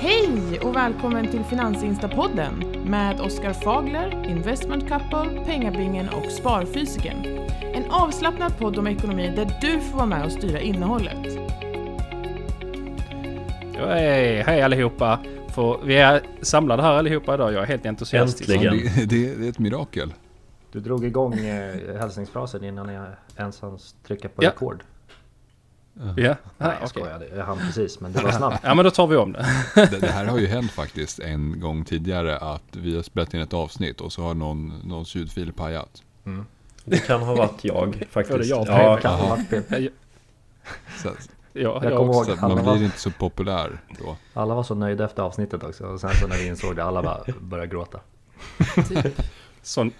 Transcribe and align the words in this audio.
Hej 0.00 0.60
och 0.62 0.76
välkommen 0.76 1.30
till 1.30 1.44
Finansinstapodden 1.44 2.64
med 2.86 3.20
Oskar 3.20 3.52
Fagler, 3.52 4.24
Investment 4.30 4.88
Couple, 4.88 5.44
Pengabingen 5.44 6.08
och 6.08 6.32
Sparfysiken. 6.32 7.26
En 7.74 7.90
avslappnad 7.90 8.58
podd 8.58 8.78
om 8.78 8.86
ekonomi 8.86 9.32
där 9.36 9.58
du 9.60 9.80
får 9.80 9.96
vara 9.96 10.06
med 10.06 10.24
och 10.24 10.32
styra 10.32 10.60
innehållet. 10.60 11.38
Hej, 13.78 14.42
hej 14.42 14.62
allihopa! 14.62 15.20
För 15.48 15.80
vi 15.84 15.96
är 15.96 16.22
samlade 16.42 16.82
här 16.82 16.92
allihopa 16.92 17.34
idag. 17.34 17.52
Jag 17.52 17.62
är 17.62 17.66
helt 17.66 17.86
entusiastisk. 17.86 18.50
Äntligen. 18.50 18.74
Det, 18.96 19.06
det, 19.06 19.34
det 19.34 19.46
är 19.46 19.50
ett 19.50 19.58
mirakel. 19.58 20.14
Du 20.72 20.80
drog 20.80 21.04
igång 21.04 21.34
eh, 21.34 21.98
hälsningsfrasen 22.00 22.64
innan 22.64 22.88
jag 22.88 23.06
ens 23.36 23.60
hann 23.60 23.78
trycka 24.06 24.28
på 24.28 24.44
Ja. 24.44 24.50
rekord. 24.50 24.82
Ja, 26.16 26.34
Nej, 26.58 26.76
jag 26.80 26.88
skojade. 26.88 27.28
Jag 27.36 27.44
hann 27.44 27.58
precis, 27.58 28.00
men 28.00 28.12
det 28.12 28.22
var 28.22 28.30
snabbt. 28.38 28.60
Ja, 28.64 28.74
men 28.74 28.84
då 28.84 28.90
tar 28.90 29.06
vi 29.06 29.16
om 29.16 29.32
det. 29.32 29.46
Det, 29.74 29.98
det 30.00 30.06
här 30.10 30.24
har 30.24 30.38
ju 30.38 30.46
hänt 30.46 30.70
faktiskt 30.72 31.18
en 31.18 31.60
gång 31.60 31.84
tidigare 31.84 32.38
att 32.38 32.62
vi 32.72 32.96
har 32.96 33.02
spelat 33.02 33.34
in 33.34 33.40
ett 33.40 33.54
avsnitt 33.54 34.00
och 34.00 34.12
så 34.12 34.22
har 34.22 34.34
någon, 34.34 34.80
någons 34.84 35.14
ljudfil 35.14 35.52
pajat. 35.52 36.02
Det 36.84 36.98
kan 36.98 37.22
ha 37.22 37.34
varit 37.34 37.64
jag 37.64 38.04
faktiskt. 38.10 38.50
Jag 38.50 38.66
ja, 38.68 38.96
Peter. 38.96 39.00
kan 39.00 39.14
ha 39.20 39.28
varit 39.28 39.50
Peter. 39.50 39.88
Så, 41.02 41.08
Ja, 41.52 41.62
Jag 41.62 41.84
jag 41.84 41.98
kommer 41.98 42.16
också. 42.18 42.30
ihåg 42.30 42.40
man 42.40 42.54
blir 42.54 42.64
var, 42.64 42.76
inte 42.76 42.98
så 42.98 43.10
populär 43.10 43.80
då. 43.98 44.16
alla 44.34 44.54
var 44.54 44.62
så 44.62 44.74
nöjda 44.74 45.04
efter 45.04 45.22
avsnittet 45.22 45.62
också. 45.62 45.84
Och 45.84 46.00
sen 46.00 46.10
så 46.20 46.26
när 46.26 46.36
vi 46.36 46.46
insåg 46.46 46.76
det, 46.76 46.84
alla 46.84 47.02
bara 47.02 47.24
började 47.40 47.70
gråta. 47.70 48.00
Sån 49.62 49.92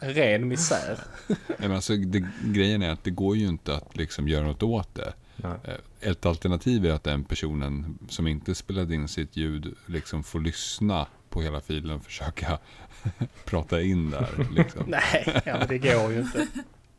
ren 0.00 0.48
misär. 0.48 0.98
Nej, 1.26 1.38
Men 1.58 1.72
alltså, 1.72 1.96
det, 1.96 2.24
grejen 2.44 2.82
är 2.82 2.90
att 2.90 3.04
det 3.04 3.10
går 3.10 3.36
ju 3.36 3.48
inte 3.48 3.74
att 3.74 3.96
liksom 3.96 4.28
göra 4.28 4.46
något 4.46 4.62
åt 4.62 4.94
det. 4.94 5.12
Ja. 5.42 5.56
Eh, 5.64 6.10
Ett 6.10 6.26
alternativ 6.26 6.86
är 6.86 6.90
att 6.92 7.04
den 7.04 7.24
personen 7.24 7.98
som 8.08 8.26
inte 8.26 8.54
spelade 8.54 8.94
in 8.94 9.08
sitt 9.08 9.36
ljud 9.36 9.74
liksom 9.86 10.22
får 10.24 10.40
lyssna 10.40 11.06
på 11.30 11.42
hela 11.42 11.60
filen 11.60 11.96
och 11.96 12.04
försöka 12.04 12.58
prata 13.44 13.80
in 13.82 14.10
där. 14.10 14.46
Liksom. 14.52 14.84
Nej, 14.88 15.42
ja, 15.46 15.58
men 15.58 15.68
det 15.68 15.78
går 15.78 16.12
ju 16.12 16.20
inte. 16.20 16.46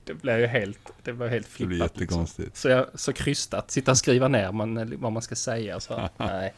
Det 0.03 0.13
blir 0.13 0.37
ju 0.37 0.45
helt, 0.47 0.89
det 1.03 1.13
blir 1.13 1.27
helt 1.27 1.47
Det 1.57 1.65
blir 1.65 1.77
flippat. 1.79 1.97
Liksom. 1.99 2.19
jättekonstigt. 2.21 2.57
Så, 2.57 2.69
jag, 2.69 2.85
så 2.95 3.13
krystat. 3.13 3.71
Sitta 3.71 3.91
och 3.91 3.97
skriva 3.97 4.27
ner 4.27 4.51
man, 4.51 4.93
vad 4.99 5.11
man 5.11 5.21
ska 5.21 5.35
säga. 5.35 5.79
Så, 5.79 6.09
nej. 6.17 6.53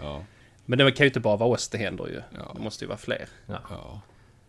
Ja, 0.00 0.24
Men 0.66 0.78
det 0.78 0.90
kan 0.92 1.04
ju 1.04 1.08
inte 1.08 1.20
bara 1.20 1.36
vara 1.36 1.50
oss 1.50 1.68
det 1.68 1.78
händer 1.78 2.06
ju. 2.06 2.22
Ja. 2.38 2.52
Det 2.56 2.62
måste 2.62 2.84
ju 2.84 2.88
vara 2.88 2.98
fler. 2.98 3.28
ja, 3.46 4.00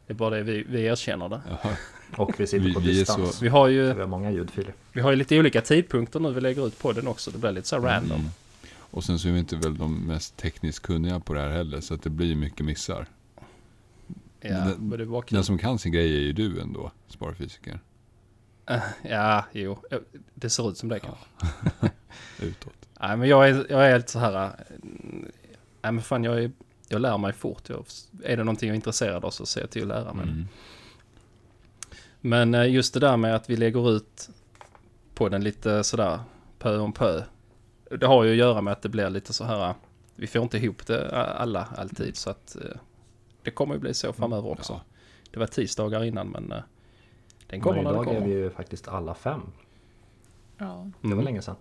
Det 0.10 0.14
är 0.14 0.16
bara 0.16 0.36
det 0.36 0.44
vi, 0.44 0.64
vi 0.70 0.86
erkänner 0.86 1.30
det. 1.30 1.42
ja. 1.50 1.70
Och 2.24 2.40
vi 2.40 2.48
sitter 2.48 2.66
Vi- 2.66 2.74
på 2.74 2.80
vi 2.80 2.88
distans. 2.94 3.36
så- 3.38 3.44
Vi 3.44 3.50
har 3.50 3.68
ju, 3.68 3.94
vi 3.94 4.00
har 4.00 4.08
många 4.08 4.32
ljudfiler. 4.32 4.74
vi 4.94 5.02
har 5.02 5.10
ju 5.10 5.16
lite 5.16 5.40
olika 5.40 5.62
tidpunkter 5.62 6.20
nu 6.20 6.32
vi 6.34 6.42
lägger 6.42 6.68
ut 6.68 6.80
på 6.80 6.92
den 6.92 7.08
också. 7.08 7.32
Det 7.32 7.38
blir 7.38 7.52
lite 7.52 7.68
så 7.68 7.76
här 7.76 7.84
random. 7.84 8.20
Mm. 8.20 8.32
Och 8.92 9.04
sen 9.04 9.20
så 9.20 9.28
är 9.28 9.32
vi 9.32 9.40
inte 9.40 9.56
väl 9.56 9.78
de 9.78 10.08
mest 10.08 10.38
tekniskt 10.38 10.80
kunniga 10.80 11.20
på 11.20 11.34
det 11.34 11.42
här 11.42 11.50
heller, 11.50 11.82
så 11.82 11.94
att 11.94 12.04
det 12.04 12.10
blir 12.10 12.36
mycket 12.36 12.66
missar. 12.66 13.06
Ja, 14.42 14.50
Den- 14.50 14.90
men 14.90 15.00
det 15.00 15.06
var 15.06 15.22
kul. 15.22 15.36
Den 15.36 15.44
som 15.44 15.58
kan 15.58 15.80
sin 15.80 15.92
grej 15.92 16.16
är 16.18 16.22
ju 16.22 16.34
du 16.34 16.62
ändå, 16.62 16.92
sparfysiker. 17.08 17.80
Ja, 19.02 19.46
jo. 19.52 19.78
Det 20.34 20.50
ser 20.50 20.70
ut 20.70 20.78
som 20.78 20.90
det 20.90 21.00
kanske. 21.00 21.26
Utåt. 22.42 22.73
Nej, 23.02 23.18
men 23.18 23.28
jag 23.30 23.50
är, 23.50 23.66
jag 23.70 23.88
är 23.92 23.98
lite 23.98 24.12
så 24.12 24.20
här... 24.20 24.46
äh, 24.46 24.50
Nej, 25.82 25.92
men 25.92 26.02
fan, 26.02 26.23
jag, 26.23 26.44
är, 26.44 26.52
jag 26.90 27.02
lär 27.02 27.18
mig 27.18 27.34
fort. 27.34 27.70
Jag, 27.70 27.86
är 28.23 28.38
det 28.38 28.44
någonting 28.44 28.68
jag 28.70 28.73
är 28.73 28.76
intresserad 28.76 29.26
av 29.26 29.30
så 29.32 29.45
ser 29.45 29.62
jag 29.62 29.70
till 29.70 29.82
att 29.82 29.88
lära 29.88 30.14
mig. 30.14 30.23
Mm. 30.23 30.48
Men 32.22 32.54
äh, 32.56 32.72
just 32.72 32.94
det 32.94 33.00
där 33.00 33.18
med 33.18 33.36
att 33.36 33.50
vi 33.50 33.56
lägger 33.58 33.92
ut 33.92 34.30
på 35.14 35.30
den 35.30 35.44
lite 35.44 35.84
sådär 35.84 36.20
pö 36.60 36.78
om 36.78 36.94
pö. 36.94 37.23
Det 38.00 38.06
har 38.06 38.23
ju 38.23 38.32
att 38.32 38.38
göra 38.38 38.62
med 38.62 38.72
att 38.73 38.82
det 38.82 38.90
blir 38.90 39.10
lite 39.10 39.34
så 39.34 39.44
här... 39.44 39.70
äh, 39.70 39.76
Vi 40.16 40.28
får 40.28 40.42
inte 40.42 40.58
ihop 40.58 40.88
det 40.88 41.12
alla 41.26 41.67
alltid 41.78 42.16
så 42.16 42.30
att 42.30 42.56
äh, 42.56 42.62
det 43.44 43.52
kommer 43.52 43.73
ju 43.73 43.80
bli 43.80 43.94
så 43.94 44.14
framöver 44.14 44.50
också. 44.50 44.73
Ja. 44.73 44.82
Det 45.32 45.39
var 45.39 45.48
tisdagar 45.48 46.04
innan 46.04 46.27
men 46.27 46.50
den 46.50 46.64
Men 47.50 47.61
kommer 47.61 47.83
när 47.83 47.83
den 47.83 47.94
idag 48.02 48.08
är 48.08 48.20
kommer. 48.20 48.27
vi 48.27 48.33
ju 48.33 48.50
faktiskt 48.50 48.88
alla 48.88 49.14
fem. 49.14 49.42
Ja, 50.58 50.89
Det 51.02 51.08
var 51.08 51.14
Mm. 51.14 51.26
länge 51.26 51.42
sedan. 51.42 51.56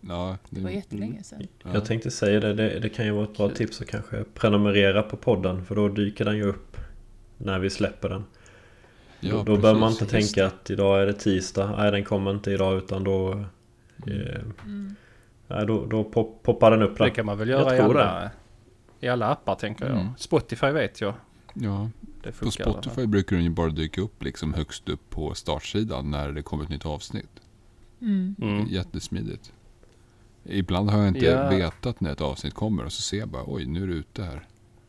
Ja, 0.00 0.36
det 0.50 0.60
var 0.60 0.70
jättelänge 0.70 1.22
sedan. 1.22 1.46
ja. 1.62 1.70
Jag 1.74 1.84
tänkte 1.84 2.10
säga 2.10 2.40
det, 2.40 2.54
det, 2.54 2.78
det 2.80 2.88
kan 2.88 3.04
ju 3.06 3.10
vara 3.12 3.24
ett 3.24 3.36
bra 3.36 3.48
Kul. 3.48 3.56
tips 3.56 3.80
att 3.80 3.86
kanske 3.88 4.24
prenumerera 4.34 5.02
på 5.02 5.16
podden 5.16 5.64
för 5.64 5.74
då 5.74 5.88
dyker 5.88 6.24
den 6.24 6.36
ju 6.36 6.42
upp 6.44 6.76
när 7.38 7.58
vi 7.58 7.70
släpper 7.70 8.08
den. 8.08 8.24
Ja, 9.20 9.30
då 9.30 9.36
då 9.38 9.44
precis. 9.44 9.60
behöver 9.62 9.80
man 9.80 9.92
inte 9.92 10.06
tänka 10.06 10.46
att 10.46 10.70
idag 10.70 11.02
är 11.02 11.06
det 11.06 11.12
tisdag, 11.12 11.74
nej 11.78 11.90
den 11.90 12.04
kommer 12.04 12.30
inte 12.30 12.50
idag 12.50 12.78
utan 12.78 13.04
då... 13.04 13.32
Eh, 14.06 14.40
Mm. 14.64 14.94
nej, 15.48 15.66
då, 15.66 15.86
då 15.86 16.04
pop, 16.04 16.42
poppar 16.42 16.70
den 16.70 16.82
upp 16.82 16.98
Det 16.98 17.10
kan 17.10 17.26
man 17.26 17.38
väl 17.38 17.48
Jag 17.48 17.60
göra 17.60 17.76
i 17.76 17.80
alla, 17.80 18.30
i 19.00 19.08
alla 19.08 19.26
appar 19.26 19.54
tänker 19.54 19.86
jag. 19.86 19.94
Mm. 20.00 20.08
Spotify 20.18 20.66
vet 20.70 21.00
jag. 21.00 21.14
Ja, 21.54 21.90
Det 22.22 22.32
på. 22.32 22.50
Spotify 22.50 23.06
brukar 23.06 23.36
den 23.36 23.44
ju 23.44 23.50
bara 23.50 23.68
dyka 23.70 24.00
upp 24.00 24.22
liksom 24.22 24.54
högst 24.54 24.88
upp 24.88 25.10
på 25.10 25.34
startsidan 25.34 26.10
när 26.10 26.32
det 26.32 26.42
kommer 26.42 26.64
ett 26.64 26.70
nytt 26.70 26.86
avsnitt. 26.86 27.40
Mm. 28.00 28.36
Mm. 28.42 28.66
Jättesmidigt. 28.66 29.52
Ibland 30.44 30.90
har 30.90 30.98
jag 30.98 31.08
inte 31.08 31.24
Ja. 31.26 31.48
vetat 31.48 32.00
när 32.00 32.12
ett 32.12 32.20
avsnitt 32.20 32.54
kommer 32.54 32.84
och 32.84 32.92
så 32.92 33.02
ser 33.02 33.18
jag 33.18 33.28
bara 33.28 33.42
oj, 33.46 33.66
nu 33.66 33.82
är 33.82 33.86
det 33.86 33.92
ute 33.94 34.22
här. 34.22 34.46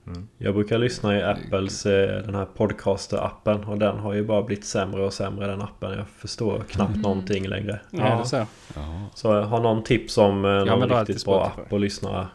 Mm. 0.08 0.28
Jag 0.38 0.54
brukar 0.54 0.78
lyssna 0.78 1.18
i 1.20 1.24
Apples, 1.24 1.86
eh, 1.86 2.24
den 2.26 2.36
här 2.36 2.48
podcaster-appen 2.58 3.66
och 3.66 3.78
den 3.78 4.00
har 4.00 4.14
ju 4.14 4.24
bara 4.26 4.42
blivit 4.44 4.66
sämre 4.66 5.06
och 5.06 5.14
sämre 5.14 5.48
den 5.48 5.62
appen. 5.62 5.92
Jag 5.98 6.08
förstår 6.08 6.60
knappt 6.70 6.90
Mm. 6.90 7.02
någonting 7.02 7.48
längre. 7.48 7.82
Ja, 7.92 8.20
det 8.20 8.26
ser. 8.30 8.46
Jaha. 8.76 9.06
Så 9.16 9.42
har 9.42 9.60
någon 9.62 9.84
tips 9.84 10.18
om 10.18 10.46
eh, 10.46 10.52
någon 10.52 10.90
till 10.90 10.98
riktigt 10.98 11.26
bra 11.26 11.44
Spotify. 11.46 11.62
app 11.62 11.74
att 11.74 11.82
lyssna 11.82 12.28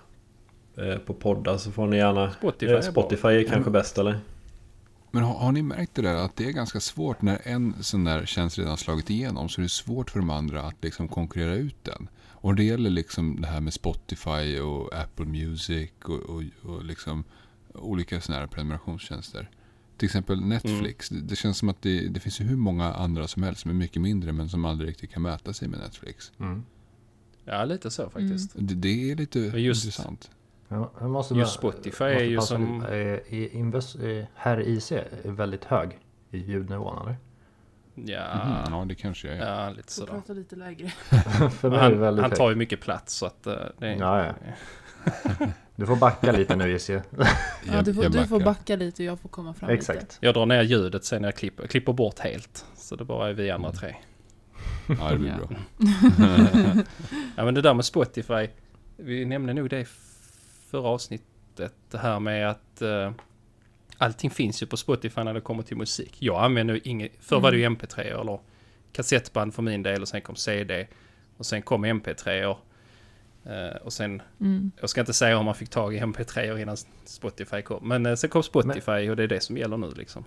eh, 0.76 0.98
på 0.98 1.14
poddar 1.14 1.56
så 1.56 1.70
får 1.72 1.86
ni 1.86 1.96
gärna... 1.96 2.30
Spotify 2.32 2.66
Eh, 2.72 2.76
är. 2.78 2.80
Spotify 2.82 3.28
är 3.28 3.48
kanske 3.48 3.70
bäst 3.70 3.98
eller? 3.98 4.18
Men 5.10 5.22
har, 5.22 5.34
har 5.34 5.52
ni 5.52 5.62
märkt 5.62 5.94
det 5.94 6.02
där 6.02 6.14
att 6.14 6.36
det 6.36 6.44
är 6.44 6.52
ganska 6.52 6.80
svårt 6.80 7.22
när 7.22 7.38
en 7.44 7.74
sån 7.80 8.04
där 8.04 8.26
tjänst 8.26 8.58
redan 8.58 8.76
slagit 8.76 9.10
igenom 9.10 9.48
så 9.48 9.60
är 9.60 9.62
det 9.62 9.68
svårt 9.68 10.10
för 10.10 10.18
de 10.18 10.30
andra 10.30 10.60
att 10.62 10.74
liksom 10.80 11.08
konkurrera 11.08 11.54
ut 11.54 11.76
den. 11.84 12.08
Och 12.46 12.54
det 12.54 12.64
gäller 12.64 12.90
liksom 12.90 13.40
det 13.40 13.46
här 13.48 13.60
med 13.60 13.72
Spotify 13.72 14.58
och 14.60 14.94
Apple 14.94 15.26
Music 15.26 15.90
och, 16.04 16.12
och, 16.20 16.42
och 16.62 16.84
liksom 16.84 17.24
olika 17.74 18.20
sådana 18.20 18.40
här 18.40 18.46
prenumerationstjänster. 18.48 19.50
Till 19.96 20.06
exempel 20.06 20.40
Netflix. 20.40 21.08
Det, 21.08 21.20
det 21.20 21.36
känns 21.36 21.58
som 21.58 21.68
att 21.68 21.82
det, 21.82 22.08
det 22.08 22.20
finns 22.20 22.40
ju 22.40 22.44
hur 22.44 22.56
många 22.56 22.94
andra 22.94 23.26
som 23.28 23.42
helst 23.42 23.60
som 23.60 23.70
är 23.70 23.74
mycket 23.74 24.02
mindre 24.02 24.32
men 24.32 24.48
som 24.48 24.64
aldrig 24.64 24.90
riktigt 24.90 25.10
kan 25.10 25.22
mäta 25.22 25.52
sig 25.52 25.68
med 25.68 25.78
Netflix. 25.80 26.32
Mm. 26.40 26.64
Ja, 27.44 27.64
lite 27.64 27.90
så 27.90 28.10
faktiskt. 28.10 28.50
Det, 28.54 28.74
det 28.74 29.10
är 29.10 29.16
lite 29.16 29.38
just- 29.40 29.84
intressant. 29.84 30.30
Ja, 30.68 30.92
jag 31.00 31.10
måste 31.10 31.34
Just 31.34 31.60
bara- 31.60 31.72
Spotify 31.72 32.04
måste 32.04 32.04
är 32.04 32.24
ju 32.24 32.40
som- 32.40 32.86
invest, 33.52 33.96
eh, 33.96 34.24
Herr 34.34 34.60
IC 34.68 34.92
är 34.92 35.30
väldigt 35.30 35.64
hög 35.64 35.98
i 36.30 36.38
ljudnivån 36.38 37.02
eller? 37.02 37.16
Ja, 38.04 38.44
Mhm, 38.44 38.72
ja, 38.74 38.84
det 38.88 38.94
kanske 38.94 39.28
är. 39.28 39.36
ja 39.46 39.70
lite 39.70 39.92
sådär. 39.92 40.12
prata 40.12 40.32
lite 40.32 40.56
lägre. 40.56 40.88
För 41.50 41.70
mig 41.70 41.78
är 41.78 41.82
det 41.82 41.90
Han, 41.90 42.00
väldigt 42.00 42.22
han 42.22 42.30
tar 42.30 42.50
ju 42.50 42.56
mycket 42.56 42.80
plats 42.80 43.14
så 43.14 43.26
att 43.26 43.46
eh, 43.46 43.54
det 43.78 43.86
är... 43.86 43.96
Ja, 43.96 44.26
ja. 44.26 44.32
Du 45.76 45.86
får 45.86 45.96
backa 45.96 46.32
lite 46.32 46.56
nu 46.56 46.72
IC. 46.76 46.88
Ja, 46.90 47.00
Jag- 47.66 47.84
du 47.84 47.94
får, 47.94 48.04
jag 48.04 48.12
du 48.12 48.26
får 48.26 48.40
backa 48.40 48.76
lite 48.76 49.02
och 49.02 49.06
jag 49.06 49.20
får 49.20 49.28
komma 49.28 49.54
fram 49.54 49.70
lite. 49.70 49.78
Exakt. 49.78 50.18
Jag 50.20 50.34
drar 50.34 50.46
ner 50.46 50.62
ljudet 50.62 51.04
sen 51.04 51.22
när 51.22 51.28
jag 51.28 51.36
klipper. 51.36 51.62
Jag 51.62 51.70
klipper 51.70 51.92
bort 51.92 52.18
helt. 52.18 52.64
Så 52.76 52.96
det 52.96 53.04
bara 53.04 53.28
är 53.28 53.32
vi 53.32 53.50
andra 53.50 53.72
tre. 53.72 53.96
Ja, 55.00 55.10
det 55.10 55.18
blir 55.18 55.34
bra. 55.34 55.48
Ja 57.36 57.44
men 57.44 57.54
det 57.54 57.60
där 57.60 57.74
med 57.74 57.84
Spotify. 57.84 58.48
Vi 58.96 59.24
nämnde 59.24 59.52
nog 59.54 59.70
det 59.70 59.88
förra 60.70 60.88
avsnittet. 60.88 61.74
Det 61.90 61.98
här 61.98 62.20
med 62.20 62.50
att 62.50 62.82
eh, 62.82 63.12
allting 63.98 64.30
finns 64.30 64.62
ju 64.62 64.66
på 64.66 64.76
Spotify 64.76 65.22
när 65.24 65.34
det 65.34 65.40
kommer 65.40 65.62
till 65.62 65.76
musik. 65.76 66.16
Jag 66.18 66.44
använder 66.44 66.74
ju 66.74 66.80
inget. 66.84 67.12
Förr 67.20 67.40
var 67.40 67.50
det 67.50 67.58
ju 67.58 67.68
MP3 67.68 68.00
eller 68.20 68.38
kassettband 68.92 69.54
för 69.54 69.62
min 69.62 69.82
del 69.82 70.02
och 70.02 70.08
sen 70.08 70.20
kom 70.20 70.36
CD. 70.36 70.86
Och 71.36 71.46
sen 71.46 71.62
kom 71.62 71.84
MP3 71.84 72.56
eh, 73.44 73.76
och 73.82 73.92
sen, 73.92 74.22
Mm. 74.40 74.70
jag 74.80 74.90
ska 74.90 75.00
inte 75.00 75.12
säga 75.12 75.38
om 75.38 75.44
man 75.44 75.54
fick 75.54 75.68
tag 75.68 75.94
i 75.94 76.00
MP3 76.00 76.58
innan 76.62 76.76
Spotify 77.04 77.62
kom. 77.62 77.88
Men 77.88 78.06
eh, 78.06 78.14
sen 78.14 78.30
kom 78.30 78.42
Spotify 78.42 79.10
och 79.10 79.16
det 79.16 79.22
är 79.22 79.26
det 79.28 79.40
som 79.40 79.56
gäller 79.56 79.76
nu 79.76 79.90
liksom. 79.96 80.24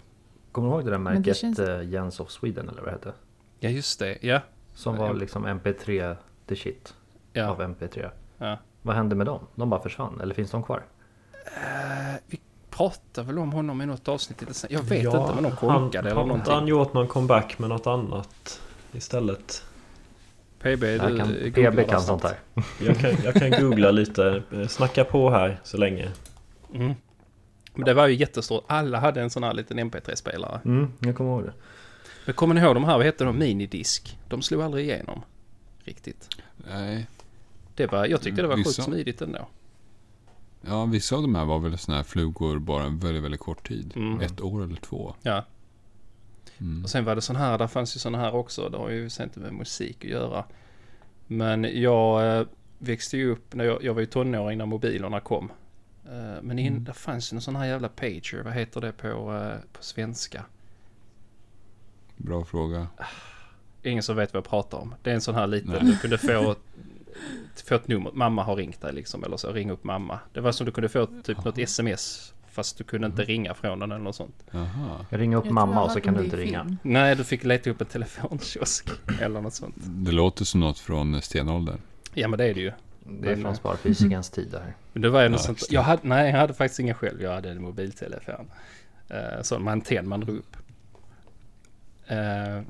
Kommer 0.52 0.68
du 0.70 0.74
ihåg 0.76 0.86
det 0.86 0.92
där 0.92 0.98
Men 0.98 1.14
det 1.14 1.20
märket 1.20 1.38
känns- 1.38 1.60
eh, 1.60 1.84
Jens 1.90 2.20
of 2.20 2.32
Sweden 2.32 2.70
eller 2.70 2.82
vad 2.82 2.88
det 2.88 2.92
hette? 2.92 3.14
Ja 3.60 3.70
just 3.70 4.00
det, 4.00 4.18
ja. 4.22 4.40
Som 4.74 4.96
var 4.98 5.14
liksom 5.14 5.46
MP3 5.48 6.16
the 6.46 6.56
shit 6.56 6.94
ja. 7.34 7.48
av 7.48 7.62
MP3. 7.62 8.10
ja. 8.38 8.58
Vad 8.82 8.96
hände 8.96 9.16
med 9.16 9.26
dem? 9.26 9.48
De 9.56 9.70
bara 9.70 9.82
försvann, 9.82 10.22
eller 10.22 10.34
finns 10.36 10.52
de 10.52 10.64
kvar? 10.64 10.84
Eh, 11.46 12.16
vi 12.28 12.40
pratade 12.80 13.28
väl 13.28 13.40
om 13.40 13.52
honom 13.54 13.82
i 13.82 13.86
något 13.86 14.08
avsnitt 14.08 14.42
lite 14.42 14.54
sen. 14.54 14.70
Jag 14.74 14.82
vet 14.82 15.04
Ja, 15.04 15.22
inte, 15.22 15.34
men 15.34 15.44
de 15.44 15.50
han- 15.50 15.58
korkade 15.58 16.10
eller 16.12 16.22
någonting. 16.22 16.54
han 16.54 16.68
gjort 16.68 16.94
någon 16.94 17.08
comeback 17.08 17.60
med 17.60 17.70
något 17.70 17.88
annat 17.88 18.60
istället? 18.92 19.64
PB, 20.60 20.82
du 20.82 21.18
kan, 21.18 21.28
PB 21.54 21.84
kan 21.90 22.02
sånt 22.02 22.24
här. 22.24 22.40
Jag 22.82 22.98
kan, 22.98 23.12
jag 23.24 23.34
kan 23.34 23.52
googla 23.62 23.92
lite. 23.92 24.44
Snacka 24.70 25.04
på 25.04 25.30
här 25.30 25.60
så 25.64 25.78
länge. 25.78 26.12
Mm. 26.76 26.94
Men 27.76 27.86
det 27.86 27.94
var 27.94 28.08
ju 28.08 28.16
jättestort. 28.16 28.64
Alla 28.68 29.00
hade 29.00 29.22
en 29.22 29.30
sån 29.30 29.44
här 29.44 29.54
liten 29.54 29.80
MP3-spelare. 29.80 30.62
Mm, 30.66 30.92
jag 31.00 31.16
kommer 31.18 31.30
ihåg 31.32 31.44
det. 31.44 31.54
Men 32.26 32.36
kommer 32.36 32.56
ni 32.56 32.62
ihåg 32.62 32.76
de 32.76 32.84
här, 32.84 32.98
vad 32.98 33.06
hette 33.06 33.24
de? 33.24 33.38
Minidisk. 33.40 34.18
De 34.28 34.42
slog 34.42 34.62
aldrig 34.62 34.86
igenom. 34.86 35.22
Riktigt. 35.84 36.28
Nej, 36.70 37.08
Det 37.76 37.92
var, 37.92 38.06
jag 38.06 38.22
tyckte 38.22 38.42
det 38.42 38.48
var 38.48 38.56
Vissa- 38.58 38.70
sjukt 38.70 38.84
smidigt 38.84 39.22
ändå. 39.22 39.48
Ja, 40.62 40.86
vissa 40.86 41.16
av 41.16 41.22
de 41.22 41.36
här 41.36 41.46
var 41.46 41.60
väl 41.60 41.78
såna 41.78 41.98
här 41.98 42.04
flugor 42.04 42.60
bara 42.60 42.84
en 42.84 43.00
väldigt, 43.00 43.24
väldigt 43.24 43.40
kort 43.42 43.68
tid. 43.68 43.94
Mm. 43.96 44.20
Ett 44.22 44.42
år 44.42 44.64
eller 44.64 44.76
två. 44.76 45.16
Ja. 45.22 45.46
Mm. 46.58 46.84
Och 46.84 46.90
sen 46.90 47.06
var 47.06 47.16
det 47.16 47.22
sån 47.22 47.36
här, 47.36 47.58
där 47.58 47.68
fanns 47.68 47.96
ju 47.96 48.00
såna 48.00 48.18
här 48.18 48.36
också. 48.36 48.70
Det 48.70 48.78
har 48.78 48.90
ju 48.90 49.10
inte 49.20 49.40
med 49.40 49.54
musik 49.54 49.98
att 50.06 50.12
göra. 50.12 50.46
Men 51.28 51.82
jag 51.82 52.38
eh, 52.40 52.46
växte 52.80 53.18
ju 53.18 53.32
upp, 53.32 53.56
när 53.56 53.64
jag, 53.66 53.84
jag 53.84 53.94
var 53.94 54.02
ju 54.02 54.06
tonåring 54.06 54.58
när 54.58 54.66
mobilerna 54.66 55.20
kom. 55.20 55.52
Eh, 56.06 56.42
men 56.42 56.60
in, 56.60 56.68
Mm. 56.74 56.84
det 56.84 56.94
fanns 56.94 57.32
ju 57.32 57.36
någon 57.36 57.42
sån 57.42 57.56
här 57.56 57.66
jävla 57.66 57.90
pager, 57.90 58.44
vad 58.44 58.54
heter 58.54 58.82
det 58.82 58.92
på, 58.92 59.08
eh, 59.08 59.72
på 59.74 59.84
svenska? 59.84 60.46
Bra 62.18 62.46
fråga. 62.46 62.88
Ingen 63.84 64.04
som 64.04 64.16
vet 64.16 64.34
vad 64.34 64.38
jag 64.44 64.50
pratar 64.50 64.78
om. 64.78 64.96
Det 65.04 65.10
är 65.10 65.16
en 65.16 65.22
sån 65.22 65.36
här 65.36 65.48
liten, 65.48 65.72
Nej. 65.72 65.84
du 65.84 65.98
kunde 65.98 66.18
få, 66.18 66.56
få 67.66 67.76
ett 67.76 67.88
nummer, 67.88 68.12
mamma 68.14 68.44
har 68.44 68.56
ringt 68.56 68.82
dig 68.82 68.94
liksom, 68.94 69.24
eller 69.24 69.38
så, 69.38 69.52
ring 69.52 69.72
upp 69.72 69.84
mamma. 69.84 70.20
Det 70.34 70.42
var 70.42 70.52
som 70.52 70.66
du 70.66 70.72
kunde 70.72 70.90
få 70.90 71.08
typ 71.24 71.46
något 71.46 71.58
sms, 71.58 72.34
fast 72.52 72.78
du 72.78 72.84
kunde 72.84 73.08
inte 73.08 73.24
ringa 73.24 73.54
från 73.54 73.80
den 73.80 73.92
eller 73.92 74.04
något 74.04 74.16
sånt. 74.16 74.44
Jaha. 74.52 75.06
Jag 75.10 75.20
ringer 75.20 75.38
upp 75.38 75.46
Jag 75.46 75.54
mamma 75.54 75.84
och 75.84 75.92
så 75.92 76.02
kan 76.02 76.14
du 76.14 76.24
inte 76.24 76.38
ringa. 76.38 76.64
film. 76.64 76.78
Nej, 76.82 77.16
du 77.16 77.24
fick 77.24 77.44
leta 77.44 77.70
upp 77.70 77.82
en 77.82 77.88
telefonkiosk 77.88 78.90
eller 79.22 79.42
något 79.42 79.54
sånt. 79.54 79.76
Det 79.78 80.12
låter 80.12 80.46
som 80.46 80.60
något 80.60 80.80
från 80.80 81.22
stenåldern. 81.22 81.78
Ja, 82.14 82.28
men 82.28 82.38
det 82.38 82.46
är 82.46 82.54
det 82.54 82.62
ju. 82.62 82.72
Det 83.22 83.32
är 83.32 83.36
från 83.36 83.56
sparfysikens 83.56 84.30
tid 84.30 84.48
det 84.52 84.60
här. 84.60 84.74
Men 84.94 85.02
det 85.02 85.10
var 85.10 85.24
ju 85.24 85.30
något 85.30 85.40
Ja, 85.40 85.46
sånt. 85.46 85.66
Jag 85.72 85.82
hade, 85.82 86.02
nej, 86.04 86.32
jag 86.32 86.38
hade 86.38 86.54
faktiskt 86.54 86.80
ingen 86.80 86.96
själv. 86.96 87.22
Jag 87.22 87.34
hade 87.34 87.50
en 87.50 87.62
mobiltelefon. 87.62 88.52
Uh, 89.12 89.42
sån 89.42 89.64
med 89.64 89.72
antenn 89.72 90.08
man 90.10 90.20
drog 90.20 90.38
upp. 90.38 90.58
Eh, 92.08 92.62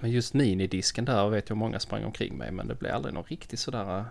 men 0.00 0.10
just 0.10 0.34
minidisken 0.34 1.04
där 1.04 1.28
vet 1.28 1.48
jag 1.48 1.58
många 1.58 1.80
sprang 1.80 2.04
omkring 2.04 2.36
mig. 2.38 2.50
Men 2.52 2.68
det 2.68 2.74
blev 2.74 2.94
aldrig 2.94 3.14
någon 3.14 3.24
riktigt 3.24 3.58
sådär 3.60 3.98
uh, 3.98 4.04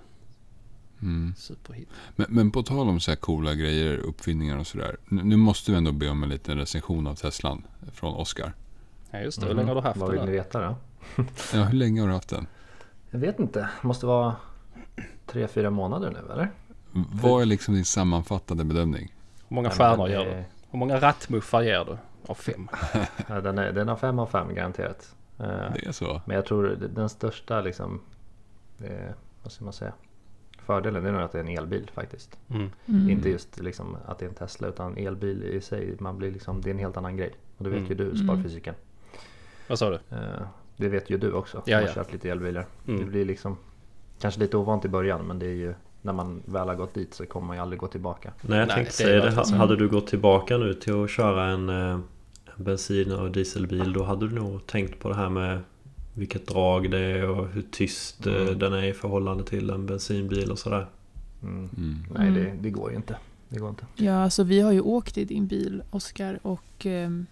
Mm. 1.02 1.34
superhit. 1.38 1.90
Men, 2.16 2.28
men 2.30 2.52
på 2.52 2.64
tal 2.64 2.90
om 2.90 3.00
så 3.00 3.12
här 3.12 3.16
coola 3.16 3.54
grejer, 3.54 3.98
uppfinningar 3.98 4.58
och 4.58 4.68
sådär. 4.68 4.98
Nu 5.10 5.36
måste 5.36 5.72
vi 5.72 5.78
ändå 5.78 5.92
be 5.92 6.10
om 6.10 6.24
en 6.24 6.30
liten 6.30 6.58
recension 6.58 7.08
av 7.08 7.16
Teslan 7.16 7.64
från 7.94 8.14
Oscar. 8.16 8.54
Ja 9.12 9.20
just 9.20 9.42
det, 9.42 9.48
hur 9.48 9.54
länge 9.54 9.68
har 9.68 9.76
du 9.76 9.82
haft 9.82 9.96
Mhm. 9.96 10.02
Vad 10.02 10.10
vill 10.12 10.20
den? 10.20 10.30
ni 10.30 10.36
veta 10.38 10.60
då? 10.62 10.76
Ja, 11.54 11.64
hur 11.64 11.78
länge 11.78 12.02
har 12.02 12.08
du 12.08 12.14
haft 12.14 12.30
den? 12.30 12.48
Jag 13.10 13.20
vet 13.20 13.40
inte. 13.40 13.70
Måste 13.82 14.06
vara 14.06 14.36
tre, 15.26 15.48
fyra 15.48 15.70
månader 15.70 16.12
nu 16.12 16.34
eller? 16.34 16.52
Vad 17.12 17.42
är 17.42 17.46
liksom 17.46 17.74
din 17.74 17.86
sammanfattande 17.86 18.64
bedömning? 18.64 19.14
Hur 19.48 19.56
många 19.56 19.70
stjärnor 19.70 20.08
det- 20.08 20.24
du? 20.24 20.44
Hur 20.72 20.80
många 20.80 21.00
rattmuffar 21.02 21.62
ger 21.62 21.86
du? 21.86 21.98
Av 22.32 22.36
fem? 22.36 22.68
Ja, 23.28 23.42
den, 23.42 23.58
är, 23.58 23.72
den 23.72 23.88
har 23.88 23.96
fem 23.96 24.20
av 24.20 24.26
fem 24.28 24.56
garanterat. 24.56 25.16
Eh, 25.40 25.46
Det 25.74 25.86
är 25.88 25.92
så? 25.92 26.22
Men 26.26 26.36
jag 26.36 26.46
tror 26.46 26.64
det- 26.64 26.88
den 26.88 27.10
största 27.10 27.62
liksom, 27.62 28.02
eh, 28.84 29.12
vad 29.44 29.52
ska 29.52 29.64
man 29.64 29.74
säga? 29.74 29.94
Fördelen 30.60 31.04
det 31.04 31.10
är 31.10 31.14
nog 31.14 31.22
att 31.22 31.32
det 31.32 31.40
är 31.40 31.44
en 31.44 31.58
elbil 31.58 31.90
faktiskt. 31.94 32.40
Mm. 32.50 32.70
Mm. 32.86 33.10
Inte 33.10 33.30
just 33.30 33.60
liksom 33.60 33.98
att 34.06 34.20
det 34.20 34.26
är 34.26 34.30
en 34.30 34.36
Tesla 34.36 34.68
utan 34.68 34.98
elbil 34.98 35.44
i 35.44 35.62
sig. 35.62 35.96
Man 36.00 36.18
blir 36.18 36.32
liksom, 36.32 36.62
det 36.62 36.70
är 36.70 36.74
en 36.74 36.80
helt 36.80 36.98
annan 36.98 37.18
grej. 37.18 37.34
Och 37.58 37.64
det 37.64 37.70
vet 37.70 37.80
Mm. 37.80 37.90
ju 37.90 37.96
du, 37.96 38.18
sparfysiken. 38.18 38.76
Vad 39.70 39.80
sa 39.80 39.90
du? 39.90 39.96
Eh, 39.96 40.48
det 40.78 40.90
vet 40.90 41.10
ju 41.10 41.18
du 41.18 41.32
också. 41.32 41.62
Ja, 41.66 41.80
har 41.82 41.88
kört 41.88 42.14
lite 42.14 42.30
elbilar. 42.30 42.66
Mm. 42.88 43.00
Det 43.00 43.06
blir 43.06 43.26
liksom 43.26 43.58
kanske 44.20 44.40
lite 44.40 44.58
ovant 44.58 44.86
i 44.86 44.90
början 44.90 45.22
men 45.28 45.40
det 45.40 45.46
är 45.46 45.54
ju 45.56 45.74
när 46.02 46.14
man 46.14 46.42
väl 46.46 46.68
har 46.68 46.76
gått 46.76 46.94
dit 46.94 47.14
så 47.14 47.26
kommer 47.26 47.48
man 47.48 47.56
ju 47.58 47.62
aldrig 47.62 47.80
gå 47.80 47.88
tillbaka. 47.88 48.34
Nej 48.42 48.60
jag 48.60 48.68
Nej, 48.68 48.76
tänkte 48.76 49.04
det 49.04 49.10
är 49.10 49.22
säga 49.22 49.36
det. 49.40 49.46
så. 49.46 49.56
Hade 49.56 49.76
du 49.76 49.90
gått 49.90 50.08
tillbaka 50.08 50.58
nu 50.58 50.74
till 50.74 51.04
att 51.04 51.10
köra 51.10 51.46
en, 51.46 51.70
eh, 51.70 51.76
en 51.76 52.04
bensin 52.58 53.12
och 53.12 53.32
dieselbil 53.32 53.94
då 53.94 54.04
hade 54.04 54.28
du 54.30 54.36
nog 54.36 54.68
tänkt 54.68 55.00
på 55.00 55.10
det 55.10 55.16
här 55.16 55.30
med 55.30 55.60
vilket 56.14 56.48
drag 56.48 56.92
det 56.92 57.00
är 57.00 57.30
och 57.30 57.48
hur 57.50 57.62
tyst 57.72 58.28
eh, 58.28 58.34
Mm. 58.36 58.60
den 58.60 58.74
är 58.74 58.84
i 58.84 58.94
förhållande 58.94 59.44
till 59.44 59.70
en 59.70 59.86
bensinbil 59.86 60.52
och 60.52 60.60
sådär. 60.60 60.88
Mm. 61.44 61.70
Mm. 61.78 61.96
Nej 62.18 62.32
det, 62.32 62.50
Mm. 62.50 62.62
det 62.62 62.70
går 62.70 62.90
ju 62.92 62.96
inte. 62.98 63.18
Det 63.50 63.60
går 63.60 63.70
inte. 63.70 63.86
Ja, 63.96 64.24
alltså 64.24 64.44
vi 64.44 64.62
har 64.62 64.72
ju 64.72 64.82
åkt 64.82 65.18
i 65.18 65.26
din 65.26 65.48
bil, 65.48 65.84
Oskar, 65.92 66.40
och 66.42 66.86
ehm, 66.86 67.26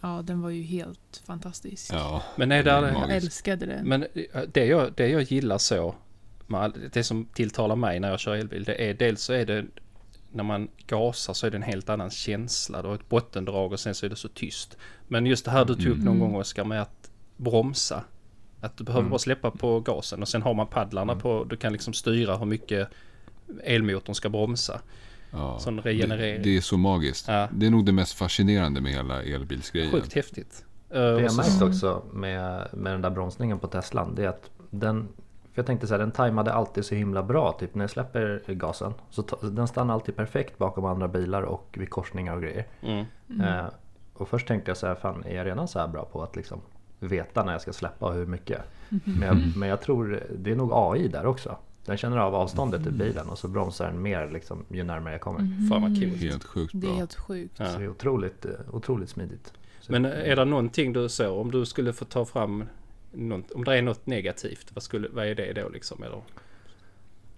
ja, 0.00 0.22
den 0.24 0.40
var 0.40 0.50
ju 0.50 0.62
helt 0.62 1.22
fantastisk. 1.26 1.92
Ja, 1.92 2.22
Men 2.36 2.52
är 2.52 2.62
Det 2.64 2.70
är 2.70 2.82
det... 2.82 2.92
Jag 2.92 3.10
älskade 3.16 3.66
den. 3.66 3.88
Men 3.88 4.02
eh, 4.02 4.42
det 4.52 4.66
jag, 4.66 4.92
det 4.96 5.08
jag 5.08 5.22
gillar 5.22 5.58
så, 5.58 5.94
det 6.92 7.04
som 7.04 7.24
tilltalar 7.24 7.76
mig 7.76 8.00
när 8.00 8.10
jag 8.10 8.20
kör 8.20 8.34
elbil, 8.34 8.64
det 8.64 8.90
är 8.90 8.94
dels 8.94 9.22
så 9.22 9.32
är 9.32 9.46
det 9.46 9.64
när 10.36 10.44
man 10.44 10.68
gasar 10.86 11.34
så 11.34 11.46
är 11.46 11.50
det 11.50 11.56
en 11.56 11.62
helt 11.62 11.88
annan 11.88 12.10
känsla. 12.10 12.82
Du 12.82 12.88
har 12.88 12.94
ett 12.94 13.08
bottendrag 13.08 13.72
och 13.72 13.80
sen 13.80 13.94
så 13.94 14.06
är 14.06 14.10
det 14.10 14.16
så 14.16 14.28
tyst. 14.28 14.76
Men 15.08 15.26
just 15.26 15.44
det 15.44 15.50
här 15.50 15.64
du 15.64 15.74
tog 15.74 15.86
upp 15.86 15.98
någon 15.98 16.06
Mm. 16.16 16.18
gång 16.20 16.34
Oskar 16.40 16.64
med 16.64 16.82
att 16.82 17.10
bromsa. 17.36 18.04
Att 18.60 18.76
du 18.76 18.84
behöver 18.84 19.00
Mm. 19.00 19.10
bara 19.10 19.18
släppa 19.18 19.50
på 19.50 19.80
gasen 19.80 20.22
och 20.22 20.28
sen 20.28 20.42
har 20.42 20.54
man 20.54 20.66
paddlarna 20.66 21.12
Mm. 21.12 21.22
på. 21.22 21.44
Du 21.44 21.56
kan 21.56 21.72
liksom 21.72 21.92
styra 21.92 22.36
hur 22.36 22.46
mycket 22.46 22.88
elmotorn 23.64 24.14
ska 24.14 24.28
bromsa. 24.28 24.80
ja. 25.30 25.58
Sån 25.58 25.76
Det, 25.76 25.82
regenerering. 25.82 26.42
det 26.42 26.56
är 26.56 26.60
så 26.60 26.76
magiskt. 26.76 27.28
Ja. 27.28 27.48
Det 27.52 27.66
är 27.66 27.70
nog 27.70 27.84
det 27.86 27.92
mest 27.92 28.12
fascinerande 28.14 28.80
med 28.80 28.92
hela 28.92 29.22
elbilsgrejen. 29.22 29.90
Sjukt 29.90 30.12
häftigt. 30.12 30.64
Eh, 30.90 31.00
Det 31.00 31.20
jag 31.20 31.30
så- 31.32 31.36
märkt 31.36 31.62
också 31.62 32.04
med, 32.12 32.68
med 32.72 32.92
den 32.92 33.02
där 33.02 33.10
bromsningen 33.10 33.58
på 33.58 33.66
Teslan 33.66 34.14
det 34.14 34.24
är 34.24 34.28
att 34.28 34.50
den 34.70 35.08
för 35.56 35.60
jag 35.62 35.66
tänkte 35.66 35.86
så 35.86 35.94
här, 35.94 35.98
den 35.98 36.10
tajmade 36.10 36.52
alltid 36.52 36.84
så 36.84 36.94
himla 36.94 37.22
bra. 37.22 37.52
Typ 37.52 37.74
när 37.74 37.82
jag 37.82 37.90
släpper 37.90 38.42
gasen. 38.46 38.94
Så 39.10 39.22
ta, 39.22 39.36
den 39.48 39.68
stannar 39.68 39.94
alltid 39.94 40.16
perfekt 40.16 40.58
bakom 40.58 40.84
andra 40.84 41.08
bilar 41.08 41.42
och 41.42 41.76
vid 41.78 41.90
korsningar 41.90 42.36
och 42.36 42.42
grejer. 42.42 42.66
Mm. 42.82 43.04
Eh, 43.40 43.64
och 44.14 44.28
först 44.28 44.48
tänkte 44.48 44.70
jag 44.70 44.76
så 44.76 44.86
här, 44.86 44.94
fan 44.94 45.24
är 45.24 45.36
jag 45.36 45.46
redan 45.46 45.68
så 45.68 45.78
här 45.78 45.88
bra 45.88 46.04
på 46.04 46.22
att 46.22 46.36
liksom 46.36 46.60
veta 47.00 47.44
när 47.44 47.52
jag 47.52 47.60
ska 47.60 47.72
släppa 47.72 48.06
och 48.06 48.14
hur 48.14 48.26
mycket? 48.26 48.60
Men 49.04 49.22
jag, 49.22 49.56
men 49.56 49.68
jag 49.68 49.80
tror 49.80 50.22
det 50.38 50.50
är 50.50 50.56
nog 50.56 50.70
AI 50.72 51.08
där 51.08 51.26
också. 51.26 51.56
Den 51.84 51.96
känner 51.96 52.16
av 52.16 52.34
avståndet 52.34 52.82
till 52.82 52.92
bilen 52.92 53.28
och 53.28 53.38
så 53.38 53.48
bromsar 53.48 53.86
den 53.86 54.02
mer 54.02 54.30
liksom, 54.30 54.64
ju 54.68 54.84
närmare 54.84 55.14
jag 55.14 55.20
kommer. 55.20 55.68
Fan 55.68 55.82
vad 55.82 56.00
coolt. 56.00 56.16
Helt 56.16 56.44
sjukt 56.44 56.72
Det 56.74 56.86
är 56.86 56.90
bra. 56.90 56.96
helt 56.98 57.14
sjukt. 57.14 57.54
Ja. 57.58 57.66
Så 57.66 57.78
det 57.78 57.84
är 57.84 57.88
otroligt, 57.88 58.44
eh, 58.44 58.50
otroligt 58.72 59.08
smidigt. 59.08 59.52
Så, 59.80 59.92
Men 59.92 60.04
är 60.04 60.36
det 60.36 60.44
någonting 60.44 60.92
du 60.92 61.08
så, 61.08 61.40
om 61.40 61.50
du 61.50 61.66
skulle 61.66 61.92
få 61.92 62.04
ta 62.04 62.24
fram 62.24 62.64
något, 63.16 63.50
om 63.50 63.64
det 63.64 63.78
är 63.78 63.82
något 63.82 64.06
negativt, 64.06 64.66
vad, 64.74 64.82
skulle, 64.82 65.08
vad 65.08 65.26
är 65.26 65.34
det 65.34 65.52
då 65.52 65.68
liksom? 65.68 66.02
Eller, 66.02 66.22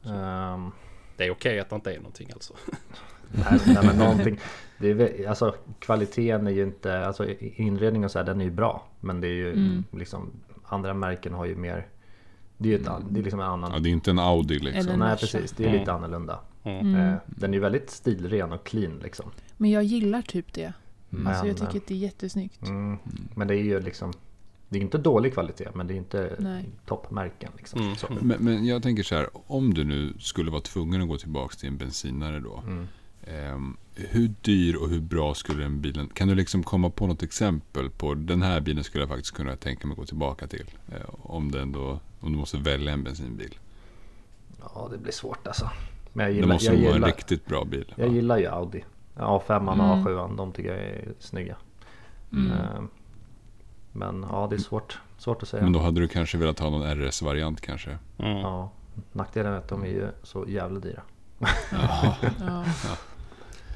ehm, 0.04 0.70
det 1.16 1.24
är 1.26 1.30
okej 1.30 1.60
att 1.60 1.70
det 1.70 1.76
inte 1.76 1.92
är 1.92 1.96
någonting 1.98 2.30
alltså. 2.32 2.54
Nej, 3.32 3.60
nej 3.66 3.78
men 3.86 3.96
någonting. 3.98 4.38
Det 4.78 4.90
är, 4.90 5.28
alltså 5.28 5.54
kvaliteten 5.78 6.46
är 6.46 6.50
ju 6.50 6.62
inte, 6.62 7.06
alltså 7.06 7.26
inredningen 7.40 8.04
och 8.04 8.10
så 8.10 8.18
här, 8.18 8.26
den 8.26 8.40
är 8.40 8.44
ju 8.44 8.50
bra. 8.50 8.86
Men 9.00 9.20
det 9.20 9.26
är 9.28 9.32
ju 9.32 9.52
Mm. 9.52 9.84
liksom, 9.92 10.30
andra 10.64 10.94
märken 10.94 11.32
har 11.32 11.44
ju 11.46 11.56
mer, 11.56 11.86
det 12.58 12.68
är 12.68 12.72
ju 12.78 12.82
ett, 12.82 12.88
an- 12.88 13.06
det 13.10 13.20
är 13.20 13.24
liksom 13.24 13.40
en 13.40 13.46
annan. 13.46 13.72
Ja, 13.72 13.78
det 13.78 13.88
är 13.88 13.90
inte 13.90 14.10
en 14.10 14.18
Audi 14.18 14.58
liksom. 14.58 14.98
Nej 14.98 15.16
precis, 15.16 15.52
det 15.52 15.64
är 15.64 15.68
Mm. 15.68 15.80
lite 15.80 15.92
annorlunda. 15.92 16.40
Mm. 16.64 16.78
Mm. 16.94 17.08
Eh, 17.08 17.14
den 17.26 17.50
är 17.50 17.54
ju 17.54 17.60
väldigt 17.60 17.90
stilren 17.90 18.52
och 18.52 18.66
clean 18.66 18.98
liksom. 18.98 19.30
Men 19.56 19.70
jag 19.70 19.84
gillar 19.84 20.22
typ 20.22 20.52
det. 20.52 20.72
Men, 21.10 21.26
Alltså 21.26 21.46
jag 21.46 21.56
tycker 21.56 21.76
att 21.78 21.86
det 21.86 21.94
är 21.94 21.98
jättesnyggt. 21.98 22.62
mm, 22.68 22.98
men 23.34 23.48
det 23.48 23.54
är 23.54 23.62
ju 23.62 23.80
liksom, 23.80 24.12
det 24.68 24.78
är 24.78 24.82
inte 24.82 24.98
dålig 24.98 25.32
kvalitet 25.32 25.68
men 25.74 25.86
det 25.86 25.94
är 25.94 25.96
inte 25.96 26.36
Nej. 26.38 26.64
toppmärken 26.86 27.52
liksom. 27.56 27.80
Mm. 27.80 27.96
Men, 28.20 28.44
men 28.44 28.66
jag 28.66 28.82
tänker 28.82 29.02
så 29.02 29.14
här, 29.14 29.28
om 29.46 29.74
du 29.74 29.84
nu 29.84 30.12
skulle 30.18 30.50
vara 30.50 30.60
tvungen 30.60 31.02
att 31.02 31.08
gå 31.08 31.18
tillbaka 31.18 31.56
till 31.56 31.68
en 31.68 31.76
bensinare 31.76 32.40
då. 32.40 32.62
Mm. 32.66 32.86
ehm, 33.26 33.76
hur 33.94 34.34
dyr 34.42 34.76
och 34.76 34.88
hur 34.88 35.00
bra 35.00 35.34
skulle 35.34 35.62
den 35.62 35.80
bilen... 35.80 36.08
Kan 36.08 36.28
du 36.28 36.34
liksom 36.34 36.62
komma 36.62 36.90
på 36.90 37.06
något 37.06 37.22
exempel 37.22 37.90
på 37.90 38.14
den 38.14 38.42
här 38.42 38.60
bilen 38.60 38.84
skulle 38.84 39.02
jag 39.02 39.08
faktiskt 39.08 39.34
kunna 39.34 39.56
tänka 39.56 39.86
mig 39.86 39.92
att 39.92 39.98
gå 39.98 40.04
tillbaka 40.06 40.46
till. 40.46 40.66
Eh, 40.88 41.14
om, 41.22 41.50
den 41.50 41.72
då, 41.72 42.00
om 42.20 42.32
du 42.32 42.38
måste 42.38 42.56
välja 42.56 42.92
en 42.92 43.04
bensinbil. 43.04 43.58
Ja 44.60 44.88
det 44.92 44.98
blir 44.98 45.12
svårt 45.12 45.46
alltså. 45.46 45.70
Men 46.12 46.24
jag 46.26 46.32
Det 46.32 46.36
gillar, 46.36 46.48
måste 46.54 46.66
jag 46.66 46.72
vara 46.72 46.86
en 46.88 46.94
gillar, 46.94 47.08
riktigt 47.08 47.46
bra 47.46 47.64
bil. 47.64 47.94
jag 47.96 48.08
gillar 48.12 48.38
ju 48.38 48.46
Audi. 48.46 48.84
A5 49.16 49.68
och 49.68 49.74
Mm. 49.74 50.06
A7 50.06 50.36
de 50.36 50.52
tycker 50.52 50.70
jag 50.70 50.78
är 50.84 51.08
snygga. 51.18 51.56
Mm. 52.32 52.88
Men 53.98 54.26
ja, 54.30 54.46
det 54.50 54.56
är 54.56 54.60
svårt, 54.60 54.98
svårt 55.18 55.42
att 55.42 55.48
säga. 55.48 55.62
Men 55.62 55.72
då 55.72 55.78
hade 55.78 56.00
du 56.00 56.08
kanske 56.08 56.38
velat 56.38 56.58
ha 56.58 56.70
någon 56.70 56.82
RS-variant 57.08 57.60
kanske? 57.60 57.98
Mm. 58.18 58.36
Ja, 58.36 58.70
nackdelen 59.12 59.52
är 59.52 59.56
att 59.56 59.68
de 59.68 59.82
är 59.82 59.86
ju 59.88 60.08
så 60.22 60.44
jävla 60.48 60.80
dyra. 60.80 61.02
Ja. 61.72 62.16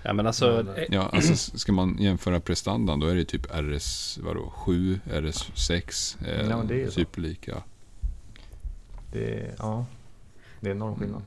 Ja 0.04 0.12
men 0.12 0.26
alltså, 0.26 0.76
eh, 0.76 0.84
Ja, 0.90 1.08
alltså 1.12 1.58
ska 1.58 1.72
man 1.72 1.96
jämföra 1.98 2.40
prestandan 2.40 3.00
då 3.00 3.06
är 3.06 3.14
det 3.14 3.24
typ 3.24 3.46
RS 3.54 4.18
vadå, 4.22 4.50
7, 4.56 5.00
RS6, 5.04 6.16
eh, 6.28 6.48
Ja, 6.50 6.56
men 6.56 6.66
det 6.66 6.74
är 6.74 6.78
ju 6.78 6.86
så. 6.86 6.92
superlika. 6.92 7.62
Det 9.12 9.34
är, 9.40 9.54
ja, 9.58 9.86
det 10.60 10.70
är 10.70 10.74
enorm 10.74 10.94
skillnad. 10.96 11.22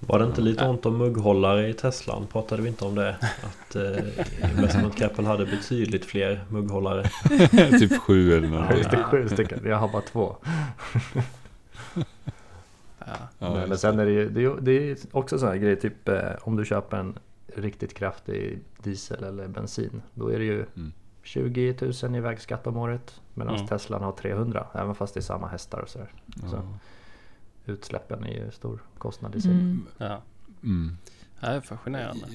Var 0.00 0.18
det 0.18 0.24
inte 0.24 0.40
lite 0.40 0.64
Ja. 0.64 0.70
ont 0.70 0.86
om 0.86 0.96
mugghållare 0.98 1.68
i 1.68 1.72
Teslan? 1.74 2.26
Pratade 2.32 2.62
vi 2.62 2.68
inte 2.68 2.84
om 2.84 2.94
det? 2.94 3.16
Att 3.20 3.76
eh, 3.76 4.50
Investment 4.50 4.96
Capital 4.96 5.24
hade 5.24 5.46
betydligt 5.46 6.04
fler 6.04 6.44
mugghållare. 6.48 7.04
typ 7.78 7.98
7 8.00 8.32
eller 8.36 8.48
Ja, 8.48 8.74
just 8.76 8.90
det, 8.90 9.02
sju 9.04 9.28
stycken. 9.28 9.60
Jag 9.64 9.76
har 9.76 9.88
bara 9.88 10.02
två. 10.02 10.36
ja. 12.98 13.14
Ja, 13.38 13.54
men, 13.54 13.68
men 13.68 13.78
sen 13.78 13.98
är 13.98 14.04
det 14.04 14.10
ju 14.12 14.28
det 14.28 14.44
är, 14.44 14.56
det 14.60 14.90
är 14.90 14.96
också 15.12 15.38
sån 15.38 15.48
här 15.48 15.56
grej, 15.56 15.76
typ 15.80 16.08
eh, 16.08 16.18
om 16.40 16.56
du 16.56 16.64
köper 16.64 16.96
en 16.96 17.18
riktigt 17.56 17.94
kraftig 17.94 18.58
diesel 18.82 19.24
eller 19.24 19.48
bensin. 19.48 20.02
Då 20.14 20.28
är 20.28 20.38
det 20.38 20.44
ju 20.44 20.64
Mm. 20.76 20.92
20 21.22 21.76
000 22.02 22.16
i 22.16 22.20
vägskatt 22.20 22.66
om 22.66 22.76
året. 22.76 23.20
Medan 23.34 23.54
Mm. 23.54 23.66
Teslan 23.66 24.02
har 24.02 24.12
300. 24.12 24.66
Även 24.74 24.94
fast 24.94 25.14
det 25.14 25.20
är 25.20 25.22
samma 25.22 25.46
hästar 25.48 25.78
och 25.80 25.88
sådär. 25.88 26.08
ja. 26.42 26.48
Så. 26.48 26.62
Utsläppen 27.68 28.24
är 28.24 28.32
ju 28.44 28.50
stor 28.50 28.82
kostnad 28.98 29.36
i 29.36 29.40
sig. 29.40 29.50
Mm. 29.50 29.86
ja. 29.98 30.22
Mm. 30.62 30.96
Det 31.40 31.46
är 31.46 31.60
fascinerande. 31.60 32.26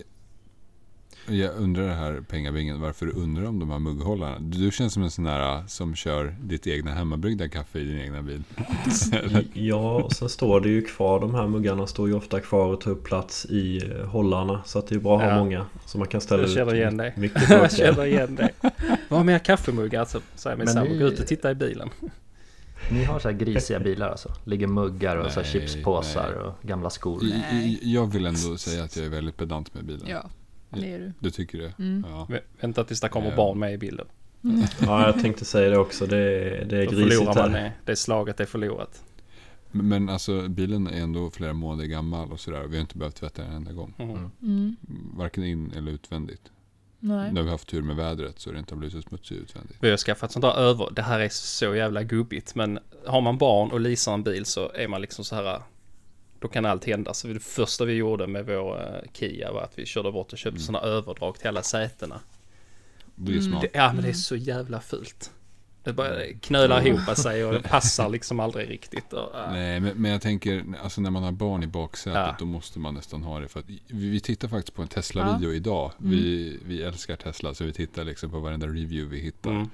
Jag 1.27 1.55
undrar 1.55 1.83
det 1.87 1.93
här 1.93 2.21
pengabingen, 2.29 2.81
varför 2.81 3.05
du 3.05 3.11
undrar 3.11 3.45
om 3.45 3.59
de 3.59 3.69
här 3.69 3.79
mugghållarna. 3.79 4.39
Du 4.39 4.71
känns 4.71 4.93
som 4.93 5.03
en 5.03 5.11
sån 5.11 5.25
här 5.25 5.55
äh, 5.59 5.65
som 5.65 5.95
kör 5.95 6.35
ditt 6.41 6.67
egna 6.67 6.91
hemmabryggda 6.93 7.49
kaffe 7.49 7.79
i 7.79 7.83
din 7.83 7.97
egna 7.99 8.21
bil. 8.21 8.43
Ja, 9.53 9.93
och 10.03 10.13
sen 10.13 10.29
står 10.29 10.61
det 10.61 10.69
ju 10.69 10.81
kvar. 10.81 11.19
De 11.19 11.35
här 11.35 11.47
muggarna 11.47 11.87
står 11.87 12.07
ju 12.07 12.13
ofta 12.13 12.39
kvar 12.39 12.67
och 12.73 12.81
tar 12.81 12.91
upp 12.91 13.03
plats 13.03 13.45
i 13.45 13.91
eh, 13.91 14.05
hållarna. 14.05 14.61
Så 14.65 14.79
att 14.79 14.87
det 14.87 14.95
är 14.95 14.99
bra 14.99 15.15
att 15.17 15.23
ha 15.23 15.29
Ja. 15.29 15.37
många. 15.39 15.65
Så 15.85 15.97
man 15.97 16.07
kan 16.07 16.21
ställa 16.21 16.43
Jag 16.43 16.51
känner 16.51 16.71
ut 16.71 16.77
igen 16.77 16.97
dig. 16.97 17.13
mycket 17.17 17.49
Jag 17.49 17.71
känner 17.71 18.05
igen 18.05 18.35
det. 18.35 18.49
Vad 19.09 19.19
har 19.19 19.23
mer 19.23 19.39
kaffemuggar? 19.39 19.99
Alltså, 19.99 20.21
min 20.45 20.57
Men 20.57 20.67
sambo. 20.67 20.93
ni- 20.93 20.99
Gå 20.99 21.05
ut 21.05 21.19
och 21.19 21.27
titta 21.27 21.51
i 21.51 21.55
bilen. 21.55 21.89
Ni 22.91 23.03
har 23.03 23.19
så 23.19 23.29
här 23.29 23.35
grisiga 23.37 23.79
bilar 23.79 24.09
alltså? 24.09 24.29
Ligger 24.45 24.67
muggar 24.67 25.17
och 25.17 25.31
så 25.31 25.41
här 25.41 25.53
Nej, 25.53 25.67
chipspåsar 25.67 26.31
nej. 26.35 26.39
och 26.43 26.53
gamla 26.61 26.89
skor. 26.89 27.19
Nej. 27.23 27.79
Jag 27.93 28.07
vill 28.13 28.25
ändå 28.25 28.57
säga 28.57 28.83
att 28.83 28.95
jag 28.97 29.05
är 29.05 29.09
väldigt 29.09 29.37
pedant 29.37 29.73
med 29.73 29.85
bilen. 29.85 30.07
Ja, 30.07 30.29
det 30.69 30.93
är 30.93 30.99
du. 30.99 31.13
Du 31.19 31.31
tycker 31.31 31.57
det? 31.57 31.73
Mm. 31.79 32.05
Ja. 32.09 32.27
Vä- 32.29 32.39
Vänta 32.61 32.83
tills 32.83 33.01
det 33.01 33.09
kommer 33.09 33.29
Ja. 33.29 33.35
barn 33.35 33.59
med 33.59 33.73
i 33.73 33.77
bilden. 33.77 34.05
Ja, 34.81 35.05
jag 35.05 35.21
tänkte 35.21 35.45
säga 35.45 35.69
det 35.69 35.77
också. 35.77 36.05
Det 36.05 36.17
är, 36.17 36.65
det 36.65 36.77
är 36.81 36.85
grisigt 36.85 37.35
här. 37.35 37.49
det. 37.49 37.71
Det 37.85 37.95
slaget 37.95 38.39
är 38.39 38.45
förlorat. 38.45 39.03
Men, 39.71 40.09
alltså 40.09 40.47
bilen 40.49 40.87
är 40.87 41.01
ändå 41.01 41.29
flera 41.31 41.53
månader 41.53 41.85
gammal 41.85 42.31
och 42.31 42.39
sådär. 42.39 42.63
Vi 42.67 42.75
har 42.75 42.81
inte 42.81 42.97
behövt 42.97 43.15
tvätta 43.15 43.41
den 43.41 43.51
en 43.51 43.57
enda 43.57 43.71
gång. 43.71 43.93
Mm. 43.97 44.11
Mm. 44.15 44.29
Mm. 44.41 44.75
Varken 45.17 45.43
in 45.43 45.71
eller 45.77 45.91
utvändigt. 45.91 46.41
Nej. 47.05 47.31
När 47.33 47.41
vi 47.41 47.47
har 47.47 47.51
haft 47.53 47.67
tur 47.67 47.81
med 47.81 47.95
vädret 47.95 48.39
så 48.39 48.51
det 48.51 48.59
inte 48.59 48.73
har 48.73 48.79
blivit 48.79 49.03
så 49.03 49.09
smutsigt 49.09 49.41
utvändigt. 49.41 49.77
Vi 49.81 49.89
har 49.89 49.97
skaffat 49.97 50.31
sånt 50.31 50.43
där 50.43 50.57
över. 50.57 50.89
Det 50.91 51.01
här 51.01 51.19
är 51.19 51.29
så 51.29 51.75
jävla 51.75 52.03
gubbigt. 52.03 52.55
Men 52.55 52.79
har 53.05 53.21
man 53.21 53.37
barn 53.37 53.71
och 53.71 53.79
leasar 53.79 54.13
en 54.13 54.23
bil 54.23 54.45
så 54.45 54.71
är 54.71 54.87
man 54.87 55.01
liksom 55.01 55.25
så 55.25 55.35
här. 55.35 55.61
Då 56.39 56.47
kan 56.47 56.65
allt 56.65 56.85
hända. 56.85 57.13
Så 57.13 57.27
det 57.27 57.39
första 57.39 57.85
vi 57.85 57.93
gjorde 57.93 58.27
med 58.27 58.45
vår 58.45 58.81
eh, 58.81 59.11
Kia 59.13 59.51
var 59.51 59.61
att 59.61 59.79
vi 59.79 59.85
körde 59.85 60.11
bort 60.11 60.31
och 60.31 60.37
köpte 60.37 60.59
såna 60.61 60.79
överdrag 60.81 61.39
till 61.39 61.47
alla 61.47 61.63
sätena. 61.63 62.19
Det 63.15 63.31
är 63.31 63.37
Mm. 63.37 63.51
smart. 63.51 63.61
Det, 63.61 63.69
ja 63.73 63.93
men 63.93 64.03
det 64.03 64.09
är 64.09 64.13
så 64.13 64.35
jävla 64.35 64.81
fult. 64.81 65.31
Det 65.83 65.93
bara 65.93 66.33
knölar 66.41 66.87
ihop 66.87 67.17
sig 67.17 67.45
och 67.45 67.53
det 67.53 67.61
passar 67.61 68.09
liksom 68.09 68.39
aldrig 68.39 68.69
riktigt. 68.69 69.13
Och, 69.13 69.35
äh. 69.35 69.51
Nej, 69.51 69.79
men, 69.79 69.97
men 69.97 70.11
jag 70.11 70.21
tänker, 70.21 70.65
alltså 70.83 71.01
när 71.01 71.09
man 71.11 71.23
har 71.23 71.31
barn 71.31 71.63
i 71.63 71.67
baksätet, 71.67 72.19
Ja. 72.19 72.35
då 72.39 72.45
måste 72.45 72.79
man 72.79 72.93
nästan 72.93 73.23
ha 73.23 73.39
det. 73.39 73.47
För 73.47 73.59
att 73.59 73.69
vi, 73.69 73.81
vi 73.87 74.19
tittar 74.19 74.47
faktiskt 74.47 74.75
på 74.75 74.81
en 74.81 74.87
Tesla-video 74.87 75.53
idag. 75.53 75.91
Vi, 75.97 76.59
vi 76.65 76.81
älskar 76.83 77.15
Tesla, 77.15 77.53
så 77.53 77.63
vi 77.63 77.73
tittar 77.73 78.03
liksom 78.03 78.29
på 78.31 78.39
varenda 78.39 78.67
review 78.67 79.15
vi 79.15 79.21
hittar. 79.21 79.51
Mm. 79.51 79.67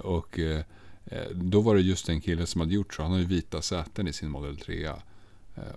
och 0.02 0.38
eh, 0.38 0.60
eh, 1.04 1.28
då 1.30 1.60
var 1.60 1.74
det 1.74 1.80
just 1.80 2.08
en 2.08 2.20
kille 2.20 2.46
som 2.46 2.60
hade 2.60 2.74
gjort 2.74 2.94
så. 2.94 3.02
Han 3.02 3.12
har 3.12 3.18
ju 3.18 3.24
vita 3.24 3.62
säten 3.62 4.08
i 4.08 4.12
sin 4.12 4.30
Model 4.30 4.56
3. 4.56 4.84
Eh, 4.84 4.92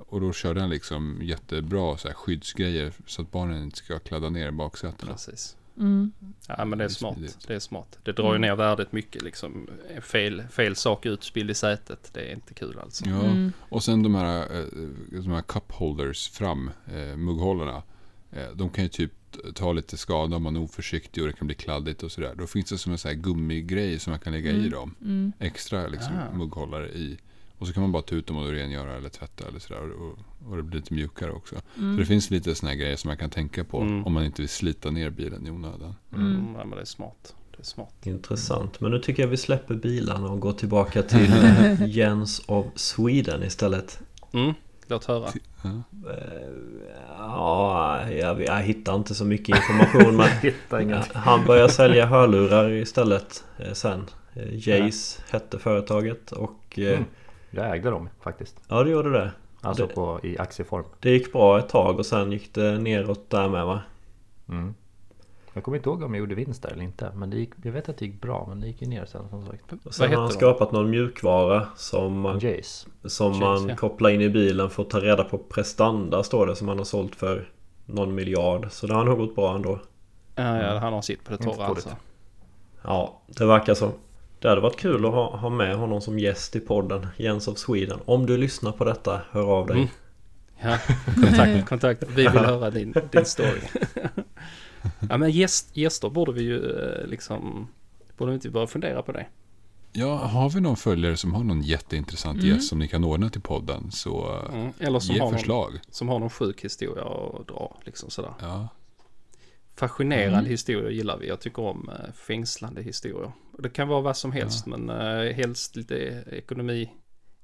och 0.07 0.21
då 0.21 0.33
körde 0.33 0.61
han 0.61 0.69
liksom 0.69 1.19
jättebra 1.23 1.97
så 1.97 2.07
här, 2.07 2.15
skyddsgrejer 2.15 2.93
så 3.05 3.21
att 3.21 3.31
barnen 3.31 3.63
inte 3.63 3.77
ska 3.77 3.99
kladda 3.99 4.29
ner 4.29 4.51
baksätena. 4.51 5.11
Precis. 5.11 5.55
Mm. 5.79 6.11
Ja 6.47 6.65
men 6.65 6.77
det 6.79 6.85
är 6.85 6.89
smart. 6.89 7.17
Det 7.47 7.53
är 7.55 7.59
smart. 7.59 7.99
Det 8.03 8.11
drar 8.11 8.33
ju 8.33 8.39
ner 8.39 8.55
värdet 8.55 8.91
mycket 8.91 9.21
liksom. 9.21 9.67
Fel, 10.01 10.43
fel 10.51 10.75
sak 10.75 11.05
utspilld 11.05 11.51
i 11.51 11.53
sätet. 11.53 12.09
Det 12.13 12.21
är 12.21 12.33
inte 12.33 12.53
kul 12.53 12.79
alltså. 12.79 13.05
Ja, 13.09 13.19
Mm. 13.23 13.51
och 13.59 13.83
sen 13.83 14.03
de 14.03 14.15
här, 14.15 14.57
eh, 14.59 14.65
de 15.11 15.31
här 15.31 15.41
cup 15.41 15.71
holders 15.71 16.29
fram, 16.29 16.71
eh, 16.93 17.17
mugghållarna. 17.17 17.83
Eh, 18.31 18.47
de 18.55 18.69
kan 18.69 18.83
ju 18.83 18.89
typ 18.89 19.11
ta 19.55 19.73
lite 19.73 19.97
skada 19.97 20.35
om 20.35 20.43
man 20.43 20.55
är 20.55 20.59
oförsiktig 20.61 21.23
och 21.23 21.27
det 21.29 21.33
kan 21.33 21.47
bli 21.47 21.55
kladdigt 21.55 22.03
och 22.03 22.11
sådär. 22.11 22.35
Då 22.37 22.47
finns 22.47 22.69
det 22.69 22.77
som 22.77 22.91
en 22.91 22.97
sån 22.97 23.09
här 23.09 23.15
gummigrej 23.15 23.99
som 23.99 24.11
man 24.11 24.19
kan 24.19 24.33
lägga 24.33 24.51
i 24.51 24.57
Mm. 24.59 24.69
dem. 24.71 24.95
Mm. 25.01 25.31
Extra 25.39 25.87
liksom, 25.87 26.13
Ah. 26.17 26.37
mugghållare 26.37 26.89
i. 26.89 27.17
Och 27.59 27.67
så 27.67 27.73
kan 27.73 27.81
man 27.83 27.91
bara 27.91 28.03
ta 28.03 28.15
ut 28.15 28.27
dem 28.27 28.37
och 28.37 28.49
rengöra 28.51 28.97
eller 28.97 29.09
tvätta 29.09 29.47
eller 29.47 29.59
sådär. 29.59 29.91
Och, 29.91 30.17
och 30.49 30.57
det 30.57 30.63
blir 30.63 30.79
lite 30.79 30.93
mjukare 30.93 31.31
också. 31.31 31.55
Så 31.75 31.81
det 31.97 32.05
finns 32.05 32.29
lite 32.29 32.55
här 32.63 32.73
grejer 32.75 32.95
som 32.95 33.07
man 33.07 33.17
kan 33.17 33.29
tänka 33.29 33.63
på 33.63 33.81
Mm. 33.81 34.05
om 34.05 34.13
man 34.13 34.25
inte 34.25 34.41
vill 34.41 34.49
slita 34.49 34.91
ner 34.91 35.09
bilen 35.09 35.47
i 35.47 35.49
onödan. 35.51 35.95
Mm. 36.15 36.25
Mm. 36.31 36.55
Ja, 36.57 36.65
men 36.65 36.75
det 36.75 36.81
är 36.81 36.85
smart. 36.85 37.35
Det 37.57 37.61
är 37.61 37.65
smart. 37.65 37.93
Intressant. 38.03 38.81
Men 38.81 38.91
nu 38.91 38.99
tycker 38.99 39.23
jag 39.23 39.27
vi 39.29 39.37
släpper 39.37 39.75
bilarna 39.75 40.27
och 40.31 40.39
går 40.39 40.53
tillbaka 40.53 41.03
till 41.03 41.31
Jens 41.87 42.41
of 42.45 42.65
Sweden 42.75 43.43
istället. 43.43 43.99
Mm. 44.31 44.53
Låt 44.87 45.05
höra. 45.05 45.29
Ja. 45.63 45.69
Eh, 45.69 46.49
Ja, 47.17 48.09
jag, 48.11 48.41
jag 48.45 48.61
hittar 48.61 48.95
inte 48.95 49.15
så 49.15 49.25
mycket 49.25 49.55
information 49.57 50.17
men 50.17 50.29
han 51.13 51.45
började 51.45 51.69
sälja 51.73 52.05
hörlurar 52.05 52.69
istället 52.71 53.43
eh, 53.57 53.73
sen. 53.73 54.05
Eh, 54.33 54.69
Jace 54.69 55.21
hette 55.29 55.59
företaget 55.59 56.31
och 56.31 56.55
Mm. 56.77 57.05
Jag 57.51 57.75
ägde 57.75 57.89
dem 57.89 58.09
faktiskt. 58.21 58.59
ja 58.67 58.83
det 58.83 58.89
gjorde 58.89 59.09
det. 59.11 59.31
Alltså 59.61 59.87
Det- 59.87 59.93
på, 59.93 60.19
i 60.23 60.37
aktieform. 60.37 60.83
Det 60.99 61.09
gick 61.09 61.31
bra 61.33 61.59
ett 61.59 61.69
tag 61.69 61.99
och 61.99 62.05
sen 62.05 62.31
gick 62.31 62.53
det 62.53 62.79
neråt 62.79 63.29
där 63.29 63.49
med 63.49 63.65
va? 63.65 63.81
Mm. 64.49 64.73
Jag 65.53 65.63
kommer 65.63 65.77
inte 65.77 65.89
ihåg 65.89 66.03
om 66.03 66.13
jag 66.13 66.19
gjorde 66.19 66.35
vinst 66.35 66.63
där 66.63 66.69
eller 66.69 66.83
inte. 66.83 67.11
Men 67.15 67.29
det 67.29 67.37
gick, 67.37 67.49
jag 67.63 67.71
vet 67.71 67.89
att 67.89 67.97
det 67.97 68.05
gick 68.05 68.21
bra 68.21 68.45
men 68.49 68.61
det 68.61 68.67
gick 68.67 68.81
ju 68.81 68.87
ner 68.87 69.05
sen 69.05 69.29
som 69.29 69.45
sagt. 69.45 69.63
Och 69.85 69.93
sen 69.93 70.09
har 70.09 70.15
han 70.17 70.27
de? 70.29 70.33
skapat 70.33 70.71
någon 70.71 70.89
mjukvara 70.89 71.67
som 71.75 72.19
man, 72.19 72.39
Jace. 72.39 72.87
som 73.05 73.31
Jace, 73.33 73.39
man 73.39 73.67
ja. 73.69 73.75
kopplar 73.75 74.09
in 74.09 74.21
i 74.21 74.29
bilen 74.29 74.69
för 74.69 74.83
att 74.83 74.89
ta 74.89 74.99
reda 74.99 75.23
på 75.23 75.37
prestanda 75.37 76.23
står 76.23 76.47
det 76.47 76.55
som 76.55 76.67
han 76.67 76.77
har 76.77 76.85
sålt 76.85 77.15
för 77.15 77.49
någon 77.85 78.15
miljard. 78.15 78.67
Så 78.71 78.87
det 78.87 78.93
har 78.93 79.05
nog 79.05 79.17
gått 79.17 79.35
bra 79.35 79.55
ändå. 79.55 79.79
Ja, 80.35 80.61
ja, 80.61 80.77
han 80.77 80.93
har 80.93 81.01
sitt 81.01 81.23
på 81.23 81.31
det 81.31 81.37
torra 81.37 81.65
alltså. 81.65 81.89
Ja, 82.83 83.21
det 83.27 83.45
verkar 83.45 83.73
så. 83.73 83.91
Det 84.39 84.49
hade 84.49 84.61
varit 84.61 84.75
kul 84.79 85.05
att 85.05 85.11
ha, 85.11 85.37
ha 85.37 85.49
med 85.49 85.75
honom 85.77 86.01
som 86.01 86.19
gäst 86.19 86.55
i 86.55 86.59
podden 86.59 87.07
Jens 87.17 87.47
of 87.47 87.57
Sweden. 87.57 87.99
Om 88.05 88.25
du 88.25 88.37
lyssnar 88.37 88.71
på 88.71 88.85
detta, 88.85 89.21
hör 89.31 89.43
av 89.43 89.67
dig. 89.67 89.77
Mm. 89.77 89.89
Ja, 90.61 90.77
kontakt, 91.15 91.69
kontakt. 91.69 92.03
Vi 92.09 92.15
vill 92.15 92.27
höra 92.45 92.69
din, 92.69 92.93
din 93.11 93.25
story. 93.25 93.59
Ja 95.09 95.17
men 95.17 95.31
gäst, 95.31 95.77
gäster 95.77 96.09
borde 96.09 96.31
vi 96.31 96.41
ju 96.43 96.79
eh, 96.79 97.07
liksom... 97.07 97.67
Borde 98.17 98.31
vi 98.31 98.35
inte 98.35 98.49
börja 98.49 98.67
fundera 98.67 99.01
på 99.01 99.11
det? 99.11 99.25
Ja, 99.91 100.15
har 100.15 100.49
vi 100.49 100.61
någon 100.61 100.75
följare 100.77 101.17
som 101.17 101.33
har 101.33 101.43
någon 101.43 101.61
jätteintressant 101.61 102.43
Mm. 102.43 102.55
gäst 102.55 102.69
som 102.69 102.79
ni 102.79 102.87
kan 102.87 103.03
ordna 103.03 103.29
till 103.29 103.41
podden 103.41 103.91
så 103.91 104.39
Mm. 104.53 104.73
Eller 104.79 104.99
som 104.99 105.15
ge 105.15 105.21
har, 105.21 105.27
någon, 105.27 105.37
förslag. 105.39 105.79
som 105.89 106.09
har 106.09 106.19
någon 106.19 106.29
sjuk 106.29 106.63
historia 106.65 107.03
att 107.03 107.47
dra. 107.47 107.77
Liksom 107.85 108.09
sådär. 108.09 108.33
Ja. 108.41 108.67
Fascinerande 109.79 110.37
Mm. 110.39 110.45
historier 110.51 110.89
gillar 110.89 111.17
vi. 111.17 111.27
Jag 111.27 111.39
tycker 111.39 111.61
om 111.61 111.89
eh, 111.89 112.13
fängslande 112.13 112.81
historier. 112.81 113.31
Det 113.57 113.69
kan 113.69 113.87
vara 113.87 114.01
vad 114.01 114.17
som 114.17 114.31
helst 114.31 114.65
men 114.65 114.89
eh, 114.89 115.33
helst 115.35 115.75
lite 115.75 115.95
ekonomi 116.31 116.89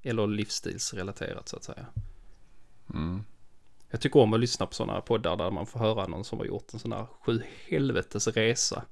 eller 0.01 0.27
livsstilsrelaterat 0.27 1.49
så 1.49 1.55
att 1.55 1.63
säga. 1.63 1.85
Mm. 2.93 3.23
Jag 3.89 4.01
tycker 4.01 4.19
om 4.19 4.33
att 4.33 4.39
lyssna 4.39 4.65
på 4.65 4.73
sådana 4.73 5.01
poddar 5.01 5.37
där 5.37 5.51
man 5.51 5.65
får 5.65 5.79
höra 5.79 6.07
någon 6.07 6.23
som 6.23 6.39
har 6.39 6.45
gjort 6.45 6.73
en 6.73 6.79
sån 6.79 6.91
här 6.91 7.07
sju 7.25 7.41
helvetes 7.67 8.27
resa. 8.27 8.83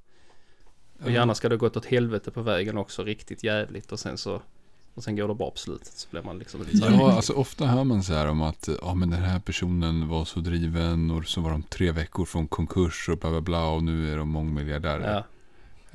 Och 1.04 1.12
gärna 1.12 1.36
ska 1.36 1.50
det 1.50 1.56
ha 1.56 1.60
gått 1.60 1.78
åt 1.78 1.86
helvete 1.86 2.32
på 2.32 2.42
vägen 2.42 2.78
också, 2.78 3.04
riktigt 3.04 3.44
jävligt 3.44 3.92
och 3.92 4.00
sen 4.00 4.18
så 4.18 4.42
och 4.94 5.04
sen 5.04 5.16
går 5.16 5.28
det 5.28 5.34
bra 5.36 5.52
på 5.52 5.58
slutet 5.58 5.94
så 5.94 6.08
blir 6.12 6.22
man 6.22 6.40
liksom 6.40 6.62
lite 6.62 6.78
så 6.78 6.86
här, 6.86 6.98
Ja, 6.98 7.12
alltså 7.12 7.34
ofta 7.34 7.66
hör 7.66 7.84
man 7.84 8.04
så 8.04 8.14
här 8.14 8.28
om 8.28 8.42
att 8.42 8.70
ja, 8.82 8.94
men 8.94 9.10
den 9.10 9.22
här 9.24 9.40
personen 9.40 10.08
var 10.08 10.26
så 10.26 10.40
driven 10.40 11.12
och 11.12 11.26
så 11.26 11.42
var 11.42 11.52
de 11.52 11.64
tre 11.64 11.92
veckor 11.92 12.26
från 12.26 12.48
konkurs 12.48 13.10
och 13.10 13.18
bla 13.18 13.30
bla 13.30 13.42
bla 13.42 13.66
och 13.70 13.84
nu 13.84 14.14
är 14.14 14.18
de 14.18 14.30
mångmiljardärer. 14.30 15.14
ja, 15.14 15.24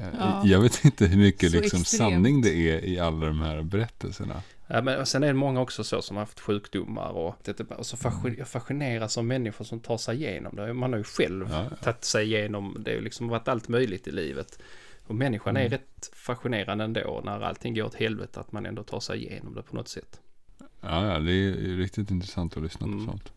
Eh, 0.00 0.06
Ja. 0.18 0.42
Jag 0.44 0.60
vet 0.60 0.84
inte 0.84 1.06
hur 1.06 1.18
mycket 1.18 1.50
Så 1.50 1.60
liksom 1.60 1.80
extremt. 1.80 2.12
sanning 2.12 2.40
det 2.42 2.50
är 2.54 2.84
i 2.84 2.98
alla 3.00 3.26
de 3.26 3.40
här 3.40 3.62
berättelserna. 3.62 4.42
ja, 4.66 4.82
men 4.82 5.06
sen 5.06 5.22
är 5.22 5.26
det 5.26 5.32
många 5.34 5.60
också 5.60 5.84
så 5.84 6.02
som 6.02 6.16
har 6.16 6.22
haft 6.22 6.40
sjukdomar 6.40 7.08
och, 7.10 7.36
och 7.78 7.86
så 7.86 7.96
jag 8.38 8.48
fascineras 8.48 9.18
av 9.18 9.24
människor 9.24 9.64
som 9.64 9.80
tar 9.80 9.98
sig 9.98 10.16
igenom 10.16 10.56
det. 10.56 10.74
Man 10.74 10.92
har 10.92 10.98
ju 10.98 11.04
själv 11.04 11.48
Ja. 11.50 11.64
tagit 11.82 12.04
sig 12.04 12.24
igenom, 12.26 12.76
det 12.80 12.94
har 12.94 13.00
liksom 13.00 13.28
varit 13.28 13.48
allt 13.48 13.68
möjligt 13.68 14.06
i 14.08 14.10
livet. 14.10 14.58
Och 15.08 15.14
människan 15.14 15.56
är 15.56 15.60
Mm. 15.60 15.70
rätt 15.72 16.10
fascinerande 16.12 16.84
ändå 16.84 17.20
när 17.24 17.40
allting 17.40 17.74
går 17.74 17.84
åt 17.84 17.94
helvete 17.94 18.40
att 18.40 18.52
man 18.52 18.66
ändå 18.66 18.82
tar 18.82 19.00
sig 19.00 19.18
igenom 19.24 19.54
det 19.54 19.62
på 19.62 19.76
något 19.76 19.88
sätt. 19.88 20.20
Ja, 20.80 21.06
ja, 21.12 21.18
det 21.18 21.32
är 21.32 21.52
riktigt 21.76 22.10
intressant 22.10 22.56
att 22.56 22.62
lyssna 22.62 22.86
Mm. 22.86 22.98
på 23.06 23.12
sånt. 23.12 23.32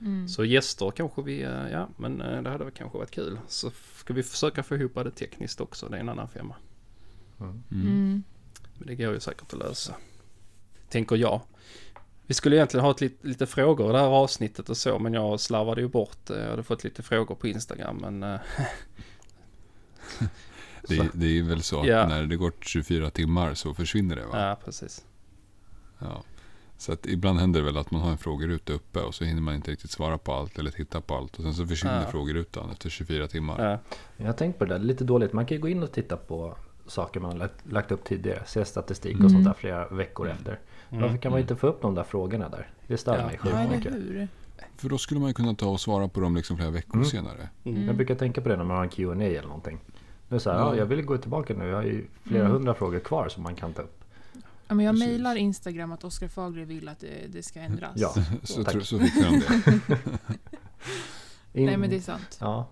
Mm. 0.00 0.28
Så 0.28 0.44
gäster 0.44 0.90
kanske 0.90 1.22
vi, 1.22 1.42
eh, 1.42 1.68
ja 1.72 1.88
men 1.96 2.20
eh, 2.20 2.42
det 2.42 2.50
hade 2.50 2.64
väl 2.64 2.72
kanske 2.72 2.98
varit 2.98 3.10
kul. 3.10 3.38
Så 3.48 3.70
ska 3.96 4.14
vi 4.14 4.22
försöka 4.22 4.62
få 4.62 4.76
ihop 4.76 4.94
det 4.94 5.10
tekniskt 5.10 5.60
också, 5.60 5.88
det 5.88 5.96
är 5.96 6.00
en 6.00 6.08
annan 6.08 6.28
femma. 6.28 6.54
Mm. 7.40 7.62
Mm. 7.72 8.22
Men 8.78 8.86
det 8.86 8.94
går 8.94 9.12
ju 9.14 9.20
säkert 9.20 9.52
att 9.52 9.58
lösa. 9.58 9.94
Tänker 10.88 11.16
jag. 11.16 11.40
Vi 12.26 12.34
skulle 12.34 12.56
egentligen 12.56 12.84
ha 12.84 12.90
ett 12.90 13.00
lit, 13.00 13.18
lite 13.24 13.46
frågor 13.46 13.90
i 13.90 13.92
det 13.92 13.98
här 13.98 14.06
avsnittet 14.06 14.68
och 14.70 14.76
så, 14.76 14.98
men 14.98 15.14
jag 15.14 15.40
slarvade 15.40 15.80
ju 15.80 15.88
bort. 15.88 16.30
eh, 16.30 16.36
Jag 16.36 16.50
hade 16.50 16.62
fått 16.62 16.84
lite 16.84 17.02
frågor 17.02 17.34
på 17.34 17.48
Instagram, 17.48 17.96
men... 17.96 18.38
Det, 20.88 21.08
det 21.14 21.38
är 21.38 21.42
väl 21.42 21.62
så 21.62 21.80
att 21.80 21.86
Ja. 21.86 22.08
när 22.08 22.22
det 22.26 22.36
går 22.36 22.52
24 22.60 23.10
timmar 23.10 23.54
så 23.54 23.74
försvinner 23.74 24.16
det 24.16 24.26
va? 24.26 24.48
Ja, 24.48 24.56
precis. 24.64 25.04
Ja. 25.98 26.22
Så 26.78 26.92
att 26.92 27.06
ibland 27.06 27.38
händer 27.40 27.60
det 27.60 27.66
väl 27.66 27.76
att 27.76 27.90
man 27.90 28.00
har 28.00 28.10
en 28.10 28.18
frågeruta 28.18 28.72
uppe 28.72 29.00
och 29.00 29.14
så 29.14 29.24
hinner 29.24 29.42
man 29.42 29.54
inte 29.54 29.70
riktigt 29.70 29.90
svara 29.90 30.18
på 30.18 30.32
allt 30.32 30.58
eller 30.58 30.70
titta 30.70 31.00
på 31.00 31.14
allt. 31.16 31.36
Och 31.36 31.42
sen 31.42 31.54
så 31.54 31.66
försvinner 31.66 32.02
Ja. 32.02 32.10
frågerutan 32.10 32.70
efter 32.70 32.90
24 32.90 33.26
timmar. 33.28 33.70
Ja, 33.70 33.78
Jag 34.16 34.26
har 34.26 34.32
tänkt 34.32 34.58
på 34.58 34.64
det 34.64 34.74
där, 34.74 34.84
lite 34.84 35.04
dåligt. 35.04 35.32
Man 35.32 35.46
kan 35.46 35.56
ju 35.56 35.60
gå 35.62 35.68
in 35.68 35.82
och 35.82 35.92
titta 35.92 36.16
på 36.16 36.56
saker 36.86 37.20
man 37.20 37.30
har 37.32 37.38
lagt, 37.38 37.54
lagt 37.72 37.92
upp 37.92 38.04
tidigare. 38.04 38.42
Se 38.46 38.64
statistik 38.64 39.14
och 39.14 39.20
Mm. 39.20 39.32
sånt 39.32 39.44
där 39.44 39.52
flera 39.52 39.88
veckor 39.88 40.28
efter. 40.28 40.58
Mm. 40.90 41.02
Varför 41.02 41.16
kan 41.18 41.32
man 41.32 41.40
inte 41.40 41.56
få 41.56 41.66
upp 41.66 41.82
de 41.82 41.94
där 41.94 42.04
frågorna 42.04 42.48
där? 42.48 42.70
Det 42.86 42.96
stör 42.96 43.18
Ja. 43.18 43.26
mig 43.26 43.38
sjukt 43.38 43.70
mycket. 43.70 43.92
hur? 43.94 44.28
För 44.76 44.88
då 44.88 44.98
skulle 44.98 45.20
man 45.20 45.28
ju 45.30 45.34
kunna 45.34 45.54
ta 45.54 45.66
och 45.66 45.80
svara 45.80 46.08
på 46.08 46.20
dem 46.20 46.36
liksom 46.36 46.56
flera 46.56 46.70
veckor 46.70 46.94
Mm. 46.94 47.04
senare. 47.06 47.48
Mm. 47.64 47.86
Jag 47.86 47.96
brukar 47.96 48.14
tänka 48.14 48.40
på 48.40 48.48
det 48.48 48.56
när 48.56 48.64
man 48.64 48.76
har 48.76 48.84
en 48.84 48.90
Q&A 48.90 49.14
eller 49.24 49.42
någonting. 49.42 49.78
Nu 50.30 50.40
så 50.40 50.50
här, 50.50 50.58
ja. 50.58 50.64
Ja. 50.74 50.76
jag 50.76 50.86
vill 50.86 51.02
gå 51.02 51.18
tillbaka 51.18 51.54
nu. 51.54 51.66
Jag 51.68 51.76
har 51.76 51.82
ju 51.82 52.06
flera 52.24 52.40
Mm. 52.40 52.52
hundra 52.52 52.74
frågor 52.74 52.98
kvar 52.98 53.28
som 53.28 53.42
man 53.42 53.54
kan 53.54 53.72
ta 53.72 53.82
upp. 53.82 54.04
Ja, 54.68 54.74
men 54.74 54.84
jag 54.86 54.94
Precis. 54.94 55.08
mejlar 55.08 55.36
Instagram 55.36 55.92
att 55.92 56.04
Oskar 56.04 56.28
Fager 56.28 56.64
vill 56.64 56.88
att 56.88 57.00
det, 57.00 57.26
det 57.32 57.42
ska 57.42 57.60
ändras. 57.60 57.92
Ja. 57.96 58.14
Så, 58.42 58.64
tro- 58.64 58.80
så 58.80 58.98
fick 58.98 59.14
de 59.14 59.38
det. 59.40 59.72
In... 61.52 61.66
Nej 61.66 61.76
men 61.76 61.90
det 61.90 61.96
är 61.96 62.00
sant. 62.00 62.38
Ja. 62.40 62.66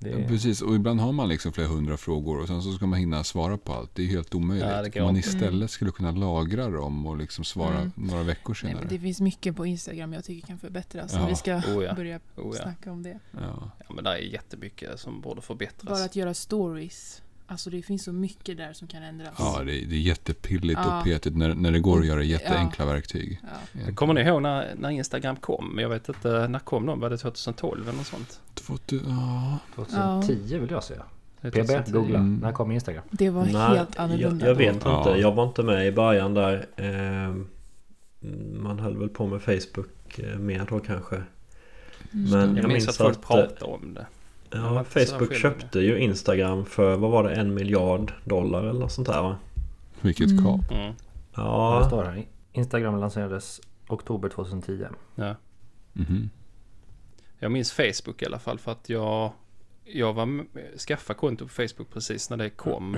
Det 0.00 0.10
Ja, 0.10 0.28
precis, 0.28 0.62
och 0.62 0.74
ibland 0.74 1.00
har 1.00 1.12
man 1.12 1.28
liksom 1.28 1.52
flera 1.52 1.68
hundra 1.68 1.96
frågor 1.96 2.40
och 2.40 2.46
sen 2.48 2.62
så 2.62 2.72
ska 2.72 2.86
man 2.86 2.98
hinna 2.98 3.24
svara 3.24 3.58
på 3.58 3.72
allt. 3.72 3.94
Det 3.94 4.02
är 4.02 4.06
helt 4.06 4.34
omöjligt. 4.34 4.94
Ja, 4.94 5.02
Om 5.02 5.06
man 5.06 5.16
istället 5.16 5.52
Mm. 5.54 5.68
skulle 5.68 5.90
kunna 5.90 6.10
lagra 6.10 6.68
dem 6.70 7.06
och 7.06 7.16
liksom 7.16 7.44
svara 7.44 7.74
Mm. 7.78 7.92
några 7.94 8.22
veckor 8.22 8.52
Nej, 8.62 8.70
senare. 8.72 8.84
men 8.84 8.94
det 8.94 9.00
finns 9.00 9.20
mycket 9.20 9.56
på 9.56 9.66
Instagram 9.66 10.12
jag 10.12 10.24
tycker 10.24 10.46
kan 10.46 10.58
förbättras. 10.58 11.12
Ja. 11.14 11.20
Om 11.22 11.28
vi 11.28 11.34
ska 11.34 11.56
Oh 11.56 11.84
ja. 11.84 11.94
börja 11.94 12.16
Oh 12.36 12.56
ja. 12.56 12.62
snacka 12.62 12.92
om 12.92 13.02
det. 13.02 13.18
Ja. 13.32 13.70
ja, 13.88 13.94
men 13.94 14.04
det 14.04 14.10
är 14.10 14.16
jättemycket 14.16 15.00
som 15.00 15.20
borde 15.20 15.40
förbättras. 15.40 15.88
Bara 15.88 16.04
att 16.04 16.16
göra 16.16 16.34
stories. 16.34 17.22
Alltså 17.50 17.70
det 17.70 17.82
finns 17.82 18.04
så 18.04 18.12
mycket 18.12 18.56
där 18.56 18.72
som 18.72 18.88
kan 18.88 19.02
ändras. 19.02 19.34
ja, 19.38 19.62
det 19.64 19.72
är, 19.82 19.86
det 19.86 19.94
är 19.94 20.00
jättepilligt 20.00 20.80
Ja. 20.84 20.98
och 20.98 21.04
petigt 21.04 21.36
när, 21.36 21.54
när 21.54 21.72
det 21.72 21.80
går 21.80 22.00
att 22.00 22.06
göra 22.06 22.22
jätteenkla 22.22 22.86
verktyg. 22.86 23.40
Ja. 23.86 23.94
Kommer 23.94 24.14
ni 24.14 24.20
ihåg 24.20 24.42
när, 24.42 24.74
när 24.76 24.90
Instagram 24.90 25.36
kom? 25.36 25.72
Men 25.74 25.82
jag 25.82 25.88
vet 25.88 26.08
inte, 26.08 26.48
när 26.48 26.58
kom 26.58 26.86
de? 26.86 27.00
Var 27.00 27.10
det 27.10 27.16
2012 27.18 27.82
eller 27.88 27.98
något 27.98 28.06
sånt? 28.06 28.40
Två 28.54 28.74
tu- 28.76 29.00
ja. 29.08 29.58
2010 29.74 30.58
vill 30.58 30.70
jag 30.70 30.84
säga. 30.84 31.02
PB, 31.40 31.52
2010. 31.54 31.92
googla. 31.92 32.18
Mm. 32.18 32.38
När 32.42 32.52
kom 32.52 32.72
Instagram? 32.72 33.04
Det 33.10 33.30
var 33.30 33.44
helt 33.44 33.98
annorlunda. 33.98 34.46
Jag, 34.46 34.50
jag 34.50 34.58
vet 34.58 34.84
då. 34.84 34.90
inte. 34.98 35.10
Ja. 35.10 35.16
Jag 35.16 35.32
var 35.34 35.44
inte 35.46 35.62
med 35.62 35.86
i 35.86 35.92
början 35.92 36.34
där. 36.34 36.66
Ehm, 36.76 37.48
Man 38.62 38.78
höll 38.78 38.96
väl 38.98 39.08
på 39.08 39.26
med 39.26 39.42
Facebook 39.42 40.18
eh, 40.18 40.38
mer 40.38 40.66
då 40.70 40.80
kanske. 40.80 41.14
Mm. 41.16 41.26
Men 42.30 42.56
Jag, 42.56 42.64
jag 42.64 42.68
minns 42.72 42.88
att 42.88 42.96
folk 42.96 43.16
att, 43.18 43.22
pratade 43.26 43.64
om 43.72 43.94
det. 43.94 44.06
Jag 44.50 44.60
Ja, 44.74 44.84
Facebook 44.84 45.34
köpte 45.34 45.80
ju 45.80 45.98
Instagram 45.98 46.64
för, 46.64 46.96
vad 46.96 47.10
var 47.10 47.24
det, 47.24 47.34
en 47.34 47.54
miljard 47.54 48.12
dollar 48.24 48.60
eller 48.62 48.80
något 48.80 48.92
sånt 48.92 49.08
där 49.08 49.22
va? 49.22 49.36
Vilket 50.00 50.30
Mm. 50.30 50.44
kap. 50.44 50.70
Mm. 50.72 50.94
Ja. 51.36 51.78
Det 51.82 51.86
står 51.86 52.04
här. 52.04 52.26
Instagram 52.52 53.00
lanserades 53.00 53.60
oktober 53.88 54.28
2010. 54.28 54.86
Ja. 55.14 55.34
Mhm. 55.92 56.30
Jag 57.38 57.52
minns 57.52 57.72
Facebook 57.72 58.22
i 58.22 58.26
alla 58.26 58.38
fall 58.38 58.58
för 58.58 58.72
att 58.72 58.88
jag, 58.88 59.32
jag 59.84 60.12
var 60.12 60.44
skaffade 60.78 61.18
konto 61.18 61.44
på 61.44 61.50
Facebook 61.52 61.90
precis 61.92 62.30
när 62.30 62.36
det 62.36 62.50
kom. 62.50 62.96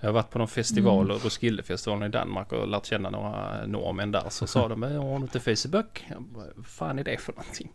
Jag 0.00 0.08
har 0.08 0.12
varit 0.12 0.30
på 0.30 0.38
någon 0.38 0.48
festival, 0.48 1.04
Mm. 1.04 1.16
Roskildefestivalen 1.24 2.08
i 2.08 2.12
Danmark 2.12 2.52
och 2.52 2.68
lärt 2.68 2.86
känna 2.86 3.10
några 3.10 3.66
norrmän 3.66 4.12
där. 4.12 4.24
Så 4.30 4.46
sa 4.46 4.68
de, 4.68 4.80
"Men 4.80 4.96
har 4.96 5.18
du 5.18 5.22
inte 5.22 5.40
Facebook? 5.40 6.04
Jag 6.10 6.22
bara, 6.22 6.44
vad 6.56 6.66
fan 6.66 6.98
är 6.98 7.04
det 7.04 7.20
för 7.20 7.32
någonting? 7.32 7.72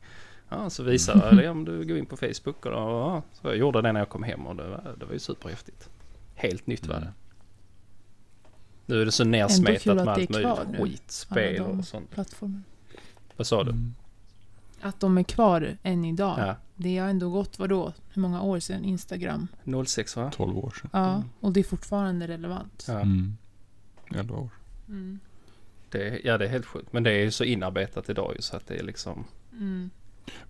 Ja, 0.50 0.70
så 0.70 0.84
visade 0.84 1.25
jag 1.25 1.38
det 1.38 1.50
om 1.50 1.65
du 1.65 1.86
går 1.86 1.98
in 1.98 2.06
på 2.06 2.18
Facebook. 2.18 2.65
Och 2.65 2.72
då, 2.72 2.77
ja, 2.77 3.24
så 3.34 3.48
jag 3.48 3.58
gjorde 3.58 3.82
det 3.82 3.91
när 3.91 4.00
jag 4.00 4.10
kom 4.10 4.24
hem 4.24 4.48
och 4.48 4.56
det 4.56 4.68
var, 4.68 4.96
det 5.00 5.06
var 5.06 5.13
ju 5.13 5.20
superhäftigt. 5.20 5.89
Helt 6.36 6.68
nytt 6.68 6.88
var 6.88 6.96
det. 6.96 7.01
Mm. 7.01 7.13
Nu 8.86 9.01
är 9.01 9.06
det 9.06 9.12
så 9.12 9.24
nersmetat 9.24 9.86
med 9.96 10.08
att 10.08 10.15
det 10.27 10.36
är 10.39 10.46
allt 10.46 10.58
möjligt 10.68 10.79
nu. 10.79 10.86
skit, 10.86 11.12
spel 11.12 11.60
Alla 11.62 11.70
de 11.72 11.79
och 11.79 11.86
sånt. 11.86 12.12
plattformen. 12.12 12.63
Vad 13.38 13.48
sa 13.48 13.63
du? 13.63 13.72
Mm. 13.72 13.96
Att 14.82 15.00
de 15.00 15.18
är 15.18 15.24
kvar 15.24 15.77
än 15.84 16.06
idag. 16.06 16.36
Ja, 16.39 16.56
Det 16.75 16.98
har 16.98 17.10
ändå 17.10 17.29
gått, 17.29 17.60
vadå, 17.60 17.94
hur 18.13 18.22
många 18.22 18.41
år 18.41 18.60
sedan 18.60 18.84
Instagram? 18.86 19.48
06 19.86 20.15
va? 20.15 20.32
12 20.36 20.58
år 20.58 20.74
sedan. 20.82 20.89
Ja, 20.94 21.13
Mm. 21.15 21.29
och 21.39 21.51
det 21.53 21.60
är 21.60 21.63
fortfarande 21.63 22.27
relevant. 22.27 22.86
Ja. 22.88 23.00
Mm. 23.00 23.38
11 24.15 24.36
år. 24.36 24.50
Mm. 24.88 25.20
Det, 25.89 26.22
ja, 26.24 26.38
det 26.38 26.46
är 26.46 26.50
helt 26.50 26.65
sjukt. 26.65 26.94
Men 26.94 27.03
det 27.03 27.12
är 27.12 27.24
ju 27.24 27.32
så 27.32 27.44
inarbetat 27.44 28.10
idag 28.10 28.34
ju 28.36 28.41
så 28.41 28.56
att 28.58 28.68
det 28.68 28.75
är 28.79 28.84
liksom... 28.84 29.24
Mm. 29.51 29.89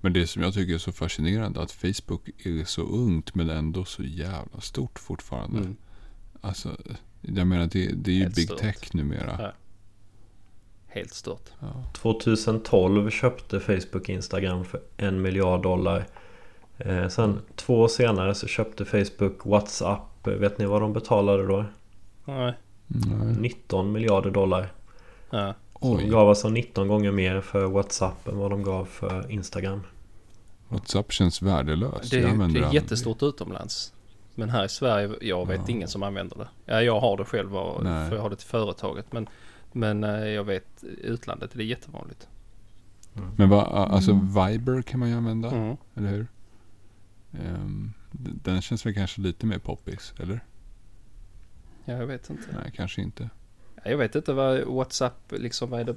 Men 0.01 0.13
det 0.13 0.27
som 0.27 0.41
jag 0.43 0.53
tycker 0.53 0.73
är 0.73 0.77
så 0.77 0.91
fascinerande 0.91 1.61
att 1.61 1.71
Facebook 1.71 2.29
är 2.37 2.63
så 2.65 2.81
ungt 2.81 3.35
men 3.35 3.49
ändå 3.49 3.85
så 3.85 4.03
jävla 4.03 4.61
stort 4.61 4.99
fortfarande. 4.99 5.57
Mm. 5.57 5.75
Alltså, 6.41 6.77
jag 7.21 7.47
menar 7.47 7.65
det, 7.65 7.87
det 7.87 8.11
är 8.11 8.15
ju 8.15 8.23
Helt 8.23 8.35
big 8.35 8.45
stört. 8.45 8.59
tech 8.59 8.93
numera. 8.93 9.35
Ja. 9.39 9.51
Helt 10.87 11.13
stört. 11.13 11.49
Ja. 11.59 11.83
2012 11.93 13.09
köpte 13.09 13.59
Facebook 13.59 14.09
Instagram 14.09 14.65
för 14.65 14.81
en 14.97 15.21
miljard 15.21 15.61
dollar. 15.63 16.05
Eh, 16.77 17.07
sen 17.07 17.39
två 17.55 17.79
år 17.79 17.87
senare 17.87 18.35
så 18.35 18.47
köpte 18.47 18.85
Facebook 18.85 19.45
WhatsApp. 19.45 20.27
Vet 20.27 20.57
ni 20.57 20.65
vad 20.65 20.81
de 20.81 20.93
betalade 20.93 21.47
då? 21.47 21.65
Nej. 22.25 22.53
Nej. 22.87 23.35
19 23.39 23.91
miljarder 23.91 24.31
dollar. 24.31 24.73
Ja. 25.29 25.53
Oj, 25.79 26.09
gav 26.09 26.29
alltså 26.29 26.49
19 26.49 26.87
gånger 26.87 27.11
mer 27.11 27.41
för 27.41 27.65
WhatsApp 27.67 28.27
än 28.27 28.37
vad 28.37 28.51
de 28.51 28.63
gav 28.63 28.85
för 28.85 29.31
Instagram. 29.31 29.83
WhatsApp 30.69 31.11
känns 31.11 31.41
värdelöst. 31.41 32.11
Det, 32.11 32.19
är, 32.19 32.47
det 32.53 32.59
är 32.59 32.73
jättestort 32.73 33.23
utomlands. 33.23 33.93
Men 34.35 34.49
här 34.49 34.65
i 34.65 34.69
Sverige, 34.69 35.15
jag 35.21 35.47
vet 35.47 35.59
Ja. 35.59 35.65
ingen 35.69 35.87
som 35.87 36.03
använder 36.03 36.37
det. 36.37 36.47
Ja, 36.65 36.81
jag 36.81 36.99
har 36.99 37.17
det 37.17 37.25
själv 37.25 37.55
och 37.57 37.81
för 37.83 38.15
jag 38.15 38.21
har 38.21 38.29
det 38.29 38.35
till 38.35 38.47
företaget. 38.47 39.11
Men, 39.13 39.27
men 39.71 40.03
eh, 40.03 40.09
jag 40.27 40.43
vet 40.43 40.83
utlandet, 41.01 41.51
det 41.53 41.63
är 41.63 41.65
jättevanligt. 41.65 42.27
Men 43.35 43.49
vad, 43.49 43.63
alltså 43.67 44.11
Mm. 44.11 44.27
Viber 44.27 44.81
kan 44.81 44.99
man 44.99 45.09
ju 45.09 45.15
använda, 45.15 45.51
Mm. 45.51 45.77
eller 45.95 46.09
hur? 46.09 46.27
D- 48.11 48.31
den 48.43 48.61
känns 48.61 48.85
väl 48.85 48.93
kanske 48.93 49.21
lite 49.21 49.45
mer 49.45 49.59
poppis, 49.59 50.13
eller? 50.19 50.39
Ja, 51.85 51.93
jag 51.93 52.07
vet 52.07 52.29
inte. 52.29 52.43
Nej, 52.61 52.71
kanske 52.75 53.01
inte. 53.01 53.29
Ja, 53.83 53.91
Jag 53.91 53.97
vet 53.97 54.15
inte 54.15 54.33
vad 54.33 54.61
WhatsApp, 54.63 55.31
liksom 55.31 55.69
vad 55.69 55.79
är 55.79 55.83
det 55.83 55.95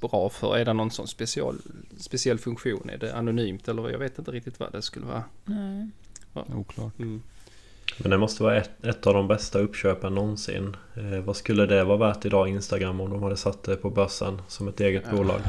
bra 0.00 0.28
för? 0.28 0.56
Är 0.56 0.64
det 0.64 0.72
någon 0.72 0.90
sån 0.90 1.08
special, 1.08 1.56
speciell 1.98 2.38
funktion? 2.38 2.90
Är 2.90 2.98
det 2.98 3.14
anonymt 3.14 3.68
eller? 3.68 3.90
Jag 3.90 3.98
vet 3.98 4.18
inte 4.18 4.30
riktigt 4.30 4.60
vad 4.60 4.72
det 4.72 4.82
skulle 4.82 5.06
vara. 5.06 5.24
Nej. 5.44 5.88
Oklart. 6.54 6.98
Mm. 6.98 7.22
Men 7.98 8.10
det 8.10 8.18
måste 8.18 8.42
vara 8.42 8.56
ett, 8.56 8.84
ett 8.84 9.06
av 9.06 9.14
de 9.14 9.28
bästa 9.28 9.58
uppköpen 9.58 10.14
någonsin. 10.14 10.76
Eh, 10.94 11.20
vad 11.24 11.36
skulle 11.36 11.66
det 11.66 11.84
vara 11.84 11.96
värt 11.96 12.24
idag 12.24 12.48
Instagram 12.48 13.00
om 13.00 13.10
de 13.10 13.22
hade 13.22 13.36
satt 13.36 13.62
det 13.62 13.76
på 13.76 13.90
börsen 13.90 14.42
som 14.48 14.68
ett 14.68 14.80
eget 14.80 15.02
Ja. 15.10 15.16
bolag? 15.16 15.40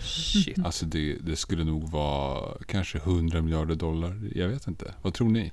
Shit. 0.00 0.58
Alltså 0.64 0.86
det, 0.86 1.16
det 1.20 1.36
skulle 1.36 1.64
nog 1.64 1.90
vara 1.90 2.52
kanske 2.66 2.98
100 2.98 3.42
miljarder 3.42 3.74
dollar. 3.74 4.20
Jag 4.34 4.48
vet 4.48 4.66
inte. 4.66 4.94
Vad 5.02 5.14
tror 5.14 5.28
ni? 5.28 5.52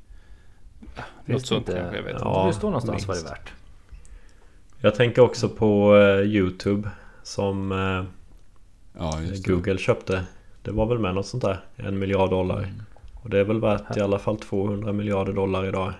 Något 1.25 1.45
sånt 1.45 1.67
inte- 1.67 1.79
kanske, 1.79 1.95
jag 1.97 2.03
vet 2.03 2.15
Ja, 2.19 2.47
det 2.47 2.53
står 2.53 2.67
någonstans 2.67 3.07
vad 3.07 3.17
det 3.17 3.19
är 3.19 3.23
minst. 3.23 3.31
värt. 3.31 3.51
Jag 4.81 4.95
tänker 4.95 5.21
också 5.21 5.49
på 5.49 5.97
eh, 5.97 6.19
Youtube 6.27 6.89
som 7.23 7.71
eh, 7.71 8.03
Ja, 8.97 9.21
just 9.21 9.45
det. 9.45 9.51
Google 9.53 9.77
köpte. 9.77 10.23
Det 10.63 10.71
var 10.71 10.85
väl 10.85 10.99
med 10.99 11.15
något 11.15 11.25
sånt 11.27 11.43
där. 11.43 11.65
En 11.75 11.99
miljard 11.99 12.29
dollar. 12.29 12.57
Mm, 12.57 12.81
Och 13.13 13.29
det 13.29 13.39
är 13.39 13.43
väl 13.43 13.61
värt 13.61 13.97
i 13.97 14.01
alla 14.01 14.19
fall 14.19 14.37
200 14.37 14.91
miljarder 14.93 15.33
dollar 15.33 15.65
idag. 15.67 15.93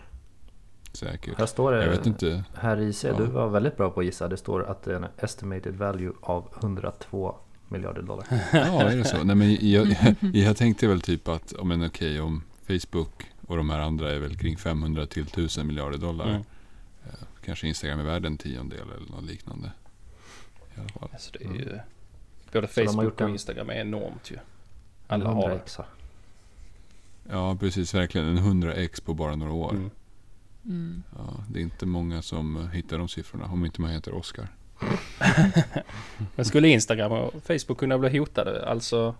säkert. 0.93 1.37
Här 1.37 1.45
står 1.45 1.71
det, 1.71 1.83
Jag 1.83 1.91
vet 1.91 2.05
inte. 2.05 2.43
här 2.53 2.79
i 2.79 2.87
IC, 2.87 3.03
Ja. 3.03 3.13
du 3.17 3.23
var 3.25 3.49
väldigt 3.49 3.77
bra 3.77 3.89
på 3.89 3.99
att 3.99 4.05
gissa. 4.05 4.27
Det 4.27 4.37
står 4.37 4.63
att 4.71 4.83
det 4.83 4.91
är 4.91 4.95
en 4.95 5.05
estimated 5.17 5.75
value 5.75 6.11
av 6.21 6.43
102 6.61 7.35
miljarder 7.69 8.01
dollar. 8.01 8.25
Ja, 8.53 8.81
är 8.81 8.97
det 8.97 9.03
så? 9.03 9.23
Nej, 9.23 9.35
men 9.35 9.51
jag, 9.71 9.87
jag, 9.87 10.15
jag 10.35 10.57
tänkte 10.57 10.87
väl 10.87 11.01
typ 11.01 11.27
att, 11.27 11.53
ja, 11.57 11.63
men 11.63 11.85
okej, 11.85 12.21
om 12.21 12.43
Facebook 12.67 13.25
och 13.47 13.57
de 13.57 13.69
här 13.69 13.79
andra 13.79 14.11
är 14.11 14.19
väl 14.19 14.35
kring 14.37 14.57
500 14.57 15.05
till 15.05 15.23
1000 15.23 15.67
miljarder 15.67 15.97
dollar. 15.97 16.29
Mm. 16.29 16.41
Eh, 17.41 17.45
Kanske 17.45 17.67
Instagram 17.67 17.99
är 17.99 18.03
värd 18.03 18.25
en 18.25 18.37
tiondel 18.37 18.79
eller 18.97 19.11
något 19.11 19.23
liknande. 19.23 19.71
I 20.75 20.79
alla 20.79 20.89
fall. 20.89 21.09
Alltså 21.13 21.31
det 21.31 21.43
är 21.45 21.53
ju... 21.53 21.79
Både 22.53 22.67
Så 22.67 22.79
de 22.79 22.87
har 22.87 22.93
Facebook 22.93 23.03
gjort 23.03 23.21
och 23.21 23.29
Instagram 23.29 23.69
är 23.69 23.73
enormt 23.73 24.31
ju. 24.31 24.37
Alla 25.07 25.29
har 25.29 25.49
det. 25.49 25.55
100x. 25.55 25.83
Ja, 27.29 27.55
precis. 27.59 27.93
Verkligen 27.93 28.27
en 28.27 28.63
100x 28.63 29.03
på 29.05 29.13
bara 29.13 29.35
några 29.35 29.51
år. 29.53 29.71
Mm. 29.71 29.89
Mm. 30.65 31.03
Ja, 31.17 31.43
det 31.49 31.59
är 31.59 31.63
inte 31.63 31.85
många 31.85 32.21
som 32.21 32.57
eh, 32.57 32.67
hittar 32.67 32.97
de 32.97 33.07
siffrorna. 33.09 33.45
Om 33.45 33.65
inte 33.65 33.81
man 33.81 33.91
heter 33.91 34.13
Oscar. 34.13 34.47
Men 36.35 36.45
skulle 36.45 36.67
Instagram 36.67 37.11
och 37.11 37.43
Facebook 37.43 37.77
kunna 37.77 37.97
bli 37.97 38.17
hotade? 38.19 38.65
Alltså... 38.69 39.15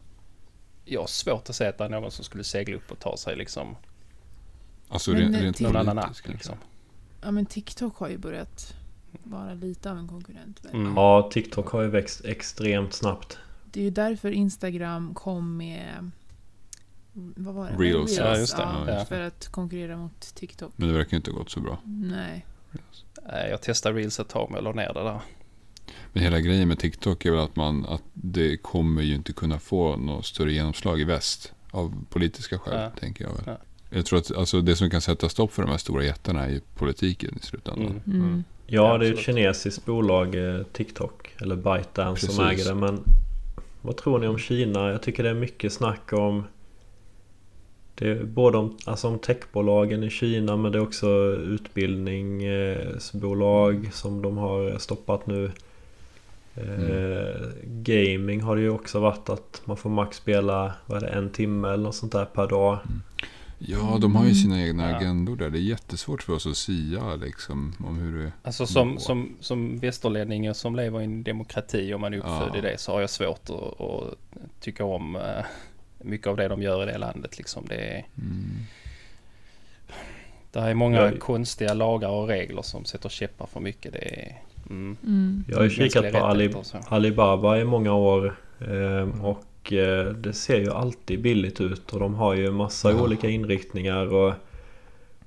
Jag 0.86 0.99
har 0.99 1.07
svårt 1.07 1.49
att 1.49 1.55
säga 1.55 1.69
att 1.69 1.77
det 1.77 1.84
är 1.86 1.89
någon 1.89 2.12
som 2.12 2.25
skulle 2.25 2.43
segla 2.43 2.75
upp 2.75 2.91
och 2.91 2.99
ta 2.99 3.17
sig 3.17 3.36
liksom 3.36 3.75
Alltså 4.89 5.12
Men 5.12 5.21
rent, 5.21 5.34
det- 5.34 5.43
rent 5.43 5.60
någon 5.60 5.75
annan 5.75 5.97
app. 5.97 6.03
politiskt 6.05 6.25
kanske. 6.25 6.38
Liksom. 6.49 6.55
Ja 7.21 7.31
men 7.31 7.45
TikTok 7.45 7.97
har 7.97 8.10
ju 8.10 8.17
börjat 8.17 8.73
vara 9.23 9.53
lite 9.53 9.91
av 9.91 9.97
en 9.97 10.07
konkurrent. 10.07 10.62
Mm. 10.73 10.93
Ja, 10.95 11.29
TikTok 11.34 11.67
har 11.69 11.81
ju 11.81 11.88
växt 11.89 12.25
extremt 12.25 12.93
snabbt. 12.93 13.38
Det 13.71 13.79
är 13.79 13.84
ju 13.84 13.89
därför 13.89 14.31
Instagram 14.31 15.13
kom 15.13 15.57
med 15.57 16.12
vad 17.13 17.55
var 17.55 17.69
det? 17.69 17.75
Reels. 17.84 18.17
Ja, 18.17 18.38
just 18.38 18.57
det. 18.57 18.62
Ja, 18.63 18.86
Ja. 18.93 19.05
För 19.05 19.19
att 19.21 19.47
konkurrera 19.47 19.97
mot 19.97 20.19
TikTok. 20.36 20.73
Men 20.75 20.88
det 20.88 20.93
verkar 20.93 21.17
inte 21.17 21.31
ha 21.31 21.38
gått 21.38 21.49
så 21.49 21.60
bra. 21.60 21.79
Nej. 21.86 22.45
Nej, 23.27 23.49
Jag 23.49 23.62
testade 23.62 23.99
Reels 23.99 24.19
ett 24.19 24.29
tag 24.29 24.47
men 24.49 24.55
jag 24.55 24.63
la 24.63 24.71
ner 24.84 24.93
det 24.93 25.03
där. 25.03 25.19
Men 26.13 26.23
hela 26.23 26.39
grejen 26.39 26.67
med 26.67 26.79
TikTok 26.79 27.25
är 27.25 27.31
väl 27.31 27.39
att, 27.39 27.55
man, 27.55 27.86
att 27.86 28.03
det 28.13 28.57
kommer 28.57 29.01
ju 29.01 29.15
inte 29.15 29.34
kunna 29.34 29.60
få 29.60 29.95
något 29.95 30.25
större 30.25 30.53
genomslag 30.53 30.99
i 31.01 31.03
väst. 31.03 31.53
Av 31.71 32.05
politiska 32.10 32.60
skäl, 32.60 32.73
Ja. 32.81 32.99
tänker 32.99 33.23
jag 33.25 33.34
väl. 33.45 33.57
Ja. 33.91 33.97
Jag 33.97 34.06
tror 34.06 34.19
att 34.19 34.32
alltså, 34.36 34.62
det 34.62 34.75
som 34.75 34.89
kan 34.89 35.01
sätta 35.01 35.30
stopp 35.30 35.54
för 35.54 35.62
de 35.62 35.71
här 35.71 35.77
stora 35.77 36.04
jättarna 36.04 36.45
är 36.45 36.49
ju 36.49 36.62
politiken 36.75 37.38
i 37.41 37.45
slutändan. 37.45 38.01
Mm. 38.06 38.21
Mm. 38.21 38.43
Ja, 38.67 38.97
det 38.97 39.06
är 39.06 39.12
ett 39.12 39.17
absolut. 39.17 39.38
kinesiskt 39.38 39.86
bolag, 39.86 40.36
eh, 40.36 40.63
TikTok. 40.63 41.36
Eller 41.41 41.56
ByteDance 41.56 42.27
som 42.27 42.45
Precis. 42.45 42.65
äger 42.65 42.75
det. 42.75 42.80
Men 42.80 42.99
Vad 43.82 43.97
tror 43.97 44.19
ni 44.19 44.27
om 44.27 44.38
Kina? 44.38 44.91
Jag 44.91 45.01
tycker 45.01 45.23
det 45.23 45.30
är 45.30 45.34
mycket 45.34 45.73
snack 45.73 46.13
om 46.13 46.43
det 47.95 48.10
är 48.10 48.23
både 48.23 48.58
om, 48.58 48.77
alltså 48.86 49.08
om 49.08 49.19
techbolagen 49.19 50.04
i 50.04 50.10
Kina 50.10 50.58
men 50.58 50.71
det 50.71 50.77
är 50.77 50.82
också 50.82 51.08
utbildningsbolag 51.34 53.89
som 53.93 54.21
de 54.21 54.38
har 54.38 54.77
stoppat 54.77 55.27
nu. 55.27 55.51
Eh, 56.56 57.36
gaming 57.63 58.41
har 58.41 58.56
det 58.56 58.62
ju 58.62 58.69
också 58.69 58.99
varit 58.99 59.30
att 59.30 59.62
man 59.65 59.77
får 59.77 59.89
max 59.89 60.17
spela 60.17 60.73
vad 60.86 61.04
är 61.04 61.08
det, 61.08 61.13
en 61.13 61.30
timme 61.30 61.67
eller 61.67 61.84
något 61.84 61.95
sånt 61.95 62.12
där 62.12 62.25
per 62.25 62.47
dag. 62.47 62.77
Ja, 63.67 63.97
de 64.02 64.15
har 64.15 64.26
ju 64.26 64.34
sina 64.36 64.62
egna 64.62 64.89
Ja. 64.91 64.97
agendor 64.97 65.36
där. 65.36 65.50
Det 65.50 65.58
är 65.58 65.62
jättesvårt 65.62 66.24
för 66.24 66.34
oss 66.34 66.47
att 66.47 66.58
sia 66.58 67.15
liksom, 67.15 67.74
om 67.80 67.97
hur 68.00 68.24
det 68.24 68.32
Alltså 68.43 68.65
som, 68.65 68.88
nivå. 68.88 69.00
som, 69.00 69.36
som 69.39 69.80
västerlänning 69.80 70.54
som 70.54 70.76
lever 70.76 71.02
i 71.02 71.04
en 71.04 71.24
demokrati 71.24 71.93
om 71.93 72.02
man 72.02 72.13
är 72.13 72.17
uppfödd 72.17 72.50
Ja. 72.54 72.58
i 72.58 72.62
det 72.62 72.78
så 72.80 72.91
har 72.91 73.02
jag 73.02 73.10
svårt 73.10 73.50
att, 73.50 73.82
att 73.82 74.17
tycka 74.60 74.86
om 74.86 75.15
eh, 75.15 75.21
mycket 76.02 76.28
av 76.28 76.38
det 76.38 76.47
de 76.47 76.62
gör 76.62 76.84
i 76.84 76.91
det 76.91 76.97
landet. 76.97 77.38
Liksom. 77.38 77.65
Det 77.69 77.76
är, 77.76 78.06
Mm. 78.17 78.43
det 80.52 80.60
är 80.60 80.74
många 80.74 80.97
Jag- 81.02 81.19
konstiga 81.19 81.74
lagar 81.74 82.10
och 82.10 82.28
regler 82.28 82.62
som 82.62 82.86
sätter 82.86 83.10
käppar 83.10 83.45
för 83.45 83.60
mycket. 83.60 83.93
Det 83.93 84.19
är, 84.19 84.38
mm, 84.69 84.97
Mm. 85.04 85.43
Jag 85.47 85.58
har 85.58 85.63
ju 85.63 85.69
kikat 85.69 86.12
på 86.12 86.17
Ali, 86.17 86.54
och. 86.54 86.65
Alibaba 86.88 87.58
i 87.60 87.63
många 87.65 87.93
år 87.93 88.36
eh, 88.60 89.26
och 89.26 89.43
eh, 89.65 90.06
det 90.06 90.34
ser 90.34 90.58
ju 90.60 90.71
alltid 90.71 91.21
billigt 91.21 91.62
ut 91.62 91.93
och 91.93 92.00
de 92.00 92.13
har 92.15 92.34
ju 92.34 92.52
massa 92.52 92.91
Ja. 92.91 93.02
olika 93.02 93.30
inriktningar 93.30 94.13
och 94.13 94.34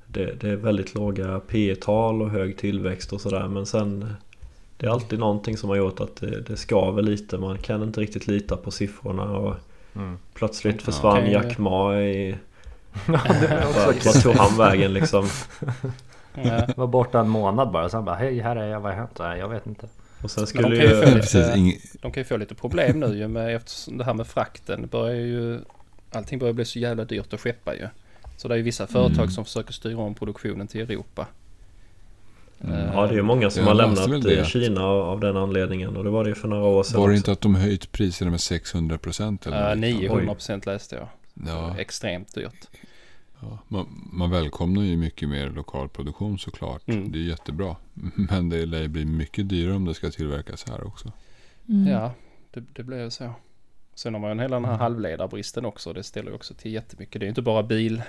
det, 0.06 0.40
det 0.40 0.48
är 0.50 0.56
väldigt 0.56 0.94
låga 0.94 1.40
P 1.48 1.74
tal 1.80 2.22
och 2.22 2.30
hög 2.30 2.56
tillväxt 2.58 3.12
och 3.12 3.20
sådär 3.20 3.48
men 3.48 3.66
sen 3.66 4.14
det 4.76 4.86
är 4.86 4.90
alltid 4.90 5.18
någonting 5.18 5.56
som 5.56 5.68
har 5.70 5.76
gjort 5.76 6.00
att 6.00 6.16
det, 6.16 6.40
det 6.40 6.56
skaver 6.56 7.02
lite. 7.02 7.38
Man 7.38 7.58
kan 7.58 7.82
inte 7.82 8.00
riktigt 8.00 8.26
lita 8.26 8.56
på 8.56 8.70
siffrorna 8.70 9.22
och 9.38 9.54
Mm. 9.96 10.18
plötsligt 10.34 10.74
Ja. 10.78 10.82
försvann 10.84 11.26
ju- 11.26 11.32
Jack 11.32 11.58
Ma 11.58 11.96
i... 12.00 12.36
Vart 13.06 14.22
tog 14.22 14.34
han 14.34 14.58
vägen 14.58 14.92
liksom? 14.92 15.26
Ja. 16.44 16.66
var 16.76 16.86
borta 16.86 17.20
en 17.20 17.28
månad 17.28 17.70
bara, 17.70 17.88
sen 17.88 18.04
bara 18.04 18.16
hej 18.16 18.38
här 18.40 18.56
är 18.56 18.66
jag, 18.66 18.80
vad 18.80 18.92
har 18.92 18.98
hänt? 18.98 19.38
Jag 19.40 19.48
vet 19.48 19.66
inte. 19.66 19.88
Och 20.24 20.30
sen 20.30 20.46
skulle 20.46 20.68
de 20.68 20.76
kan 20.76 20.86
ju 20.90 20.94
ju... 20.94 21.02
få 21.02 21.14
lite- 21.16 21.52
ing- 21.56 21.96
De 22.02 22.12
kan 22.12 22.20
ju 22.20 22.24
få 22.24 22.36
lite 22.36 22.54
problem 22.54 23.00
nu 23.00 23.16
ju 23.18 23.28
med 23.28 23.56
eftersom 23.56 23.98
det 23.98 24.04
här 24.04 24.14
med 24.14 24.26
frakten 24.26 24.86
börjar 24.90 25.14
ju 25.16 25.60
Allting 26.12 26.38
börjar 26.38 26.52
bli 26.54 26.64
så 26.64 26.78
jävla 26.78 27.04
dyrt 27.04 27.32
att 27.32 27.40
skeppa 27.40 27.74
ju. 27.74 27.88
Så 28.36 28.48
det 28.48 28.54
är 28.54 28.56
ju 28.56 28.62
vissa 28.62 28.86
företag 28.86 29.18
Mm. 29.22 29.30
som 29.30 29.44
försöker 29.44 29.72
styra 29.72 29.98
om 29.98 30.14
produktionen 30.14 30.66
till 30.66 30.80
Europa. 30.80 31.26
Mm. 32.64 32.74
Eh, 32.78 32.90
Ja 32.94 33.02
det 33.06 33.12
är 33.12 33.16
ju 33.16 33.22
många 33.22 33.50
som 33.50 33.62
Jag 33.62 33.68
har 33.70 33.74
lämnat 33.74 34.26
eh, 34.26 34.44
Kina 34.44 34.84
av 34.84 35.20
den 35.20 35.36
anledningen 35.36 35.96
och 35.96 36.04
det 36.04 36.10
var 36.10 36.24
det 36.24 36.28
ju 36.30 36.34
för 36.34 36.48
några 36.48 36.64
år 36.64 36.82
sedan 36.82 37.00
var 37.00 37.08
det 37.08 37.12
också. 37.12 37.16
inte 37.16 37.32
att 37.32 37.40
de 37.40 37.54
höjt 37.54 37.92
priserna 37.92 38.30
med 38.30 38.40
600 38.40 38.98
procent? 38.98 39.46
Ja, 39.50 39.74
900 39.74 40.34
procent 40.34 40.66
läste 40.66 40.96
jag. 40.96 41.08
Ja, 41.46 41.76
Extremt 41.78 42.34
dyrt. 42.34 42.68
Ja. 43.50 43.58
Man, 43.68 44.08
man 44.12 44.30
välkomnar 44.30 44.82
ju 44.82 44.96
mycket 44.96 45.28
mer 45.28 45.50
lokal 45.50 45.88
produktion 45.88 46.38
såklart. 46.38 46.88
Mm. 46.88 47.12
Det 47.12 47.18
är 47.18 47.22
jättebra. 47.22 47.76
Men 48.30 48.48
det 48.48 48.66
lär 48.66 48.88
bli 48.88 49.04
mycket 49.04 49.48
dyrare 49.48 49.76
om 49.76 49.84
det 49.84 49.94
ska 49.94 50.10
tillverkas 50.10 50.68
här 50.68 50.86
också. 50.86 51.12
Mm. 51.68 51.86
Ja, 51.86 52.12
det, 52.50 52.64
det 52.72 52.82
blev 52.82 53.00
ju 53.00 53.10
så. 53.10 53.30
Sen 53.94 54.14
har 54.14 54.20
man 54.20 54.36
ju 54.36 54.42
hela 54.42 54.56
den 54.56 54.64
här 54.64 54.76
halvledarbristen 54.76 55.64
också. 55.64 55.92
Det 55.92 56.02
ställer 56.02 56.30
ju 56.30 56.34
också 56.34 56.54
till 56.54 56.72
jättemycket. 56.72 57.20
Det 57.20 57.24
är 57.24 57.26
ju 57.26 57.28
inte 57.28 57.42
bara 57.42 57.62
bil. 57.62 58.02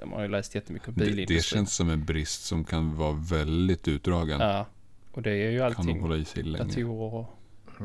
Man 0.00 0.12
har 0.12 0.22
ju 0.22 0.28
läst 0.28 0.54
jättemycket 0.54 0.88
om 0.88 0.94
Det, 0.94 1.04
bilindustrin. 1.04 1.36
det 1.36 1.42
känns 1.42 1.74
som 1.74 1.90
en 1.90 2.04
brist 2.04 2.44
som 2.44 2.64
kan 2.64 2.96
vara 2.96 3.12
väldigt 3.12 3.88
utdragen. 3.88 4.40
Ja, 4.40 4.66
och 5.12 5.22
det 5.22 5.30
är 5.30 5.50
ju 5.50 5.58
kan 5.58 5.70
de 5.70 5.76
allting. 5.76 6.00
hålla 6.00 6.16
i 6.16 6.24
sig 6.24 6.42
länge. 6.42 6.64
Datorer 6.64 7.14
och... 7.14 7.36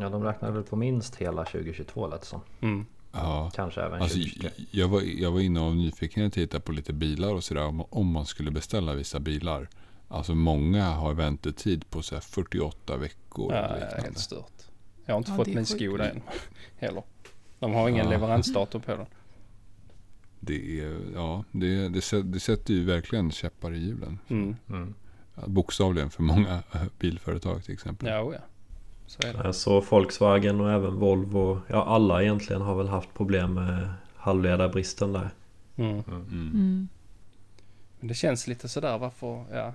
Ja, 0.02 0.10
de 0.10 0.24
räknar 0.24 0.52
väl 0.52 0.64
på 0.64 0.76
minst 0.76 1.16
hela 1.16 1.46
2022 1.46 2.08
lät 2.08 2.22
det 2.22 2.28
som. 2.28 2.42
Mm. 2.62 2.86
Ja. 3.16 3.52
Kanske 3.56 3.82
även 3.82 4.02
Alltså, 4.02 4.18
2023. 4.18 4.50
jag, 4.72 4.88
var, 4.88 5.02
jag 5.02 5.32
var 5.32 5.40
inne 5.40 5.60
av 5.60 5.76
nyfikenhet 5.76 6.30
och 6.30 6.34
tittade 6.34 6.62
på 6.62 6.72
lite 6.72 6.94
bilar 6.94 7.34
och 7.34 7.44
sådär. 7.44 7.66
Om, 7.66 7.82
om 7.90 8.08
man 8.12 8.26
skulle 8.26 8.52
beställa 8.52 8.94
vissa 8.94 9.20
bilar. 9.20 9.70
Alltså 10.08 10.36
många 10.36 10.86
har 10.90 11.14
väntetid 11.14 11.90
på 11.90 12.02
så 12.02 12.16
här 12.16 12.22
48 12.22 12.98
veckor. 12.98 13.54
Ja, 13.54 13.60
eller 13.60 13.80
det 13.80 13.86
är 13.86 14.02
helt 14.02 14.18
stört. 14.20 14.52
Jag 15.06 15.14
har 15.14 15.18
inte 15.18 15.32
Ja, 15.32 15.38
fått 15.38 15.48
min. 15.48 15.66
Skoda 15.66 16.10
än. 16.12 16.22
Heller. 16.78 17.04
De 17.60 17.74
har 17.74 17.90
ingen 17.90 18.06
Ja. 18.06 18.12
leveransdatum 18.12 18.82
på 18.82 18.92
den. 18.96 19.06
Det, 20.40 20.80
är, 20.82 20.98
ja, 21.14 21.44
det, 21.52 21.88
det, 21.90 22.22
det 22.24 22.40
sätter 22.40 22.74
ju 22.74 22.84
verkligen 22.86 23.32
käppar 23.32 23.74
i 23.74 23.78
hjulen. 23.78 24.20
Mm. 24.28 24.56
Mm. 24.70 24.94
Bokstavligen 25.48 26.10
för 26.10 26.24
många 26.24 26.64
bilföretag 27.00 27.64
till 27.64 27.74
exempel. 27.74 28.08
Ja, 28.10 28.22
oh 28.22 28.34
ja. 28.34 28.42
Så 29.08 29.28
är 29.28 29.44
det. 29.44 29.54
Så 29.54 29.82
Volkswagen 29.82 30.62
och 30.62 30.72
även 30.72 30.96
Volvo, 30.96 31.62
ja 31.68 31.86
alla 31.86 32.24
egentligen 32.24 32.62
har 32.62 32.76
väl 32.76 32.88
haft 32.88 33.14
problem 33.14 33.54
med 33.54 33.90
halvledarbristen 34.16 35.14
där. 35.14 35.30
Mm. 35.76 35.92
Mm. 35.92 36.22
Mm. 36.32 36.88
Men 38.00 38.08
det 38.08 38.14
känns 38.14 38.48
lite 38.48 38.68
sådär 38.68 38.98
varför, 38.98 39.46
ja. 39.52 39.74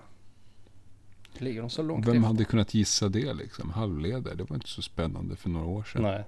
Ligger 1.38 1.60
de 1.60 1.70
så 1.70 1.82
långt 1.82 2.06
Vem 2.06 2.16
efter? 2.16 2.26
hade 2.26 2.44
kunnat 2.44 2.74
gissa 2.74 3.08
det 3.08 3.32
liksom? 3.32 3.70
Halvledare, 3.70 4.34
det 4.34 4.44
var 4.50 4.56
inte 4.56 4.68
så 4.68 4.82
spännande 4.82 5.36
för 5.36 5.48
några 5.48 5.66
år 5.66 5.82
sedan. 5.82 6.02
Nej. 6.02 6.24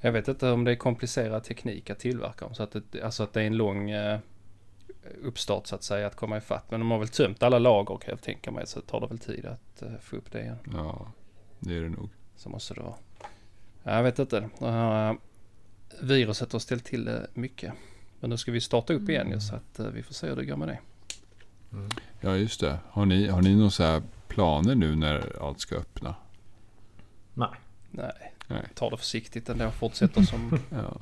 Jag 0.00 0.12
vet 0.12 0.28
inte 0.28 0.50
om 0.50 0.64
det 0.64 0.70
är 0.70 0.76
komplicerad 0.76 1.44
teknik 1.44 1.90
att 1.90 1.98
tillverka 1.98 2.44
dem. 2.44 2.54
Så 2.54 2.62
att 2.62 2.76
det, 2.90 3.02
alltså 3.02 3.22
att 3.22 3.32
det 3.32 3.42
är 3.42 3.46
en 3.46 3.56
lång 3.56 3.90
eh, 3.90 4.18
uppstart 5.22 5.66
så 5.66 5.74
att 5.74 5.82
säga 5.82 6.06
att 6.06 6.16
komma 6.16 6.36
ifatt. 6.36 6.70
Men 6.70 6.80
de 6.80 6.90
har 6.90 6.98
väl 6.98 7.08
tömt 7.08 7.42
alla 7.42 7.58
lager 7.58 7.96
kan 7.96 8.10
jag 8.10 8.22
tänka 8.22 8.50
mig. 8.50 8.66
Så 8.66 8.80
tar 8.80 9.00
det 9.00 9.06
väl 9.06 9.18
tid 9.18 9.46
att 9.46 9.82
eh, 9.82 9.88
få 10.00 10.16
upp 10.16 10.32
det 10.32 10.40
igen. 10.40 10.58
Ja, 10.72 11.12
det 11.60 11.76
är 11.76 11.80
det 11.80 11.88
nog. 11.88 12.10
Så 12.36 12.48
måste 12.48 12.74
det 12.74 12.80
vara. 12.80 12.94
Ja, 13.82 13.96
Jag 13.96 14.02
vet 14.02 14.18
inte. 14.18 14.48
Det 14.58 14.70
här 14.70 15.10
eh, 15.10 15.16
viruset 16.02 16.52
har 16.52 16.58
ställt 16.60 16.84
till 16.84 17.04
det 17.04 17.26
mycket. 17.34 17.72
Men 18.20 18.30
nu 18.30 18.36
ska 18.36 18.52
vi 18.52 18.60
starta 18.60 18.92
upp 18.92 19.08
igen 19.08 19.30
ju 19.30 19.40
så 19.40 19.54
att 19.54 19.78
eh, 19.78 19.86
vi 19.86 20.02
får 20.02 20.14
se 20.14 20.26
hur 20.28 20.36
det 20.36 20.44
går 20.44 20.56
med 20.56 20.68
det. 20.68 20.78
Ja, 22.20 22.36
just 22.36 22.60
det. 22.60 22.78
Har 22.90 23.06
ni, 23.06 23.28
har 23.28 23.42
ni 23.42 23.54
några 23.56 24.02
planer 24.28 24.74
nu 24.74 24.96
när 24.96 25.42
allt 25.48 25.60
ska 25.60 25.76
öppna? 25.76 26.14
Nej. 27.34 27.48
Nej, 27.90 28.32
Nej. 28.46 28.62
ta 28.74 28.90
det 28.90 28.96
försiktigt 28.96 29.48
ändå. 29.48 29.70
Fortsätter 29.70 30.22
som 30.22 30.58
Ja. 30.70 31.00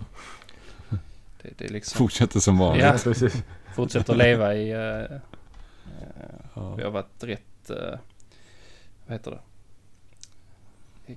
det, 1.42 1.50
det 1.58 1.64
är 1.64 1.68
liksom. 1.68 1.98
Fortsätter 1.98 2.40
som 2.40 2.58
vanligt. 2.58 2.84
Ja. 2.84 2.96
precis. 3.04 3.42
Fortsätter 3.74 4.14
leva 4.14 4.54
i... 4.54 4.70
eh, 4.70 5.00
eh, 5.00 5.20
Ja. 6.54 6.74
Vi 6.74 6.82
har 6.82 6.90
varit 6.90 7.22
rätt... 7.24 7.70
eh, 7.70 7.98
vad 9.06 9.12
heter 9.18 9.30
det? 9.30 9.40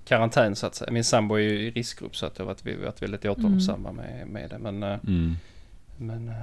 Karantän 0.06 0.56
så 0.56 0.68
att 0.68 0.76
säga. 0.76 0.92
Min 0.92 1.04
sambo 1.04 1.36
är 1.36 1.40
ju 1.40 1.60
i 1.68 1.72
riskgrupp 1.72 2.16
så 2.16 2.26
att 2.26 2.36
det 2.36 2.44
har 2.44 2.48
varit, 2.48 2.66
vi 2.66 2.74
har 2.76 2.86
varit 2.86 3.02
väldigt 3.02 3.26
återhållsamma 3.26 3.92
med, 3.92 4.28
med 4.28 4.50
det. 4.50 4.58
Men, 4.60 4.84
eh, 4.84 5.00
Mm. 5.08 5.36
men 5.98 6.30
eh, 6.30 6.36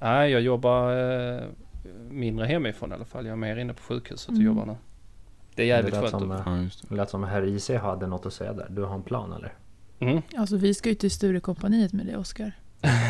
nej, 0.00 0.30
jag 0.30 0.40
jobbar 0.40 0.92
eh, 1.36 1.40
mindre 2.10 2.46
hemifrån 2.46 2.90
i 2.90 2.94
alla 2.94 3.04
fall. 3.04 3.24
Jag 3.26 3.32
är 3.32 3.36
mer 3.36 3.56
inne 3.56 3.74
på 3.74 3.82
sjukhuset 3.82 4.28
och 4.28 4.34
Mm. 4.34 4.46
jobbar 4.46 4.66
nu. 4.66 4.76
Det 5.54 5.62
är 5.62 5.66
jävligt 5.66 5.94
det 5.94 6.00
lät 6.00 6.10
skönt. 6.10 6.22
som, 6.22 6.30
att- 6.30 6.42
Ja, 6.46 6.68
det. 6.88 6.94
lät 6.96 7.10
som 7.10 7.24
herr 7.24 7.42
IC 7.42 7.68
hade 7.70 8.06
något 8.06 8.26
att 8.26 8.32
säga 8.32 8.52
där. 8.52 8.66
Du 8.70 8.82
har 8.82 8.94
en 8.94 9.02
plan 9.02 9.32
eller? 9.32 9.52
Mm. 10.00 10.22
Alltså 10.36 10.56
vi 10.56 10.74
ska 10.74 10.88
ju 10.88 10.94
till 10.94 11.10
Sturecompagniet 11.10 11.92
med 11.92 12.06
det 12.06 12.16
Oskar. 12.16 12.52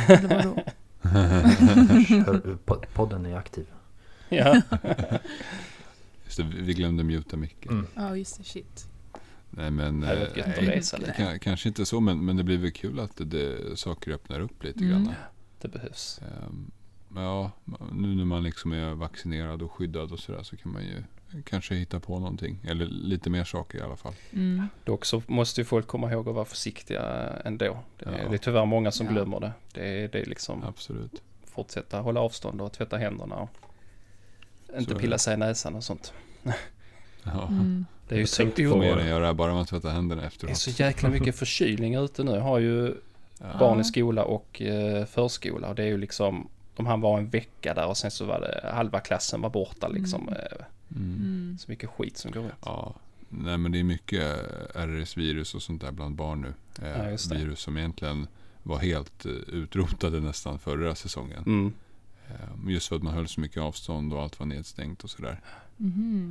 Eller 0.08 0.28
vadå? 0.28 0.56
Hör- 1.02 2.56
Podden 2.94 3.26
är 3.26 3.36
aktiv. 3.36 3.66
Ja. 4.28 4.62
just 6.24 6.36
det. 6.36 6.42
Vi 6.42 6.74
glömde 6.74 7.04
muta 7.04 7.36
micken. 7.36 7.72
Mm. 7.72 7.86
Ja 7.94 8.16
just 8.16 8.38
det, 8.38 8.44
shit. 8.44 8.86
Nej, 9.50 9.70
men... 9.70 10.00
Det 10.00 10.06
hade 10.06 10.20
eh, 10.20 10.26
varit 10.28 10.36
gött 10.36 10.46
att 10.48 10.56
nej, 10.64 10.76
resa 10.76 10.96
lite. 10.96 11.12
ka- 11.12 11.38
Kanske 11.38 11.68
inte 11.68 11.86
så, 11.86 12.00
men, 12.00 12.24
men 12.24 12.36
det 12.36 12.44
blir 12.44 12.58
väl 12.58 12.70
kul 12.72 13.00
att 13.00 13.16
det, 13.16 13.24
det, 13.24 13.76
saker 13.78 14.10
öppnar 14.12 14.40
upp 14.40 14.64
lite 14.64 14.78
Mm. 14.84 14.90
grann. 15.04 15.14
Det 15.60 15.68
behövs. 15.68 16.20
Ehm, 16.22 16.70
Ja, 17.14 17.50
nu 17.92 18.14
när 18.14 18.24
man 18.24 18.42
liksom 18.42 18.72
är 18.72 18.94
vaccinerad 18.94 19.62
och 19.62 19.72
skyddad 19.72 20.12
och 20.12 20.18
sådär 20.18 20.42
så 20.42 20.56
kan 20.56 20.72
man 20.72 20.82
ju 20.82 21.02
kanske 21.44 21.74
hitta 21.74 22.00
på 22.00 22.18
någonting. 22.18 22.58
Eller 22.64 22.86
lite 22.86 23.30
mer 23.30 23.44
saker 23.44 23.78
i 23.78 23.82
alla 23.82 23.96
fall. 23.96 24.14
Mm. 24.32 24.66
Dock 24.84 25.04
så 25.04 25.22
måste 25.26 25.60
ju 25.60 25.64
folk 25.64 25.86
komma 25.86 26.12
ihåg 26.12 26.28
att 26.28 26.34
vara 26.34 26.44
försiktiga 26.44 27.02
ändå. 27.44 27.78
Det 27.98 28.04
är, 28.06 28.18
Ja. 28.22 28.28
det 28.28 28.34
är 28.34 28.38
tyvärr 28.38 28.66
många 28.66 28.90
som 28.90 29.06
Ja. 29.06 29.12
glömmer 29.12 29.40
det. 29.40 29.52
Det 29.74 30.04
är, 30.04 30.08
det 30.08 30.20
är 30.20 30.26
liksom 30.26 30.64
Absolut. 30.64 31.22
fortsätta 31.44 32.00
hålla 32.00 32.20
avstånd 32.20 32.60
och 32.60 32.72
tvätta 32.72 32.96
händerna. 32.96 33.36
Och 33.36 33.50
inte 34.78 34.94
pilla 34.94 35.18
sig 35.18 35.34
i 35.34 35.36
näsan 35.36 35.74
och 35.74 35.84
sånt. 35.84 36.12
Ja. 37.22 37.48
Mm. 37.48 37.86
Det 38.10 38.14
är 38.14 38.16
ju 38.16 38.22
Jag 38.22 38.28
så, 38.28 38.36
tänkte 38.42 38.62
mer 38.62 38.96
än 38.96 39.06
göra 39.08 39.34
bara 39.34 39.54
man 39.54 39.66
tvättar 39.66 39.90
händerna 39.90 40.20
det 40.20 40.24
är 40.24 40.28
efteråt. 40.28 40.56
så 40.56 40.70
jäkla 40.70 41.08
mycket 41.08 41.34
förkylning 41.38 41.94
ute 41.94 42.24
nu. 42.24 42.30
Jag 42.32 42.40
har 42.40 42.58
ju 42.58 42.94
Ja. 43.42 43.46
barn 43.58 43.80
i 43.80 43.84
skola 43.84 44.24
och 44.24 44.62
eh, 44.62 45.04
förskola 45.06 45.68
och 45.68 45.74
det 45.74 45.82
är 45.82 45.86
ju 45.86 45.98
liksom 45.98 46.48
de 46.76 46.86
hann 46.86 47.00
vara 47.00 47.18
en 47.18 47.28
vecka 47.28 47.74
där 47.74 47.86
och 47.86 47.96
sen 47.96 48.10
så 48.10 48.24
var 48.24 48.40
det 48.40 48.70
halva 48.74 49.00
klassen 49.00 49.40
var 49.40 49.50
borta 49.50 49.88
liksom. 49.88 50.22
Mm. 50.28 50.34
Eh, 50.40 50.64
Mm. 50.96 51.14
Mm. 51.14 51.58
Så 51.60 51.70
mycket 51.70 51.90
skit 51.90 52.16
som 52.18 52.30
går 52.30 52.40
runt. 52.40 52.52
Ja, 52.64 52.94
nej 53.28 53.58
men 53.58 53.72
det 53.72 53.78
är 53.78 53.84
mycket 53.84 54.22
RS-virus 54.74 55.54
och 55.54 55.62
sånt 55.62 55.80
där 55.80 55.90
bland 55.92 56.14
barn 56.14 56.40
nu. 56.40 56.52
Eh, 56.86 56.98
Ja, 57.04 57.10
just 57.10 57.30
det. 57.30 57.36
virus 57.36 57.60
som 57.60 57.76
egentligen 57.76 58.26
var 58.62 58.78
helt 58.78 59.26
utrotade 59.48 60.20
nästan 60.20 60.58
förra 60.58 60.94
säsongen. 60.94 61.42
Mm. 61.46 61.72
Just 62.68 62.88
för 62.88 62.96
att 62.96 63.02
man 63.02 63.14
höll 63.14 63.28
så 63.28 63.40
mycket 63.40 63.62
avstånd 63.62 64.12
och 64.12 64.22
allt 64.22 64.38
var 64.38 64.46
nedstängt 64.46 65.04
och 65.04 65.10
sådär. 65.10 65.40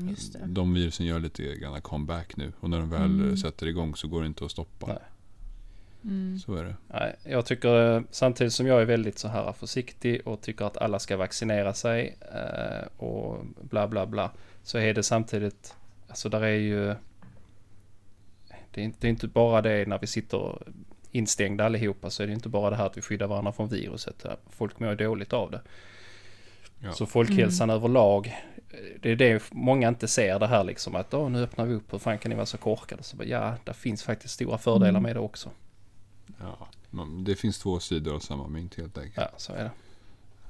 Just 0.10 0.34
det. 0.34 0.40
De 0.46 0.74
virusen 0.74 1.06
gör 1.06 1.20
lite 1.20 1.56
grann 1.56 1.82
comeback 1.82 2.38
nu 2.38 2.54
och 2.60 2.70
när 2.70 2.80
de 2.80 2.90
väl 2.90 3.02
Mm. 3.22 3.38
sätter 3.38 3.68
igång 3.68 3.96
så 3.96 4.08
går 4.08 4.22
det 4.22 4.28
inte 4.28 4.46
att 4.46 4.52
stoppa. 4.52 4.88
Nej. 4.88 4.98
Mm. 6.04 6.40
Så 6.40 6.56
är 6.56 6.64
det. 6.64 6.76
Nej, 6.88 7.16
jag 7.24 7.46
tycker 7.46 7.96
eh, 7.96 8.02
samtidigt 8.12 8.54
som 8.54 8.68
jag 8.68 8.82
är 8.82 8.86
väldigt 8.86 9.20
så 9.20 9.28
här 9.28 9.52
försiktig 9.54 10.28
och 10.28 10.42
tycker 10.42 10.66
att 10.66 10.78
alla 10.78 11.00
ska 11.00 11.18
vaccinera 11.18 11.74
sig 11.74 12.18
eh, 12.34 12.88
och 13.04 13.46
bla 13.62 13.88
bla 13.88 14.06
bla. 14.06 14.32
Så 14.64 14.78
är 14.78 14.94
det 14.94 15.04
samtidigt, 15.04 15.76
alltså 16.08 16.30
där 16.30 16.42
är 16.42 16.50
ju... 16.58 16.96
Det 18.72 18.82
är, 18.82 18.86
inte, 18.86 18.98
det 19.02 19.08
är 19.08 19.10
inte 19.10 19.28
bara 19.28 19.62
det 19.62 19.88
när 19.88 20.00
vi 20.00 20.08
sitter 20.08 20.62
instängda 21.12 21.66
allihopa 21.66 22.10
så 22.10 22.24
är 22.24 22.28
det 22.28 22.34
inte 22.34 22.50
bara 22.50 22.70
det 22.70 22.76
här 22.76 22.86
att 22.86 22.98
vi 22.98 23.02
skyddar 23.02 23.28
varandra 23.28 23.52
från 23.52 23.70
viruset. 23.70 24.26
Folk 24.50 24.80
mår 24.80 24.96
dåligt 24.96 25.34
av 25.34 25.52
det. 25.52 25.62
Ja. 26.80 26.92
Så 26.92 27.06
folkhälsan 27.06 27.70
överlag, 27.70 28.28
eh, 28.28 28.59
det 29.02 29.12
är 29.12 29.16
det 29.16 29.44
många 29.52 29.88
inte 29.88 30.08
ser 30.08 30.40
det 30.40 30.48
här 30.48 30.64
liksom 30.64 30.96
att 30.96 31.14
Åh, 31.14 31.30
nu 31.30 31.44
öppnar 31.44 31.66
vi 31.66 31.74
upp, 31.74 31.94
hur 31.94 31.98
fan 32.00 32.18
kan 32.18 32.30
ni 32.30 32.36
vara 32.36 32.46
så 32.46 32.58
korkade? 32.58 33.04
Så 33.04 33.18
bara, 33.18 33.28
ja, 33.28 33.56
det 33.66 33.74
finns 33.74 34.04
faktiskt 34.04 34.34
stora 34.34 34.58
fördelar 34.58 34.90
Mm. 34.90 35.04
med 35.04 35.16
det 35.16 35.20
också. 35.20 35.50
Ja. 36.40 36.68
Men 36.90 37.24
Det 37.24 37.36
finns 37.36 37.60
två 37.60 37.80
sidor 37.80 38.16
av 38.16 38.20
samma 38.20 38.48
mynt 38.48 38.76
helt 38.76 38.98
enkelt. 38.98 39.18
Ja, 39.18 39.30
så 39.38 39.54
är 39.54 39.64
det. 39.64 39.72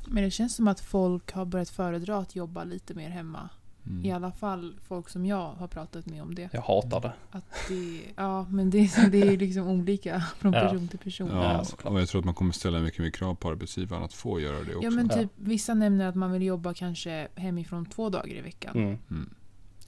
Men 0.08 0.24
det 0.24 0.32
känns 0.32 0.56
som 0.56 0.68
att 0.68 0.80
folk 0.80 1.32
har 1.32 1.46
börjat 1.46 1.70
föredra 1.70 2.18
att 2.18 2.36
jobba 2.36 2.64
lite 2.64 2.94
mer 2.94 3.10
hemma. 3.10 3.50
Mm. 3.90 4.06
I 4.06 4.12
alla 4.12 4.32
fall 4.32 4.80
folk 4.88 5.10
som 5.10 5.26
jag 5.26 5.52
har 5.52 5.68
pratat 5.68 6.06
med 6.06 6.22
om 6.22 6.36
det. 6.36 6.50
Jag 6.54 6.62
hatar 6.62 7.02
det. 7.02 7.12
Att 7.32 7.44
det 7.70 8.00
ja, 8.16 8.46
men 8.50 8.70
det, 8.70 8.78
är- 8.80 9.10
det 9.12 9.22
är 9.22 9.38
liksom 9.38 9.68
olika 9.68 10.24
från 10.40 10.54
Ja. 10.54 10.62
person 10.62 10.88
till 10.88 11.00
person. 11.00 11.30
Ja, 11.34 11.54
Ja, 11.54 11.64
såklart. 11.64 11.94
och 11.94 12.02
jag 12.02 12.10
tror 12.10 12.20
att 12.22 12.26
man 12.26 12.34
kommer 12.34 12.52
ställa 12.54 12.80
mycket 12.80 13.00
mer 13.00 13.10
krav 13.10 13.36
på 13.36 13.50
arbetsgivaren 13.50 14.04
att 14.04 14.14
få 14.14 14.40
göra 14.40 14.56
det 14.64 14.76
också. 14.76 14.84
Ja 14.84 14.90
men 14.92 15.08
Ja. 15.12 15.16
typ 15.16 15.30
vissa 15.36 15.74
nämner 15.74 16.08
att 16.10 16.16
man 16.16 16.32
vill 16.32 16.44
jobba 16.44 16.74
kanske 16.74 17.28
hemifrån 17.36 17.86
två 17.86 18.10
dagar 18.10 18.34
i 18.34 18.42
veckan. 18.42 18.76
Mm. 18.78 18.98
Mm. 19.10 19.30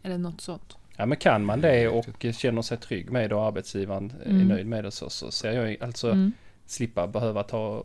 Eller 0.03 0.17
något 0.17 0.41
sånt. 0.41 0.77
Ja 0.97 1.05
men 1.05 1.17
kan 1.17 1.45
man 1.45 1.61
det 1.61 1.87
och 1.87 2.05
Riktigt. 2.07 2.35
känner 2.37 2.61
sig 2.61 2.77
trygg 2.77 3.11
med 3.11 3.29
det 3.29 3.35
och 3.35 3.43
arbetsgivaren 3.45 4.13
är 4.25 4.29
Mm. 4.29 4.47
nöjd 4.47 4.65
med 4.67 4.83
det 4.83 4.91
så, 4.91 5.09
så 5.09 5.31
ser 5.31 5.51
jag 5.51 5.83
alltså 5.83 6.11
Mm. 6.11 6.31
slippa 6.65 7.07
behöva 7.07 7.43
ta 7.43 7.83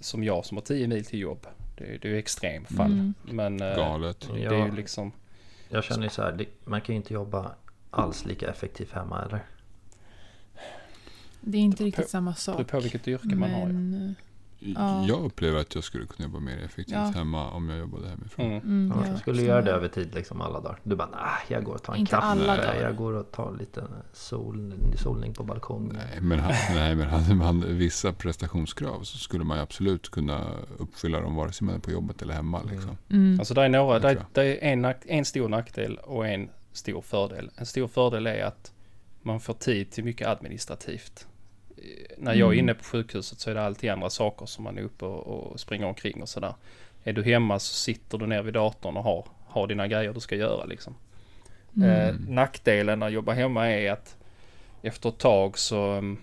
som 0.00 0.24
jag 0.24 0.44
som 0.44 0.56
har 0.56 0.62
10 0.62 0.88
mil 0.88 1.04
till 1.04 1.18
jobb. 1.18 1.46
Det, 1.78 1.84
det 2.02 2.08
är 2.08 2.12
ju 2.12 2.18
extremfall. 2.18 2.92
Mm. 2.92 3.14
Men 3.30 3.60
eh, 3.62 3.76
Galet. 3.76 4.28
det 4.34 4.44
är 4.44 4.66
ju 4.66 4.72
liksom, 4.76 5.12
Jag 5.72 5.84
känner 5.84 6.02
ju 6.02 6.08
så 6.10 6.22
här, 6.22 6.32
det, 6.32 6.46
man 6.64 6.80
kan 6.80 6.94
ju 6.94 6.96
inte 6.96 7.14
jobba 7.14 7.54
alls 7.90 8.24
lika 8.24 8.50
effektivt 8.50 8.92
hemma 8.92 9.22
eller? 9.22 9.44
Det 11.40 11.58
är 11.58 11.62
inte 11.62 11.76
På- 11.76 11.84
riktigt 11.84 12.08
samma 12.08 12.30
det 12.30 12.36
sak. 12.36 12.56
beror 12.56 12.64
på 12.66 12.80
vilket 12.80 13.08
yrke 13.08 13.34
man 13.36 13.50
har. 13.50 13.66
ju. 13.68 14.14
Ja. 14.64 15.04
Jag 15.08 15.24
upplever 15.24 15.60
att 15.60 15.74
jag 15.74 15.84
skulle 15.84 16.06
kunna 16.06 16.28
jobba 16.28 16.40
mer 16.40 16.58
effektivt 16.64 16.96
Ja. 16.96 17.12
hemma 17.14 17.50
om 17.50 17.68
jag 17.68 17.78
jobbade 17.78 18.08
hemifrån. 18.08 18.46
Mm. 18.46 18.58
mm, 18.58 18.92
Ja, 18.96 19.02
ja, 19.04 19.10
jag 19.10 19.18
skulle 19.20 19.42
göra 19.42 19.62
det 19.62 19.70
över 19.70 19.88
tid 19.88 20.14
liksom 20.14 20.40
alla 20.40 20.60
dagar. 20.60 20.78
Du 20.82 20.96
bara, 20.96 21.08
nah, 21.08 21.38
jag 21.48 21.64
går 21.64 21.74
och 21.74 21.82
tar 21.82 21.92
en 21.92 21.98
Inte 22.00 22.10
kaffe. 22.10 22.26
alla 22.26 22.56
dagar. 22.56 22.82
Jag 22.82 22.96
går 22.96 23.12
och 23.12 23.32
tar 23.32 23.56
lite 23.58 23.84
sol, 24.12 24.74
solning 24.96 25.34
på 25.34 25.42
balkongen. 25.44 25.92
Nej, 26.10 26.20
men, 26.20 26.38
han, 26.38 26.52
nej, 26.74 26.94
men 26.94 27.06
hade 27.08 27.34
man 27.34 27.64
vissa 27.78 28.12
prestationskrav 28.12 29.02
så 29.02 29.18
skulle 29.18 29.44
man 29.44 29.56
ju 29.56 29.62
absolut 29.62 30.08
kunna 30.10 30.46
uppfylla 30.78 31.20
dem 31.20 31.34
vare 31.34 31.52
sig 31.52 31.66
man 31.66 31.74
är 31.74 31.78
på 31.78 31.90
jobbet 31.90 32.22
eller 32.22 32.34
hemma. 32.34 32.60
Liksom. 32.70 32.96
Mm. 33.10 33.38
Alltså 33.38 33.54
det 33.54 33.62
är 33.62 33.68
några, 33.68 33.98
Det 33.98 34.24
det, 34.32 34.42
är 34.66 34.72
en, 34.72 34.94
en 35.06 35.24
stor 35.24 35.48
nackdel 35.48 35.96
och 35.96 36.26
en 36.26 36.48
stor 36.72 37.00
fördel. 37.02 37.50
En 37.56 37.66
stor 37.66 37.88
fördel 37.88 38.26
är 38.26 38.44
att 38.44 38.72
man 39.22 39.40
får 39.40 39.54
tid 39.54 39.90
till 39.90 40.04
mycket 40.04 40.28
administrativt. 40.28 41.26
När 42.18 42.34
jag 42.34 42.48
är 42.48 42.52
Mm. 42.52 42.58
inne 42.58 42.74
på 42.74 42.84
sjukhuset 42.84 43.40
så 43.40 43.50
är 43.50 43.54
det 43.54 43.62
alltid 43.62 43.90
andra 43.90 44.10
saker 44.10 44.46
som 44.46 44.64
man 44.64 44.78
är 44.78 44.82
uppe 44.82 45.04
och, 45.04 45.52
och 45.52 45.60
springer 45.60 45.86
omkring 45.86 46.22
och 46.22 46.28
sådär. 46.28 46.54
Är 47.04 47.12
du 47.12 47.22
hemma 47.22 47.58
så 47.58 47.74
sitter 47.74 48.18
du 48.18 48.26
ner 48.26 48.42
vid 48.42 48.54
datorn 48.54 48.96
och 48.96 49.04
har, 49.04 49.26
har 49.46 49.66
dina 49.66 49.86
grejer 49.88 50.12
du 50.12 50.20
ska 50.20 50.36
göra 50.36 50.64
liksom. 50.64 50.94
Mm. 51.76 51.90
Eh, 51.90 52.14
nackdelen 52.28 52.98
när 52.98 53.06
jag 53.06 53.12
jobbar 53.12 53.34
hemma 53.34 53.68
är 53.70 53.92
att 53.92 54.16
efter 54.82 55.08
ett 55.08 55.18
tag 55.18 55.58
så 55.58 55.92
um, 55.96 56.18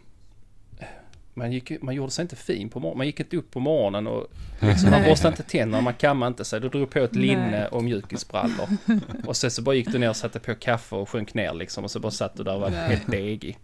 man, 1.33 1.51
gick, 1.51 1.81
man 1.81 1.95
gjorde 1.95 2.11
sig 2.11 2.21
inte 2.21 2.35
fin 2.35 2.69
på 2.69 2.79
morgonen. 2.79 2.97
Man 2.97 3.07
gick 3.07 3.19
inte 3.19 3.37
upp 3.37 3.51
på 3.51 3.59
morgonen 3.59 4.07
och 4.07 4.27
liksom, 4.59 4.89
man 4.89 5.03
borstade 5.09 5.33
inte 5.33 5.43
tänderna, 5.43 5.81
man 5.81 5.93
kammade 5.93 6.27
inte 6.27 6.45
sig. 6.45 6.61
Du 6.61 6.69
drog 6.69 6.89
på 6.89 6.99
ett 6.99 7.13
Nej. 7.13 7.21
linne 7.21 7.67
och 7.67 7.83
mjukisbrallor. 7.83 8.67
Och 9.25 9.37
sen 9.37 9.51
så 9.51 9.61
bara 9.61 9.75
gick 9.75 9.91
du 9.91 9.97
ner 9.97 10.09
och 10.09 10.15
satte 10.15 10.39
på 10.39 10.55
kaffe 10.55 10.95
och 10.95 11.09
sjönk 11.09 11.33
ner 11.33 11.53
liksom. 11.53 11.83
Och 11.83 11.91
så 11.91 11.99
bara 11.99 12.11
satt 12.11 12.37
du 12.37 12.43
där 12.43 12.55
och 12.55 12.61
var 12.61 12.69
Nej. 12.69 12.89
helt 12.89 13.11
degig. 13.11 13.57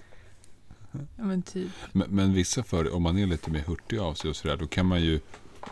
Ja 1.15 1.23
men 1.23 1.41
typ. 1.41 1.71
Men, 1.91 2.09
men 2.09 2.33
vissa 2.33 2.63
för, 2.63 2.95
om 2.95 3.03
man 3.03 3.17
är 3.17 3.25
lite 3.27 3.51
mer 3.51 3.63
hurtig 3.67 3.97
av 3.99 4.13
sig 4.13 4.29
och 4.29 4.35
sådär, 4.35 4.57
då 4.57 4.67
kan 4.67 4.85
man 4.85 5.01
ju, 5.01 5.19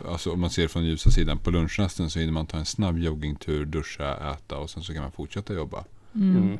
alltså 0.08 0.32
om 0.32 0.40
man 0.40 0.50
ser 0.50 0.68
från 0.68 0.84
ljusa 0.84 1.10
sidan, 1.10 1.38
på 1.38 1.50
lunchrasten 1.50 2.10
så 2.10 2.18
hinner 2.18 2.32
man 2.32 2.46
ta 2.46 2.56
en 2.58 2.64
snabb 2.64 2.98
joggingtur, 2.98 3.64
duscha, 3.66 4.32
äta 4.32 4.56
och 4.58 4.70
sen 4.70 4.82
så 4.82 4.92
kan 4.92 5.02
man 5.02 5.12
fortsätta 5.12 5.54
jobba. 5.54 5.84
Mm. 6.14 6.36
Mm. 6.36 6.58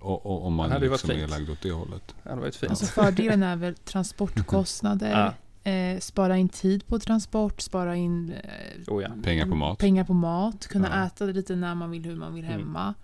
Och, 0.00 0.26
och 0.26 0.46
om 0.46 0.54
man 0.54 0.70
varit 0.70 0.90
liksom 0.90 1.10
är 1.10 1.26
lagd 1.28 1.50
åt 1.50 1.60
det 1.62 1.70
hållet. 1.72 2.14
Det 2.22 2.34
var 2.34 2.46
ett 2.46 2.56
fint. 2.56 2.70
Alltså 2.70 2.86
fördelen 2.86 3.42
är 3.42 3.56
väl 3.56 3.74
transportkostnader, 3.74 5.32
eh, 5.64 5.98
spara 5.98 6.36
in 6.36 6.48
tid 6.48 6.86
på 6.86 6.98
transport, 6.98 7.60
spara 7.60 7.96
in 7.96 8.32
eh, 8.32 8.94
Oh 8.94 9.02
ja, 9.02 9.08
Pengar 9.22 9.46
på 9.46 9.54
mat. 9.54 9.78
pengar 9.78 10.04
på 10.04 10.12
mat, 10.14 10.66
kunna 10.66 10.88
Ja. 11.00 11.06
äta 11.06 11.24
lite 11.24 11.56
när 11.56 11.74
man 11.74 11.90
vill, 11.90 12.04
hur 12.04 12.16
man 12.16 12.34
vill 12.34 12.44
Mm. 12.44 12.58
hemma. 12.58 12.94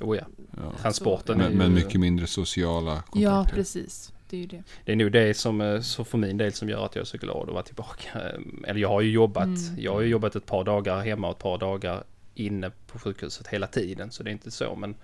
oh 0.00 0.16
ja. 0.16 0.24
Ja. 0.56 0.72
Transporten 0.82 1.34
är 1.34 1.44
Men, 1.44 1.52
ju, 1.52 1.58
men 1.58 1.74
mycket 1.74 2.00
mindre 2.00 2.26
sociala 2.26 2.92
kontakter. 2.94 3.20
Ja, 3.20 3.46
precis. 3.54 4.12
Det 4.30 4.36
är 4.36 4.40
ju 4.40 4.46
det. 4.46 4.62
Det 4.84 4.92
är 4.92 4.96
nog 4.96 5.12
det 5.12 5.34
som, 5.36 5.60
eh, 5.60 5.80
så 5.80 6.04
för 6.04 6.18
min 6.18 6.36
del 6.36 6.52
som 6.52 6.68
gör 6.68 6.84
att 6.84 6.94
jag 6.94 7.00
är 7.02 7.06
så 7.06 7.18
glad 7.18 7.48
att 7.48 7.54
vara 7.54 7.62
tillbaka. 7.62 8.08
Eh, 8.14 8.40
Eller 8.70 8.80
jag 8.80 8.88
har 8.88 9.00
ju 9.00 9.10
jobbat, 9.10 9.44
Mm. 9.44 9.58
jag 9.78 9.92
har 9.92 10.00
ju 10.00 10.08
jobbat 10.08 10.36
ett 10.36 10.46
par 10.46 10.64
dagar 10.64 11.00
hemma 11.00 11.28
och 11.28 11.36
ett 11.36 11.42
par 11.42 11.58
dagar 11.58 12.04
inne 12.34 12.70
på 12.86 12.98
sjukhuset 12.98 13.46
hela 13.46 13.66
tiden. 13.66 14.10
Så 14.10 14.22
det 14.22 14.30
är 14.30 14.32
inte 14.32 14.50
så. 14.50 14.74
Men 14.76 14.94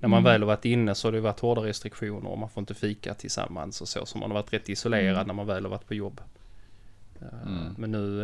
när 0.00 0.08
man 0.08 0.18
Mm. 0.18 0.32
väl 0.32 0.42
har 0.42 0.46
varit 0.46 0.64
inne 0.64 0.94
så 0.94 1.08
har 1.08 1.12
det 1.12 1.20
varit 1.20 1.40
hårda 1.40 1.60
restriktioner 1.62 2.30
och 2.30 2.38
man 2.38 2.48
får 2.48 2.60
inte 2.60 2.74
fika 2.74 3.14
tillsammans 3.14 3.80
och 3.80 3.88
så. 3.88 4.06
Så 4.06 4.18
man 4.18 4.30
har 4.30 4.34
varit 4.42 4.52
rätt 4.52 4.68
isolerad 4.68 5.14
Mm. 5.14 5.26
när 5.26 5.34
man 5.34 5.46
väl 5.46 5.62
har 5.64 5.70
varit 5.70 5.86
på 5.86 5.94
jobb. 5.94 6.20
Eh, 7.20 7.42
Mm. 7.46 7.74
Men 7.78 7.90
nu, 7.90 8.22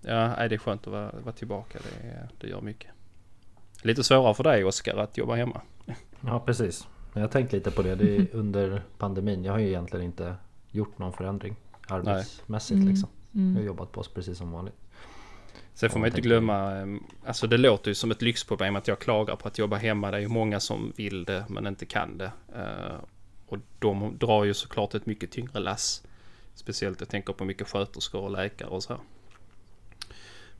ja 0.00 0.48
det 0.48 0.54
är 0.54 0.58
skönt 0.58 0.86
att 0.86 0.92
vara, 0.92 1.12
vara 1.24 1.32
tillbaka. 1.34 1.78
Det, 1.82 2.28
det 2.40 2.48
gör 2.48 2.60
mycket. 2.60 2.90
Lite 3.82 4.04
svårare 4.04 4.34
för 4.34 4.44
dig 4.44 4.64
Oskar 4.64 4.96
att 4.96 5.18
jobba 5.18 5.34
hemma. 5.34 5.60
Ja 6.26 6.40
precis. 6.46 6.86
Men 7.12 7.20
Jag 7.20 7.28
har 7.28 7.32
tänkt 7.32 7.52
lite 7.52 7.70
på 7.70 7.82
det. 7.82 7.94
Det 7.94 8.16
är 8.16 8.26
under 8.32 8.82
pandemin. 8.98 9.44
Jag 9.44 9.52
har 9.52 9.58
ju 9.58 9.68
egentligen 9.68 10.04
inte 10.06 10.34
gjort 10.70 10.98
någon 10.98 11.12
förändring 11.12 11.56
arbetsmässigt 11.88 12.76
Mm. 12.76 12.88
liksom. 12.88 13.08
Jag 13.32 13.60
har 13.60 13.66
jobbat 13.66 13.92
på 13.92 14.00
oss 14.00 14.08
precis 14.08 14.38
som 14.38 14.52
vanligt. 14.52 14.74
Sen 15.74 15.90
får 15.90 15.98
man 16.00 16.06
inte 16.08 16.20
glömma, 16.20 16.72
ehm, 16.72 17.02
alltså 17.26 17.46
det 17.46 17.56
låter 17.56 17.90
ju 17.90 17.94
som 17.94 18.10
ett 18.10 18.22
lyxproblem 18.22 18.76
att 18.76 18.88
jag 18.88 18.98
klagar 18.98 19.36
på 19.36 19.48
att 19.48 19.58
jobba 19.58 19.76
hemma. 19.76 20.10
Det 20.10 20.16
är 20.16 20.20
ju 20.20 20.28
många 20.28 20.60
som 20.60 20.92
vill 20.96 21.24
det 21.24 21.44
men 21.48 21.66
inte 21.66 21.86
kan 21.86 22.18
det. 22.18 22.32
Eh, 22.56 22.94
Och 23.50 23.58
de 23.78 24.16
drar 24.18 24.44
ju 24.44 24.54
såklart 24.54 24.94
ett 24.94 25.06
mycket 25.06 25.30
tyngre 25.30 25.58
lass. 25.60 26.02
Speciellt 26.54 27.00
jag 27.00 27.08
tänker 27.08 27.32
på 27.32 27.44
mycket 27.44 27.68
sköterskor 27.68 28.20
och 28.22 28.30
läkare 28.30 28.68
och 28.68 28.82
så 28.82 28.92
här. 28.92 29.02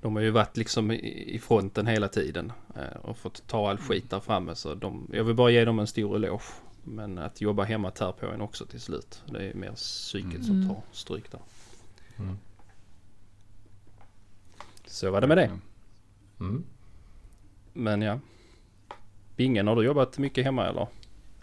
De 0.00 0.16
har 0.16 0.22
ju 0.22 0.30
varit 0.30 0.56
liksom 0.56 0.90
i 0.92 1.38
fronten 1.42 1.86
hela 1.86 2.08
tiden 2.08 2.52
eh, 2.76 2.96
och 3.00 3.18
fått 3.18 3.46
ta 3.46 3.70
all 3.70 3.78
skit 3.78 4.10
där 4.10 4.20
framme. 4.20 4.54
Så 4.54 4.74
de, 4.74 5.10
jag 5.12 5.24
vill 5.24 5.34
bara 5.34 5.50
ge 5.50 5.64
dem 5.64 5.78
en 5.78 5.86
stor 5.86 6.16
eloge. 6.16 6.42
Men 6.84 7.18
att 7.18 7.40
jobba 7.40 7.64
hemma 7.64 7.90
tär 7.90 8.12
på 8.12 8.26
en 8.26 8.40
också 8.40 8.66
till 8.66 8.80
slut. 8.80 9.22
Det 9.26 9.50
är 9.50 9.54
mer 9.54 9.72
psyket 9.72 10.44
som 10.44 10.54
Mm. 10.56 10.68
tar 10.68 10.82
stryk 10.92 11.30
där. 11.30 11.40
Mm. 12.18 12.38
Så 14.86 15.10
var 15.10 15.20
det 15.20 15.26
med 15.26 15.36
det. 15.38 15.50
Mm. 16.40 16.64
Men 17.72 18.02
ja. 18.02 18.20
Bingen, 19.36 19.66
har 19.66 19.76
du 19.76 19.84
jobbat 19.84 20.18
mycket 20.18 20.44
hemma 20.44 20.66
eller? 20.66 20.86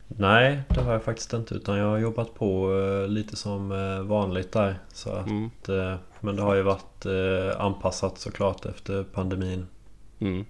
Nej, 0.08 0.62
det 0.70 0.82
har 0.82 0.92
jag 0.94 1.04
faktiskt 1.04 1.34
inte 1.34 1.56
utan 1.56 1.78
jag 1.78 1.86
har 1.90 1.98
jobbat 1.98 2.34
på 2.36 2.74
eh, 2.80 3.08
lite 3.08 3.36
som 3.36 3.72
eh, 3.72 4.02
vanligt 4.02 4.52
där. 4.52 4.80
Så 4.94 5.10
att, 5.12 5.28
Mm. 5.28 5.50
eh, 5.70 5.96
men 6.22 6.36
det 6.36 6.42
har 6.42 6.56
ju 6.56 6.62
varit 6.62 7.06
eh, 7.06 7.62
anpassat 7.62 8.18
såklart 8.18 8.66
efter 8.66 9.04
pandemin. 9.04 9.68
Mm. 10.20 10.46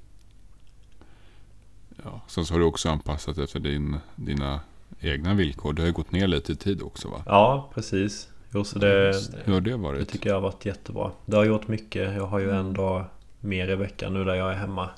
Ja. 2.03 2.21
Sen 2.27 2.45
så 2.45 2.53
har 2.53 2.59
du 2.59 2.65
också 2.65 2.89
anpassat 2.89 3.37
efter 3.37 3.59
din, 3.59 3.97
dina 4.15 4.59
egna 4.99 5.33
villkor. 5.33 5.73
Du 5.73 5.81
har 5.81 5.87
ju 5.87 5.93
gått 5.93 6.11
ner 6.11 6.27
lite 6.27 6.51
i 6.51 6.55
tid 6.55 6.81
också 6.81 7.09
va? 7.09 7.23
Ja, 7.25 7.69
precis. 7.73 8.29
Jo, 8.53 8.63
så 8.63 8.79
det, 8.79 9.11
det. 9.11 9.21
Hur 9.43 9.53
har 9.53 9.61
det 9.61 9.69
det 9.71 9.77
varit? 9.77 10.09
tycker 10.09 10.29
jag 10.29 10.35
har 10.35 10.41
varit 10.41 10.65
jättebra. 10.65 11.11
Det 11.25 11.37
har 11.37 11.45
gjort 11.45 11.67
mycket. 11.67 12.15
Jag 12.15 12.25
har 12.25 12.39
ju 12.39 12.45
Mm. 12.49 12.57
en 12.65 12.73
dag 12.73 13.05
mer 13.39 13.69
i 13.69 13.75
veckan 13.75 14.13
nu 14.13 14.23
där 14.23 14.35
jag 14.35 14.51
är 14.51 14.55
hemma 14.55 14.89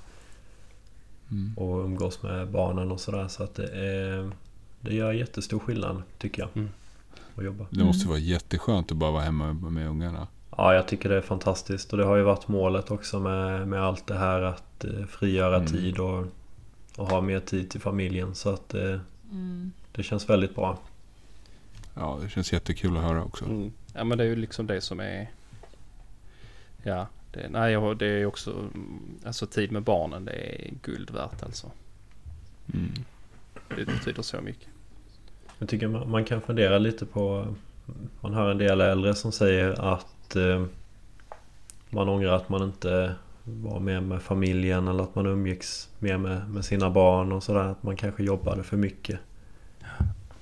Mm. 1.31 1.53
och 1.57 1.83
umgås 1.85 2.23
med 2.23 2.47
barnen 2.51 2.91
och 2.91 2.99
sådär. 2.99 3.27
Så 3.27 3.43
att 3.43 3.55
det, 3.55 3.67
är, 3.67 4.31
det 4.81 4.95
gör 4.95 5.11
jättestor 5.13 5.59
skillnad 5.59 6.03
tycker 6.17 6.41
jag. 6.41 6.49
Mm. 6.55 6.69
Att 7.35 7.43
jobba. 7.43 7.65
Det 7.69 7.83
måste 7.83 8.01
Mm. 8.03 8.09
vara 8.09 8.19
jätteskönt 8.19 8.91
att 8.91 8.97
bara 8.97 9.11
vara 9.11 9.23
hemma 9.23 9.53
med 9.53 9.87
ungarna. 9.89 10.27
Ja, 10.57 10.73
jag 10.73 10.87
tycker 10.87 11.09
det 11.09 11.15
är 11.17 11.21
fantastiskt 11.21 11.91
och 11.91 11.97
det 11.97 12.05
har 12.05 12.15
ju 12.15 12.23
varit 12.23 12.47
målet 12.47 12.91
också 12.91 13.19
med, 13.19 13.67
med 13.67 13.83
allt 13.83 14.07
det 14.07 14.17
här 14.17 14.41
att 14.41 14.83
eh, 14.85 15.05
frigöra 15.05 15.55
Mm. 15.55 15.67
tid 15.67 15.99
och, 15.99 16.25
och 16.97 17.09
ha 17.09 17.21
mer 17.21 17.39
tid 17.39 17.69
till 17.69 17.81
familjen. 17.81 18.35
Så 18.35 18.49
att 18.53 18.73
eh, 18.73 18.99
Mm. 19.31 19.71
det 19.91 20.03
känns 20.03 20.29
väldigt 20.29 20.55
bra. 20.55 20.79
Ja, 21.93 22.19
det 22.23 22.29
känns 22.29 22.53
jättekul 22.53 22.97
att 22.97 23.03
höra 23.03 23.23
också. 23.23 23.45
Mm. 23.45 23.71
Ja 23.93 24.03
men 24.03 24.17
det 24.17 24.23
är 24.23 24.27
ju 24.27 24.35
liksom 24.35 24.67
det 24.67 24.81
som 24.81 24.99
är... 24.99 25.29
Ja, 26.83 27.07
det, 27.31 27.49
nej, 27.49 27.95
det 27.95 28.05
är 28.05 28.25
också... 28.25 28.51
mm, 28.51 28.99
Alltså 29.25 29.45
tid 29.45 29.71
med 29.71 29.83
barnen, 29.83 30.25
det 30.25 30.31
är 30.31 30.71
guld 30.83 31.11
värt 31.11 31.43
alltså. 31.43 31.71
Mm. 32.73 32.91
Det 33.75 33.85
betyder 33.85 34.21
så 34.21 34.41
mycket. 34.41 34.67
Jag 35.57 35.69
tycker 35.69 35.87
man, 35.87 36.09
man 36.09 36.25
kan 36.25 36.41
fundera 36.41 36.77
lite 36.77 37.05
på 37.05 37.55
man 38.21 38.33
hör 38.33 38.51
en 38.51 38.57
del 38.57 38.81
äldre 38.81 39.15
som 39.15 39.31
säger 39.31 39.93
att 39.93 40.35
eh, 40.35 40.65
man 41.89 42.09
ångrar 42.09 42.33
att 42.33 42.49
man 42.49 42.63
inte 42.63 43.15
var 43.43 43.79
med 43.79 44.03
med 44.03 44.21
familjen 44.21 44.87
eller 44.87 45.03
att 45.03 45.15
man 45.15 45.25
umgicks 45.25 45.89
mer 45.99 46.17
med, 46.17 46.49
med 46.49 46.65
sina 46.65 46.89
barn 46.89 47.31
och 47.31 47.43
sådär. 47.43 47.59
Att 47.59 47.83
man 47.83 47.95
kanske 47.95 48.23
jobbade 48.23 48.63
för 48.63 48.77
mycket. 48.77 49.19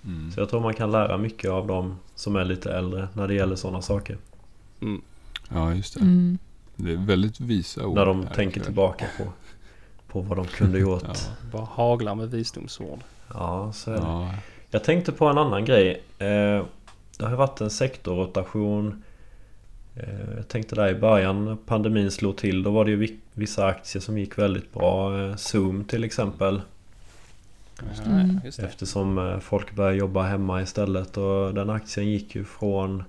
Mm. 0.06 0.32
Så 0.32 0.40
jag 0.40 0.50
tror 0.50 0.62
man 0.62 0.74
kan 0.74 0.92
lära 0.92 1.18
mycket 1.18 1.52
av 1.52 1.68
dem 1.68 2.00
som 2.16 2.36
är 2.36 2.46
lite 2.46 2.74
äldre 2.74 3.08
när 3.14 3.28
det 3.28 3.34
gäller 3.34 3.56
sådana 3.56 3.82
saker. 3.82 4.18
Mm. 4.82 5.02
Ja, 5.50 5.74
just 5.74 5.94
det. 5.94 6.00
Mm. 6.00 6.38
Det 6.76 6.92
är 6.92 6.98
väldigt 6.98 7.40
visa 7.40 7.86
ord. 7.86 7.96
När 7.96 8.06
de 8.06 8.24
här, 8.24 8.34
tänker 8.34 8.62
tillbaka 8.62 9.06
på, 9.18 9.24
på 10.08 10.22
vad 10.22 10.38
de 10.38 10.48
kunde 10.48 10.80
gjort. 10.80 11.04
Ja. 11.08 11.14
Bara 11.52 11.66
haglar 11.66 12.16
med 12.16 12.32
visdomsord. 12.32 13.00
Ja, 13.34 13.72
så 13.74 13.92
är 13.92 13.96
det. 13.96 14.02
Ja. 14.02 14.32
Jag 14.70 14.84
tänkte 14.84 15.12
på 15.12 15.26
en 15.28 15.38
annan 15.38 15.66
grej. 15.66 16.04
Eh, 16.20 16.66
det 17.18 17.24
har 17.24 17.30
ju 17.30 17.36
varit 17.36 17.62
en 17.62 17.70
sektorrotation. 17.70 19.04
Eh, 19.96 20.36
jag 20.38 20.48
tänkte 20.48 20.76
där 20.76 20.88
i 20.90 20.96
början 20.96 21.58
pandemin 21.66 22.12
slog 22.12 22.38
till. 22.38 22.64
Då 22.64 22.72
var 22.72 22.86
det 22.86 22.92
ju 22.92 22.98
vi- 22.98 23.20
vissa 23.34 23.66
aktier 23.66 24.02
som 24.02 24.18
gick 24.18 24.38
väldigt 24.38 24.74
bra. 24.74 25.20
Eh, 25.22 25.36
Zoom 25.36 25.84
till 25.84 26.04
exempel. 26.04 26.62
Mm. 28.06 28.30
Ja, 28.36 28.42
just 28.46 28.60
det. 28.60 28.66
Eftersom 28.68 29.40
folk 29.42 29.76
började 29.76 29.98
jobba 29.98 30.22
hemma 30.24 30.62
istället. 30.62 31.18
Och 31.18 31.54
den 31.54 31.70
aktien 31.70 32.10
gick 32.12 32.36
ju 32.36 32.44
från 32.46 33.04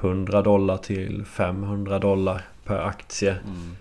100 0.00 0.42
dollar 0.42 0.76
till 0.76 1.24
500 1.24 1.98
dollar 1.98 2.42
per 2.64 2.78
aktie. 2.78 3.30
Mm. 3.32 3.76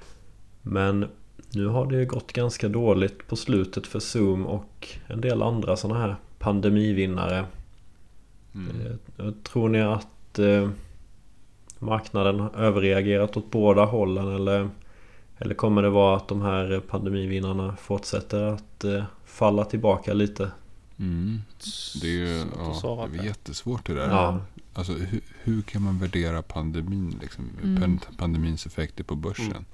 Men 0.61 1.07
nu 1.53 1.67
har 1.67 1.85
det 1.85 1.95
ju 1.95 2.05
gått 2.05 2.33
ganska 2.33 2.69
dåligt 2.69 3.27
på 3.27 3.35
slutet 3.35 3.87
för 3.87 3.99
Zoom 3.99 4.45
och 4.45 4.87
en 5.07 5.21
del 5.21 5.41
andra 5.43 5.77
sådana 5.77 5.99
här 5.99 6.15
pandemivinnare. 6.39 7.45
Mm. 8.55 8.97
Eh, 9.19 9.31
Tror 9.43 9.69
ni 9.69 9.81
att 9.81 10.39
eh, 10.39 10.69
marknaden 11.79 12.39
har 12.39 12.49
överreagerat 12.49 13.37
åt 13.37 13.51
båda 13.51 13.85
hållen 13.85 14.35
eller, 14.35 14.69
eller 15.37 15.55
kommer 15.55 15.81
det 15.81 15.89
vara 15.89 16.17
att 16.17 16.27
de 16.27 16.41
här 16.41 16.79
pandemivinnarna 16.89 17.75
fortsätter 17.75 18.41
att 18.43 18.83
eh, 18.83 19.03
falla 19.25 19.65
tillbaka 19.65 20.13
lite? 20.13 20.51
Mm. 20.99 21.41
Det 22.01 22.07
är 22.23 22.45
ja, 22.83 23.07
det 23.11 23.19
är 23.19 23.23
jättesvårt 23.23 23.85
det 23.85 23.93
där. 23.93 24.09
Ja, 24.09 24.39
Alltså, 24.75 24.93
hur, 24.93 25.21
hur 25.43 25.61
kan 25.61 25.81
man 25.81 25.99
värdera 25.99 26.41
pandemin, 26.41 27.15
liksom, 27.21 27.49
Mm. 27.63 27.83
pan- 27.83 28.17
pandemins 28.17 28.65
effekter 28.65 29.03
på 29.03 29.15
börsen? 29.15 29.65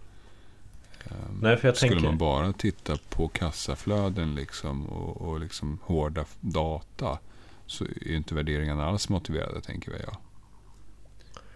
Mm. 1.05 1.21
Ehm, 1.25 1.39
nej 1.41 1.57
för 1.57 1.67
jag 1.67 1.77
Skulle 1.77 1.91
tänker... 1.91 2.07
man 2.07 2.17
bara 2.17 2.53
titta 2.53 2.97
på 3.09 3.27
kassaflöden 3.27 4.35
liksom, 4.35 4.85
och, 4.89 5.21
och 5.21 5.39
liksom 5.39 5.79
hårda 5.83 6.25
data 6.39 7.19
så 7.65 7.83
är 7.83 8.07
ju 8.07 8.15
inte 8.15 8.35
värderingarna 8.35 8.85
alls 8.85 9.09
motiverade 9.09 9.61
tänker 9.61 9.91
jag. 9.91 10.17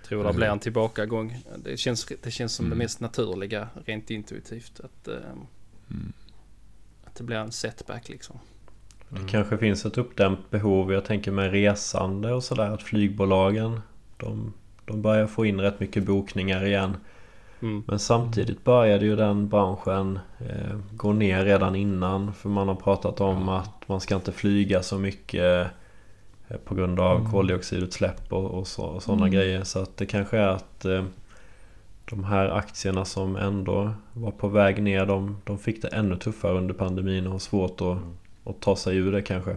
tror 0.07 0.19
Eller 0.21 0.31
det 0.31 0.37
blir 0.37 0.47
en 0.47 0.59
tillbakagång. 0.59 1.37
Det 1.57 1.77
känns, 1.77 2.05
det 2.23 2.31
känns 2.31 2.53
som 2.55 2.65
Mm. 2.65 2.77
det 2.77 2.83
mest 2.83 2.99
naturliga 2.99 3.67
rent 3.85 4.09
intuitivt. 4.09 4.79
Att, 4.79 5.07
eh, 5.07 5.15
Mm. 5.89 6.13
att 7.03 7.15
det 7.15 7.23
blir 7.23 7.37
en 7.37 7.51
setback 7.51 8.09
liksom. 8.09 8.39
Det 9.09 9.27
kanske 9.29 9.57
finns 9.57 9.85
ett 9.85 9.97
uppdämt 9.97 10.49
behov. 10.49 10.93
Jag 10.93 11.05
tänker 11.05 11.31
med 11.31 11.51
resande 11.51 12.33
och 12.33 12.43
sådär. 12.43 12.69
Att 12.69 12.83
flygbolagen 12.83 13.81
de, 14.17 14.53
de 14.85 15.01
börjar 15.01 15.27
få 15.27 15.45
in 15.45 15.61
rätt 15.61 15.79
mycket 15.79 16.03
bokningar 16.03 16.65
igen. 16.65 16.97
Mm. 17.63 17.83
Men 17.87 17.99
samtidigt 17.99 18.63
började 18.63 19.05
ju 19.05 19.15
den 19.15 19.49
branschen 19.49 20.19
eh, 20.39 20.77
gå 20.91 21.13
ner 21.13 21.45
redan 21.45 21.75
innan. 21.75 22.33
För 22.33 22.49
man 22.49 22.67
har 22.67 22.75
pratat 22.75 23.21
om 23.21 23.47
Ja. 23.47 23.57
att 23.57 23.87
man 23.87 24.01
ska 24.01 24.15
inte 24.15 24.31
flyga 24.31 24.83
så 24.83 24.97
mycket 24.99 25.67
eh, 26.47 26.57
på 26.65 26.75
grund 26.75 26.99
av 26.99 27.19
Mm. 27.19 27.31
koldioxidutsläpp 27.31 28.33
och, 28.33 28.45
och, 28.51 28.67
så, 28.67 28.83
och 28.83 29.03
sådana 29.03 29.21
Mm. 29.25 29.33
grejer. 29.33 29.63
Så 29.63 29.79
att 29.79 29.97
det 29.97 30.05
kanske 30.05 30.37
är 30.37 30.47
att 30.47 30.85
eh, 30.85 31.03
de 32.09 32.23
här 32.23 32.49
aktierna 32.49 33.05
som 33.05 33.35
ändå 33.35 33.91
var 34.13 34.31
på 34.31 34.47
väg 34.47 34.83
ner 34.83 35.05
de, 35.05 35.37
de 35.43 35.57
fick 35.57 35.81
det 35.81 35.87
ännu 35.87 36.15
tuffare 36.15 36.57
under 36.57 36.73
pandemin 36.73 37.25
och 37.25 37.31
har 37.31 37.39
svårt 37.39 37.81
att, 37.81 37.97
Mm. 37.97 38.03
att 38.43 38.59
ta 38.61 38.75
sig 38.75 38.97
ur 38.97 39.11
det 39.11 39.21
kanske. 39.21 39.55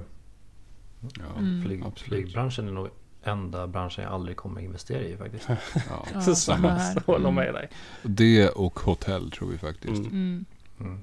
Ja, 1.01 1.38
Mm. 1.38 1.62
Flyg, 1.64 1.81
absolut. 1.87 1.99
flygbranschen 2.09 2.69
är 2.69 2.73
nog 2.73 2.88
enda 3.26 3.66
branschen 3.66 4.04
jag 4.04 4.12
aldrig 4.12 4.36
kommer 4.36 4.60
investera 4.60 5.00
i 5.02 5.16
faktiskt. 5.16 5.48
Ja. 5.88 6.06
Ja, 6.14 6.20
så 6.20 6.34
samma 6.34 6.56
samma 6.58 6.68
här. 6.68 7.02
håller 7.06 7.28
Mm. 7.28 7.34
med 7.34 7.54
dig. 7.54 7.68
Det 8.02 8.48
och 8.48 8.78
hotell 8.80 9.30
tror 9.30 9.48
vi 9.48 9.58
faktiskt. 9.58 9.88
Mm. 10.00 10.06
Mm. 10.10 10.44
Mm. 10.80 11.02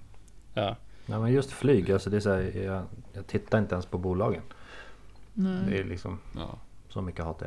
Ja. 0.53 0.75
Nej 1.05 1.19
men 1.19 1.31
just 1.33 1.51
flyg, 1.51 1.91
alltså 1.91 2.09
det 2.09 2.15
är 2.17 2.21
så 2.21 2.29
här, 2.33 2.51
jag, 2.65 2.83
jag 3.13 3.27
tittar 3.27 3.59
inte 3.59 3.75
ens 3.75 3.85
på 3.85 3.97
bolagen. 3.97 4.41
Det 5.33 5.43
Nej. 5.49 5.79
är 5.79 5.83
liksom 5.83 6.19
Ja. 6.35 6.57
så 6.89 7.01
mycket 7.01 7.25
hat 7.25 7.41
är 7.41 7.45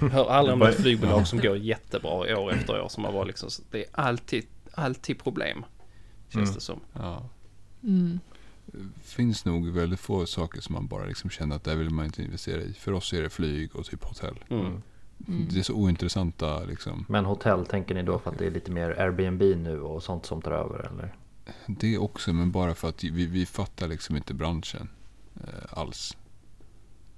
det. 0.00 0.06
Hör 0.08 0.30
aldrig 0.30 0.52
om 0.54 0.58
Det 0.60 0.68
ett 0.68 0.74
flygbolag 0.80 1.26
som 1.26 1.38
går 1.42 1.56
jättebra 1.56 2.10
år 2.38 2.52
efter 2.52 2.80
år 2.82 2.88
som 2.88 3.04
har 3.04 3.12
varit 3.12 3.26
liksom, 3.26 3.50
så 3.50 3.62
det 3.70 3.78
är 3.78 3.86
alltid, 3.92 4.46
alltid 4.74 5.18
problem. 5.22 5.64
Känns 6.28 6.34
Mm. 6.48 6.54
det 6.54 6.60
som. 6.60 6.80
Ja. 6.92 7.22
Mm. 7.82 8.20
Finns 9.02 9.44
nog 9.44 9.68
väldigt 9.68 10.00
få 10.00 10.26
saker 10.26 10.60
som 10.60 10.72
man 10.72 10.86
bara 10.86 11.04
liksom 11.04 11.30
känner 11.30 11.56
att 11.56 11.64
det 11.64 11.74
vill 11.74 11.90
man 11.90 12.04
inte 12.04 12.22
investera 12.22 12.60
i. 12.60 12.72
För 12.72 12.92
oss 12.92 13.12
är 13.12 13.22
det 13.22 13.30
flyg 13.30 13.76
och 13.76 13.84
typ 13.84 14.04
hotell. 14.04 14.44
Mm. 14.48 14.66
Mm. 14.66 14.82
Mm. 15.28 15.48
Det 15.50 15.58
är 15.58 15.62
så 15.62 15.74
ointressanta 15.74 16.64
liksom. 16.64 17.04
Men 17.08 17.24
hotell, 17.24 17.66
tänker 17.66 17.94
ni 17.94 18.02
då 18.02 18.18
för 18.18 18.30
att 18.30 18.38
det 18.38 18.46
är 18.46 18.50
lite 18.50 18.70
mer 18.70 19.00
Airbnb 19.00 19.42
nu 19.42 19.80
och 19.80 20.02
sånt 20.02 20.26
som 20.26 20.42
tar 20.42 20.52
över 20.52 20.90
eller? 20.92 21.14
Det 21.66 21.98
också, 21.98 22.32
men 22.32 22.50
bara 22.50 22.74
för 22.74 22.88
att 22.88 23.04
vi, 23.04 23.26
vi 23.26 23.46
fattar 23.46 23.88
liksom 23.88 24.16
inte 24.16 24.34
branschen 24.34 24.88
eh, 25.34 25.78
alls. 25.78 26.16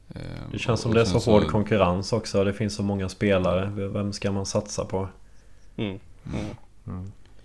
Eh, 0.09 0.23
Det 0.53 0.59
känns 0.59 0.81
som 0.81 0.89
och 0.91 0.95
det 0.95 1.01
är 1.01 1.05
sen 1.05 1.21
så 1.21 1.31
hård 1.31 1.47
konkurrens 1.47 2.13
också. 2.13 2.45
Det 2.45 2.53
finns 2.53 2.75
så 2.75 2.83
många 2.83 3.09
spelare. 3.09 3.89
Vem 3.89 4.13
ska 4.13 4.33
man 4.33 4.47
satsa 4.47 4.85
på? 4.85 5.09
Mm. 5.77 5.99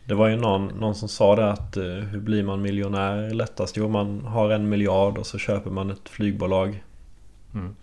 Det 0.06 0.14
var 0.14 0.28
ju 0.28 0.36
någon, 0.36 0.68
någon 0.68 0.96
som 0.96 1.10
sa 1.10 1.36
det 1.36 1.52
att 1.52 1.78
eh, 1.78 1.84
hur 1.84 2.20
blir 2.20 2.44
man 2.44 2.62
miljonär 2.62 3.30
lättast? 3.34 3.78
Jo, 3.78 3.88
man 3.90 4.26
har 4.26 4.50
en 4.50 4.70
miljard 4.70 5.18
och 5.18 5.28
så 5.28 5.38
köper 5.38 5.70
man 5.72 5.92
ett 5.92 6.10
flygbolag. 6.10 6.84
Mm. 7.54 7.76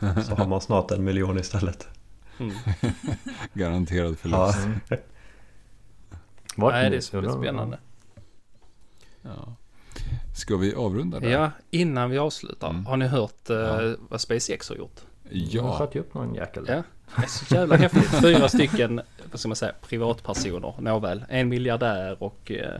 Så 0.24 0.34
har 0.34 0.46
man 0.46 0.60
snart 0.60 0.90
en 0.90 1.04
miljon 1.04 1.38
istället. 1.38 1.88
Mm. 2.38 2.54
Garanterad 3.52 4.18
förlust. 4.18 4.58
Ja. 4.58 4.64
Mm. 4.64 4.80
Vart 6.56 6.72
Nej, 6.72 6.90
det 6.90 7.14
undrar- 7.14 7.32
spännande. 7.42 7.78
Ja. 9.22 9.54
Ska 10.36 10.56
vi 10.56 10.74
avrunda 10.74 11.20
där? 11.20 11.28
Ja, 11.30 11.50
innan 11.70 12.10
vi 12.10 12.18
avslutar. 12.18 12.70
Mm. 12.70 12.86
Har 12.86 12.96
ni 12.96 13.06
hört 13.06 13.50
eh, 13.50 13.56
Ja. 13.56 13.94
vad 14.08 14.20
SpaceX 14.20 14.68
har 14.68 14.76
gjort? 14.76 15.00
De 15.22 15.38
Ja. 15.50 15.72
sköt 15.78 15.94
ju 15.94 16.00
upp 16.00 16.14
någon 16.14 16.34
jäkel. 16.34 16.64
Ja. 16.68 16.82
Det 17.16 17.22
är 17.22 17.26
så 17.26 17.54
jävla 17.54 17.76
häftigt. 17.76 18.20
Fyra 18.22 18.48
stycken, 18.48 19.00
vad 19.30 19.40
ska 19.40 19.48
man 19.48 19.56
säga, 19.56 19.72
privatpersoner. 19.82 20.74
Nåväl, 20.80 21.24
en 21.28 21.48
miljardär 21.48 22.22
och 22.22 22.50
eh, 22.50 22.74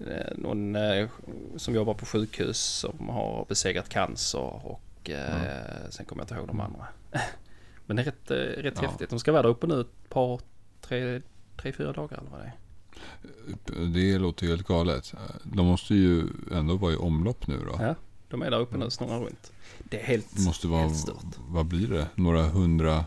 eh, 0.00 0.36
någon 0.36 0.76
eh, 0.76 1.08
som 1.56 1.74
jobbar 1.74 1.94
på 1.94 2.06
sjukhus 2.06 2.58
som 2.58 3.08
har 3.08 3.44
besegrat 3.48 3.88
cancer 3.88 4.66
och 4.66 5.10
eh, 5.10 5.90
sen 5.90 6.06
kommer 6.06 6.20
jag 6.22 6.24
inte 6.24 6.34
ihåg 6.34 6.46
de 6.46 6.60
andra. 6.60 6.86
Men 7.86 7.96
det 7.96 8.02
är 8.02 8.04
rätt, 8.04 8.30
eh, 8.30 8.62
rätt 8.62 8.74
Ja. 8.82 8.88
häftigt. 8.88 9.10
De 9.10 9.18
ska 9.18 9.32
vara 9.32 9.42
där 9.42 9.48
uppe 9.48 9.66
nu 9.66 9.80
ett 9.80 10.08
par, 10.08 10.40
tre, 10.80 11.20
tre, 11.56 11.72
fyra 11.72 11.92
dagar 11.92 12.18
eller 12.18 12.30
vad 12.30 12.40
det 12.40 12.46
är. 12.46 13.86
Det 13.86 14.18
låter 14.18 14.44
ju 14.44 14.50
helt 14.50 14.66
galet. 14.66 15.14
De 15.42 15.66
måste 15.66 15.94
ju 15.94 16.24
ändå 16.52 16.76
vara 16.76 16.92
i 16.92 16.96
omlopp 16.96 17.46
nu 17.46 17.56
då. 17.66 17.76
Ja, 17.84 17.94
de 18.30 18.42
är 18.42 18.50
där 18.50 18.58
uppe 18.60 18.76
nu, 18.76 18.90
snurrar 18.90 19.20
runt. 19.20 19.52
Det 19.78 20.00
är 20.00 20.04
helt, 20.04 20.36
Det 20.36 20.42
måste 20.42 20.68
vara, 20.68 20.80
helt 20.82 20.96
stört. 20.96 21.24
vad 21.48 21.66
blir 21.66 21.88
det? 21.88 22.06
Några 22.14 22.42
hundra, 22.42 23.04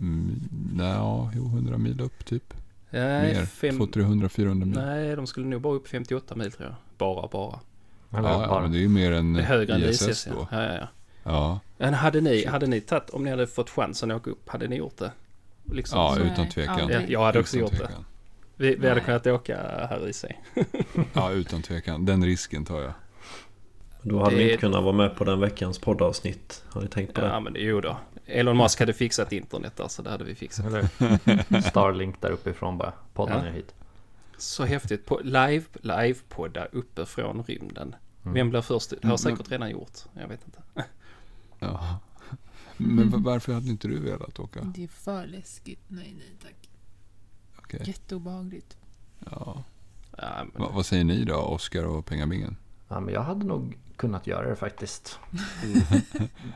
mm, 0.00 0.40
nej, 0.74 0.88
ja, 0.88 1.30
jo, 1.34 1.44
hundra 1.48 1.78
mil 1.78 2.00
upp 2.00 2.24
typ. 2.24 2.54
Nej, 2.90 3.34
Mer, 3.34 3.44
fem, 3.44 3.76
200, 3.76 3.92
300, 3.94 4.28
400 4.28 4.66
mil. 4.66 4.78
nej, 4.78 5.16
de 5.16 5.26
skulle 5.26 5.46
nog 5.46 5.60
bara 5.60 5.74
upp 5.74 5.88
58 5.88 6.34
mil 6.36 6.52
tror 6.52 6.68
jag. 6.68 6.74
Bara, 6.98 7.28
bara. 7.28 7.58
Ja, 8.10 8.46
ja, 8.46 8.60
men 8.62 8.72
det 8.72 8.78
är 8.78 8.80
ju 8.80 8.88
mer 8.88 9.12
än 9.12 9.32
Det 9.32 9.40
är 9.40 9.44
högre 9.44 9.74
än 9.74 9.82
ISS 9.82 10.08
ISS. 10.08 10.24
då. 10.24 10.48
Ja, 10.50 10.62
ja, 10.62 10.74
ja. 10.74 10.88
Ja, 11.24 11.60
Men 11.78 11.94
hade 11.94 12.20
ni, 12.20 12.46
hade 12.46 12.66
ni 12.66 12.80
tagit, 12.80 13.10
om 13.10 13.24
ni 13.24 13.30
hade 13.30 13.46
fått 13.46 13.70
chansen 13.70 14.10
att 14.10 14.16
åka 14.16 14.30
upp, 14.30 14.48
hade 14.48 14.68
ni 14.68 14.76
gjort 14.76 14.96
det? 14.98 15.12
Liksom. 15.72 15.98
ja 16.00 16.14
Nej, 16.18 16.32
utan 16.32 16.48
tvekan. 16.48 16.88
Ja, 16.88 17.00
jag 17.08 17.24
hade 17.24 17.38
också 17.40 17.56
Utan 17.56 17.60
gjort 17.68 17.78
det. 17.78 17.86
tvekan. 17.86 18.04
Vi, 18.56 18.74
vi 18.74 18.88
hade 18.88 19.00
kunnat 19.00 19.26
åka 19.26 19.56
här 19.90 20.08
i 20.08 20.12
sig. 20.12 20.40
Ja, 21.12 21.30
utan 21.32 21.62
tvekan. 21.62 22.04
Den 22.06 22.24
risken 22.24 22.64
tar 22.64 22.80
jag. 22.82 22.92
Då 24.02 24.18
hade 24.18 24.30
Det- 24.30 24.36
vi 24.44 24.50
inte 24.50 24.60
kunnat 24.60 24.82
vara 24.84 24.92
med 24.96 25.16
på 25.16 25.24
den 25.24 25.40
veckans 25.40 25.78
poddavsnitt. 25.78 26.64
Har 26.68 26.80
ni 26.82 26.88
tänkt 26.88 27.14
på 27.14 27.20
det? 27.20 27.26
Ja, 27.26 27.40
men 27.40 27.52
det, 27.52 27.60
jo 27.60 27.80
då. 27.80 27.96
Elon 28.26 28.56
Musk 28.56 28.80
hade 28.80 28.92
fixat 28.92 29.32
internet 29.32 29.76
där, 29.76 29.88
så 29.88 30.02
det 30.02 30.10
hade 30.10 30.24
vi 30.24 30.34
fixat. 30.34 30.66
Eller 30.66 31.60
Starlink 31.70 32.20
där 32.20 32.30
uppifrån 32.30 32.78
bara. 32.78 32.92
Podda 33.14 33.32
Ja. 33.36 33.42
ner 33.42 33.50
hit. 33.52 33.74
Så 34.36 34.64
häftigt. 34.64 35.06
På, 35.06 35.20
live, 35.24 35.64
livepodda 35.80 36.64
uppe 36.64 37.06
från 37.06 37.42
rymden. 37.44 37.94
Mm. 38.22 38.34
Vem 38.34 38.50
blir 38.50 38.60
först? 38.60 38.90
Det 38.90 38.96
har 39.02 39.04
Mm, 39.04 39.18
säkert 39.18 39.50
redan 39.50 39.70
gjort. 39.70 39.98
Jag 40.20 40.28
vet 40.28 40.40
inte. 40.44 40.62
Ja. 41.58 41.98
Men 42.76 43.10
va- 43.10 43.18
varför 43.24 43.52
hade 43.52 43.68
inte 43.68 43.88
du 43.88 43.98
velat 43.98 44.38
åka? 44.38 44.60
Det 44.64 44.84
är 44.84 44.88
för 44.88 45.26
läskigt. 45.26 45.80
Nej, 45.88 46.14
nej 46.18 46.32
tack. 46.42 46.70
Okej. 47.58 47.82
Jätteobehagligt. 47.84 48.76
Ja. 49.30 49.62
Ja, 50.18 50.44
men, 50.52 50.62
Va, 50.62 50.70
vad 50.74 50.86
säger 50.86 51.04
ni 51.04 51.24
då, 51.24 51.34
Oskar 51.36 51.84
och 51.84 52.06
Pengabingen? 52.06 52.56
Ja, 52.88 53.00
men 53.00 53.14
jag 53.14 53.22
hade 53.22 53.44
nog 53.46 53.78
kunnat 54.00 54.26
göra 54.26 54.48
det 54.48 54.56
faktiskt. 54.56 55.18
Mm. 55.62 55.82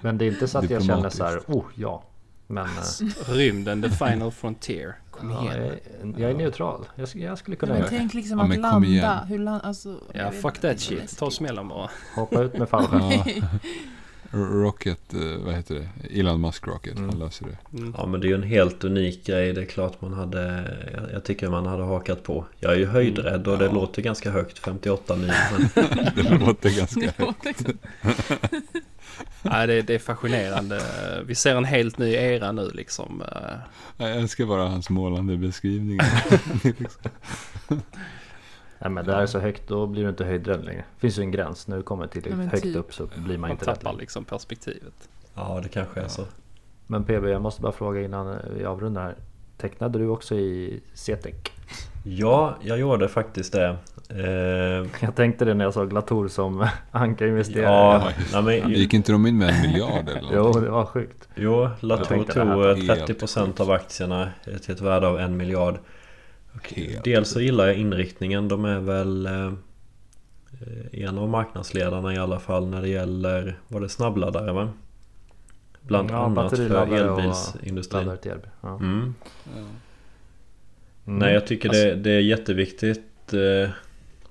Men 0.00 0.18
det 0.18 0.24
är 0.24 0.28
inte 0.32 0.48
så 0.48 0.58
att 0.58 0.70
jag 0.70 0.84
känner 0.84 1.10
så 1.10 1.24
här, 1.24 1.38
oh 1.46 1.64
ja. 1.74 2.04
Men 2.46 2.66
eh, 2.66 3.32
Rymden, 3.32 3.82
the 3.82 3.90
final 3.90 4.32
frontier. 4.32 4.94
Kom 5.10 5.30
ja, 5.30 5.42
igen. 5.42 5.56
jag, 5.56 5.66
är, 5.66 6.20
jag 6.20 6.30
är 6.30 6.34
neutral. 6.34 6.86
Jag, 6.96 7.08
jag 7.14 7.38
skulle 7.38 7.56
kunna 7.56 7.72
Men 7.72 7.80
göra 7.80 7.90
det. 7.90 7.98
tänk 7.98 8.14
liksom 8.14 8.38
Ja, 8.38 8.44
att 8.44 8.48
men 8.48 8.60
landa. 8.60 9.24
Hur 9.28 9.38
land, 9.38 9.60
alltså, 9.64 10.00
Ja, 10.12 10.30
fuck 10.30 10.60
that 10.60 10.80
shit. 10.80 11.18
Ta 11.18 11.30
smällen 11.30 11.68
bara. 11.68 11.90
Hoppa 12.14 12.42
ut 12.42 12.58
med 12.58 12.68
fallskärm. 12.68 13.22
Rocket, 14.34 15.14
eh, 15.14 15.20
vad 15.44 15.54
heter 15.54 15.74
det? 15.74 16.20
Elon 16.20 16.40
Musk 16.40 16.66
Rocket, 16.66 16.94
han 16.98 17.04
Mm. 17.04 17.18
löser 17.18 17.46
det. 17.46 17.78
Mm. 17.78 17.94
Ja 17.98 18.06
men 18.06 18.20
det 18.20 18.26
är 18.26 18.28
ju 18.28 18.34
en 18.34 18.42
helt 18.42 18.84
unik 18.84 19.26
grej. 19.26 19.52
Det 19.52 19.60
är 19.62 19.66
klart 19.66 20.00
man 20.00 20.12
hade... 20.12 20.64
Jag, 21.12 21.24
tycker 21.24 21.48
man 21.48 21.66
hade 21.66 21.82
hakat 21.82 22.22
på. 22.22 22.44
Jag 22.60 22.72
är 22.72 22.76
ju 22.76 22.86
höjdrädd 22.86 23.48
och 23.48 23.58
det 23.58 23.64
Ja. 23.64 23.72
låter 23.72 24.02
ganska 24.02 24.30
högt. 24.30 24.58
58 24.58 25.16
mil. 25.16 25.32
Men 25.74 25.84
Det 26.16 26.38
låter 26.46 26.76
ganska 26.78 27.00
Det 27.00 27.18
högt. 27.18 27.62
Ja, 29.42 29.66
det, 29.66 29.82
det 29.82 29.94
är 29.94 29.98
fascinerande. 29.98 30.80
Vi 31.26 31.34
ser 31.34 31.56
en 31.56 31.64
helt 31.64 31.98
ny 31.98 32.12
era 32.12 32.52
nu 32.52 32.70
liksom. 32.74 33.22
Jag 33.96 34.10
älskar 34.16 34.44
bara 34.46 34.68
hans 34.68 34.90
målande 34.90 35.36
beskrivningar. 35.36 36.06
Nej 38.84 38.90
men 38.92 39.04
det 39.06 39.12
här 39.14 39.22
är 39.22 39.26
så 39.26 39.38
högt, 39.38 39.68
då 39.68 39.86
blir 39.86 40.02
du 40.02 40.08
inte 40.08 40.24
höjdrädd 40.24 40.64
längre. 40.64 40.84
Det 40.94 41.00
finns 41.00 41.18
ju 41.18 41.22
en 41.22 41.30
gräns. 41.30 41.68
När 41.68 41.76
du 41.76 41.82
kommer 41.82 42.06
till 42.06 42.22
Ja, 42.30 42.36
men 42.36 42.48
högt 42.48 42.62
typ. 42.62 42.76
upp 42.76 42.94
så 42.94 43.06
blir 43.16 43.34
man 43.38 43.40
Man 43.40 43.50
inte 43.50 43.64
rädd 43.66 43.74
tappar 43.74 43.90
längre. 43.90 44.00
liksom 44.00 44.24
perspektivet. 44.24 45.08
ja 45.34 45.60
det 45.62 45.68
kanske 45.68 46.00
är 46.00 46.08
så. 46.08 46.22
Men 46.86 47.04
PB, 47.04 47.24
jag 47.28 47.42
måste 47.42 47.62
bara 47.62 47.72
fråga 47.72 48.00
innan 48.02 48.36
vi 48.56 48.64
avrundar 48.64 49.02
här. 49.02 49.14
Tecknade 49.56 49.98
du 49.98 50.08
också 50.08 50.34
i 50.34 50.80
CETEC? 50.94 51.34
Ja, 52.04 52.56
jag 52.62 52.78
gjorde 52.78 53.08
faktiskt 53.08 53.52
det. 53.52 53.76
Eh, 54.08 54.86
Jag 55.00 55.14
tänkte 55.16 55.44
det 55.44 55.54
när 55.54 55.64
jag 55.64 55.74
såg 55.74 55.92
Latour 55.92 56.28
som 56.28 56.66
ankarinvesterare. 56.90 57.64
ja, 58.32 58.42
nej, 58.42 58.60
men, 58.62 58.70
Gick 58.70 58.94
inte 58.94 59.12
de 59.12 59.26
in 59.26 59.38
med 59.38 59.48
en 59.50 59.60
miljard 59.70 60.08
eller 60.08 60.34
Jo, 60.36 60.52
det 60.52 60.70
var 60.70 60.86
sjukt. 60.86 61.28
Jo, 61.34 61.68
Latour 61.80 62.24
tog 62.24 62.48
här. 62.48 62.70
eh, 62.70 62.76
Helt 62.76 63.08
30% 63.22 63.46
sjukt. 63.46 63.60
av 63.60 63.70
aktierna 63.70 64.28
eh, 64.46 64.56
till 64.58 64.74
ett 64.74 64.80
värde 64.80 65.06
av 65.08 65.18
en 65.20 65.36
miljard. 65.36 65.78
Helt 66.62 67.04
Dels 67.04 67.28
så 67.28 67.40
gillar 67.40 67.66
jag 67.66 67.76
inriktningen. 67.76 68.48
De 68.48 68.64
är 68.64 68.80
väl 68.80 69.26
eh, 69.26 69.52
en 70.92 71.18
av 71.18 71.28
marknadsledarna 71.28 72.14
i 72.14 72.18
alla 72.18 72.40
fall 72.40 72.66
när 72.66 72.82
det 72.82 72.88
gäller, 72.88 73.58
var 73.68 73.80
det 73.80 73.88
snabbladdare 73.88 74.52
va? 74.52 74.72
Bland 75.80 76.10
Ja, 76.10 76.16
annat 76.16 76.56
för 76.56 76.88
och 76.90 76.98
elbilsindustrin. 76.98 78.08
Elbil. 78.08 78.48
Ja. 78.60 78.76
Mm. 78.76 79.14
Ja. 79.44 79.60
Mm. 81.06 81.18
Nej 81.18 81.34
jag 81.34 81.46
tycker 81.46 81.68
Alltså- 81.68 81.84
det, 81.84 81.94
det 81.94 82.10
är 82.10 82.20
jätteviktigt 82.20 83.32
eh, 83.32 83.70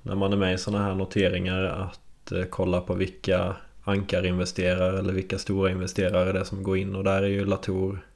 när 0.02 0.14
man 0.14 0.32
är 0.32 0.36
med 0.36 0.54
i 0.54 0.58
sådana 0.58 0.84
här 0.84 0.94
noteringar 0.94 1.64
att 1.64 2.32
eh, 2.32 2.44
kolla 2.44 2.80
på 2.80 2.94
vilka 2.94 3.56
ankarinvesterare 3.84 4.98
eller 4.98 5.12
vilka 5.12 5.38
stora 5.38 5.70
investerare 5.70 6.32
det 6.32 6.40
är 6.40 6.44
som 6.44 6.62
går 6.62 6.76
in 6.76 6.94
och 6.94 7.04
där 7.04 7.22
är 7.22 7.28
ju 7.28 7.44
Latour 7.44 8.06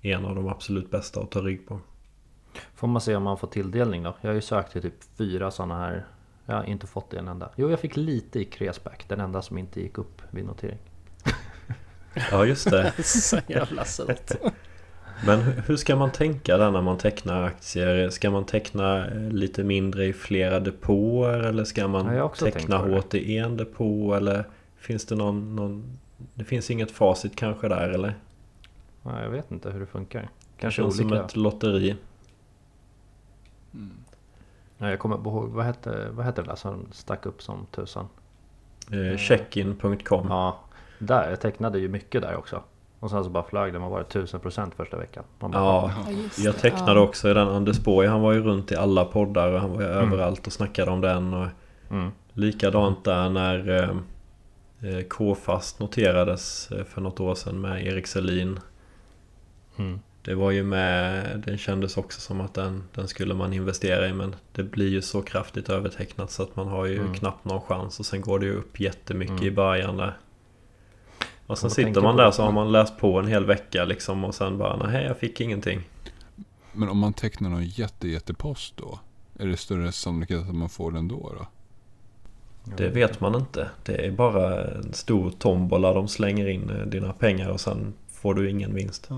en 0.00 0.24
av 0.24 0.34
de 0.34 0.48
absolut 0.48 0.90
bästa 0.90 1.20
att 1.20 1.30
ta 1.30 1.40
rygg 1.40 1.66
på. 1.68 1.80
Får 2.74 2.88
man 2.88 3.00
se 3.02 3.16
om 3.16 3.22
man 3.22 3.38
får 3.38 3.48
tilldelning 3.48 4.02
då? 4.02 4.14
Jag 4.20 4.30
har 4.30 4.34
ju 4.34 4.40
sökt 4.40 4.72
till 4.72 4.82
typ 4.82 4.94
fyra 5.18 5.50
sådana 5.50 5.78
här. 5.78 6.04
Jag 6.46 6.54
har 6.56 6.64
inte 6.64 6.86
fått 6.86 7.14
en 7.14 7.28
enda. 7.28 7.48
Jo, 7.56 7.70
jag 7.70 7.80
fick 7.80 7.96
lite 7.96 8.40
i 8.40 8.44
Cresback. 8.44 9.04
Den 9.08 9.20
enda 9.20 9.42
som 9.42 9.58
inte 9.58 9.80
gick 9.80 9.98
upp 9.98 10.22
vid 10.30 10.44
notering. 10.44 10.78
Ja 12.30 12.44
just 12.44 12.70
det. 12.70 12.92
Så 13.04 13.38
jävla 13.46 13.84
surt. 13.84 14.30
Men 15.26 15.40
hur- 15.40 15.76
ska 15.76 15.96
man 15.96 16.10
tänka 16.12 16.56
där 16.56 16.70
när 16.70 16.82
man 16.82 16.98
tecknar 16.98 17.42
aktier? 17.42 18.10
Ska 18.10 18.30
man 18.30 18.44
teckna 18.44 19.06
eh, 19.06 19.28
lite 19.30 19.64
mindre 19.64 20.06
i 20.06 20.12
flera 20.12 20.60
depåer 20.60 21.38
eller 21.38 21.64
ska 21.64 21.88
man 21.88 22.30
teckna 22.38 22.82
det. 22.82 22.94
hårt 22.94 23.14
i 23.14 23.38
en 23.38 23.56
depå 23.56 24.14
eller 24.14 24.44
finns 24.76 25.06
det 25.06 25.14
någon, 25.14 25.56
någon 25.56 25.98
Det 26.34 26.44
finns 26.44 26.70
inget 26.70 26.90
facit 26.90 27.36
kanske 27.36 27.68
där 27.68 27.88
eller? 27.88 28.14
Ja, 29.02 29.22
jag 29.22 29.30
vet 29.30 29.50
inte 29.50 29.70
hur 29.70 29.80
det 29.80 29.86
funkar. 29.86 30.20
Det 30.20 30.28
Kanske 30.60 30.90
som 30.90 31.06
olika. 31.06 31.24
ett 31.24 31.36
lotteri. 31.36 31.96
Ja, 34.78 34.90
jag 34.90 34.98
kommer 34.98 35.16
ihåg. 35.16 35.48
Vad 35.50 35.64
hette, 35.64 36.08
vad 36.12 36.24
hette 36.26 36.42
det 36.42 36.48
där 36.48 36.56
som 36.56 36.86
stack 36.92 37.26
upp 37.26 37.42
som 37.42 37.66
tusan? 37.70 38.08
Eh, 38.92 39.16
Checkin.com 39.18 40.26
Ja, 40.28 40.58
där. 40.98 41.30
Jag 41.30 41.40
tecknade 41.40 41.78
ju 41.78 41.88
mycket 41.88 42.22
där 42.22 42.36
också. 42.36 42.62
Och 43.00 43.10
sen 43.10 43.24
så 43.24 43.30
bara 43.30 43.44
flög 43.44 43.72
det. 43.72 43.78
Man 43.78 43.90
var 43.90 43.98
det 43.98 44.04
1000% 44.20 44.70
första 44.76 44.96
veckan. 44.96 45.24
Man 45.38 45.50
bara, 45.50 45.62
Ja, 45.62 45.92
Ja, 46.06 46.12
jag 46.44 46.56
tecknade 46.58 46.92
Ja. 47.00 47.00
också 47.00 47.30
i 47.30 47.34
den 47.34 47.48
Anders 47.48 47.78
Borg. 47.80 48.06
Han 48.08 48.20
var 48.20 48.32
ju 48.32 48.40
runt 48.42 48.72
i 48.72 48.76
alla 48.76 49.04
poddar 49.04 49.52
och 49.52 49.60
han 49.60 49.70
var 49.72 49.80
ju 49.82 49.88
Mm. 49.92 50.12
överallt 50.12 50.46
och 50.46 50.52
snackade 50.52 50.90
om 50.90 51.00
den. 51.00 51.34
Och 51.34 51.46
Mm. 51.90 52.10
likadant 52.32 53.04
där 53.04 53.30
när 53.30 53.68
eh, 53.68 53.90
eh, 54.90 55.02
K-fast 55.04 55.78
noterades 55.80 56.70
eh, 56.72 56.84
för 56.84 57.00
något 57.00 57.20
år 57.20 57.34
sedan 57.34 57.60
med 57.60 57.86
Erik 57.86 58.06
Selin. 58.06 58.60
Mm. 59.76 60.00
Det 60.24 60.34
var 60.34 60.50
ju 60.50 60.62
med, 60.62 61.42
den 61.46 61.58
kändes 61.58 61.96
också 61.96 62.20
som 62.20 62.40
att 62.40 62.54
den, 62.54 62.84
den 62.94 63.08
skulle 63.08 63.34
man 63.34 63.52
investera 63.52 64.08
i 64.08 64.12
men 64.12 64.34
det 64.52 64.62
blir 64.62 64.88
ju 64.88 65.02
så 65.02 65.22
kraftigt 65.22 65.68
övertecknat 65.68 66.30
så 66.30 66.42
att 66.42 66.56
man 66.56 66.68
har 66.68 66.86
ju 66.86 67.00
Mm. 67.00 67.14
knappt 67.14 67.44
någon 67.44 67.60
chans 67.60 68.00
och 68.00 68.06
sen 68.06 68.20
går 68.20 68.38
det 68.38 68.46
ju 68.46 68.54
upp 68.56 68.80
jättemycket 68.80 69.30
Mm. 69.36 69.46
i 69.46 69.50
början 69.50 69.96
där. 69.96 70.16
Och 71.46 71.58
sen 71.58 71.70
sitter 71.70 72.00
man 72.00 72.16
där 72.16 72.30
så 72.30 72.42
har 72.42 72.52
man 72.52 72.72
läst 72.72 72.98
på 72.98 73.18
en 73.18 73.26
hel 73.26 73.44
vecka 73.44 73.84
liksom 73.84 74.24
och 74.24 74.34
sen 74.34 74.58
bara 74.58 74.76
nej 74.76 75.04
jag 75.04 75.18
fick 75.18 75.40
ingenting. 75.40 75.80
Men 76.72 76.88
om 76.88 76.98
man 76.98 77.12
tecknar 77.12 77.50
någon 77.50 77.64
jätte, 77.66 78.08
jättepost 78.08 78.76
då? 78.76 78.98
Är 79.38 79.46
det 79.46 79.56
större 79.56 79.92
sannolikhet 79.92 80.40
att 80.48 80.54
man 80.54 80.68
får 80.68 80.90
den 80.92 81.08
då? 81.08 81.32
då? 81.38 81.46
Det 82.76 82.88
vet 82.88 83.20
man 83.20 83.34
inte. 83.34 83.68
Det 83.84 84.06
är 84.06 84.10
bara 84.10 84.64
en 84.64 84.92
stor 84.92 85.30
tombola 85.30 85.92
de 85.92 86.08
slänger 86.08 86.48
in 86.48 86.70
eh, 86.70 86.86
dina 86.86 87.12
pengar 87.12 87.48
och 87.50 87.60
sen 87.60 87.94
får 88.12 88.34
du 88.34 88.50
ingen 88.50 88.74
vinst. 88.74 89.08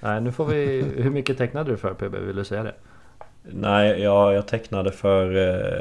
Nej, 0.00 0.20
nu 0.20 0.32
får 0.32 0.46
vi... 0.46 0.82
Hur 0.96 1.10
mycket 1.10 1.38
tecknade 1.38 1.70
du 1.70 1.76
för 1.76 1.94
PB? 1.94 2.14
Vill 2.14 2.36
du 2.36 2.44
säga 2.44 2.62
det? 2.62 2.74
Nej, 3.42 4.00
jag, 4.02 4.34
jag 4.34 4.48
tecknade 4.48 4.92
för 4.92 5.36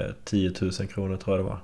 eh, 0.07 0.13
10 0.24 0.53
000 0.61 0.72
kronor 0.72 1.18
tror 1.18 1.38
jag 1.38 1.45
det 1.45 1.49
var. 1.49 1.59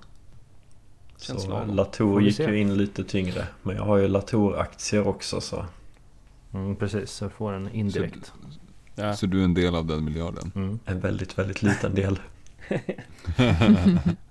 Känns 1.18 1.43
så 1.43 1.49
lagom. 1.49 1.76
Latour 1.76 2.22
gick 2.22 2.36
se. 2.36 2.43
ju 2.43 2.60
in 2.60 2.78
lite 2.78 3.04
tyngre. 3.04 3.47
Men 3.64 3.76
jag 3.76 3.84
har 3.84 3.97
ju 3.97 4.08
Latour-aktier 4.08 5.08
också 5.08 5.41
så. 5.41 5.66
Mm, 6.54 6.76
precis, 6.76 7.12
så 7.12 7.30
får 7.30 7.54
en 7.54 7.70
indirekt. 7.70 8.34
Ja. 8.95 9.16
Så 9.16 9.26
du 9.26 9.39
är 9.39 9.43
en 9.43 9.54
del 9.54 9.76
av 9.76 9.86
den 9.86 10.06
miljarden? 10.06 10.52
Mm. 10.56 10.80
En 10.86 10.99
väldigt, 10.99 11.38
väldigt 11.39 11.62
liten 11.62 11.95
del. 11.95 12.20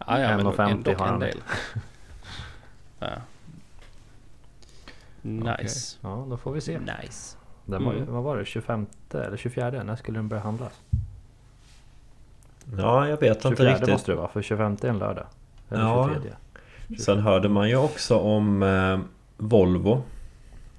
Ja, 0.06 0.20
ja, 0.20 0.36
men 0.36 0.46
1,50 0.46 0.70
ändå 0.70 0.92
har 0.92 1.06
han. 1.06 1.14
en 1.14 1.20
del. 1.20 1.42
Ja. 2.98 3.08
Nice. 5.22 5.96
Ja, 6.00 6.26
då 6.30 6.36
får 6.36 6.52
vi 6.52 6.60
se. 6.60 6.78
Nice. 6.78 7.36
Den 7.70 7.84
var, 7.84 7.92
Mm. 7.92 8.12
vad 8.12 8.22
var 8.22 8.36
det? 8.36 8.44
25 8.44 8.86
eller 9.14 9.36
24? 9.36 9.82
När 9.82 9.96
skulle 9.96 10.18
den 10.18 10.28
börja 10.28 10.42
handlas? 10.42 10.72
Ja, 12.78 13.08
jag 13.08 13.20
vet 13.20 13.44
inte 13.44 13.56
24 13.56 13.72
riktigt. 13.72 13.88
måste 13.88 14.12
det 14.12 14.16
vara, 14.16 14.28
för 14.28 14.42
25 14.42 14.76
är 14.82 14.88
en 14.88 14.98
lördag. 14.98 15.26
Eller 15.70 15.82
Ja. 15.82 16.10
23. 16.14 16.30
Sen 16.98 17.18
hörde 17.18 17.48
man 17.48 17.68
ju 17.68 17.76
också 17.76 18.18
om 18.18 18.62
eh, 18.62 18.98
Volvo. 19.36 20.02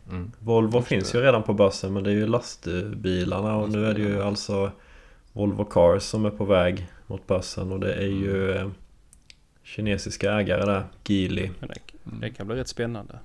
Mm. 0.10 0.32
Volvo 0.40 0.78
Just 0.78 0.88
finns 0.88 1.12
det. 1.12 1.18
ju 1.18 1.24
redan 1.24 1.44
på 1.44 1.54
börsen 1.54 1.94
men 1.94 2.04
det 2.04 2.10
är 2.10 2.16
ju 2.16 2.28
lastbilarna 2.28 3.56
och 3.56 3.70
nu 3.70 3.86
är 3.86 3.94
det 3.94 4.02
ju 4.02 4.24
alltså 4.24 4.72
Volvo 5.34 5.66
Cars 5.66 6.04
som 6.04 6.26
är 6.26 6.30
på 6.30 6.46
väg 6.46 6.88
mot 7.08 7.28
börsen 7.28 7.72
och 7.72 7.80
det 7.80 7.94
är 7.94 8.08
ju 8.08 8.52
eh, 8.52 8.70
kinesiska 9.64 10.32
ägare 10.34 10.66
där, 10.66 10.84
Geely. 11.06 11.50
Det, 11.60 11.68
det 12.04 12.30
kan 12.30 12.48
bli 12.48 12.56
rätt 12.56 12.68
spännande. 12.68 13.20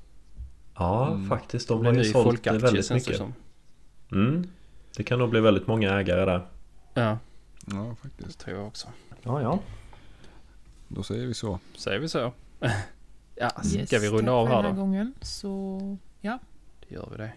Ja, 0.79 1.07
Mm. 1.09 1.29
faktiskt. 1.29 1.69
Det 1.69 1.75
De 1.75 1.81
blir 1.81 1.91
har 1.91 1.95
ju 1.95 2.03
ny 2.03 2.13
sålt 2.13 2.47
väldigt 2.47 2.91
mycket. 2.91 3.17
som. 3.17 3.33
Mm. 4.13 4.47
Det 4.97 5.03
kan 5.05 5.19
nog 5.19 5.31
bli 5.31 5.41
väldigt 5.41 5.67
många 5.67 5.91
ägare 6.01 6.25
där. 6.25 6.47
Ja, 6.95 7.19
Ja, 7.71 7.77
det 8.03 8.09
faktiskt. 8.09 8.39
tror 8.41 8.57
jag 8.57 8.67
också. 8.67 8.89
Ja, 9.23 9.43
ja. 9.43 9.59
Då 10.89 11.03
säger 11.03 11.27
vi 11.27 11.35
så. 11.35 11.59
Säger 11.77 11.99
vi 11.99 12.09
så? 12.09 12.33
ja, 13.35 13.51
Yes, 13.75 13.89
ska 13.89 13.99
vi 13.99 14.09
runda 14.09 14.33
av 14.33 14.49
här 14.49 14.63
den 14.63 14.75
då? 14.77 14.81
gången. 14.81 15.15
Så 15.23 15.81
ja, 16.21 16.39
Det 16.89 16.95
gör 16.95 17.09
vi 17.11 17.17
det. 17.17 17.33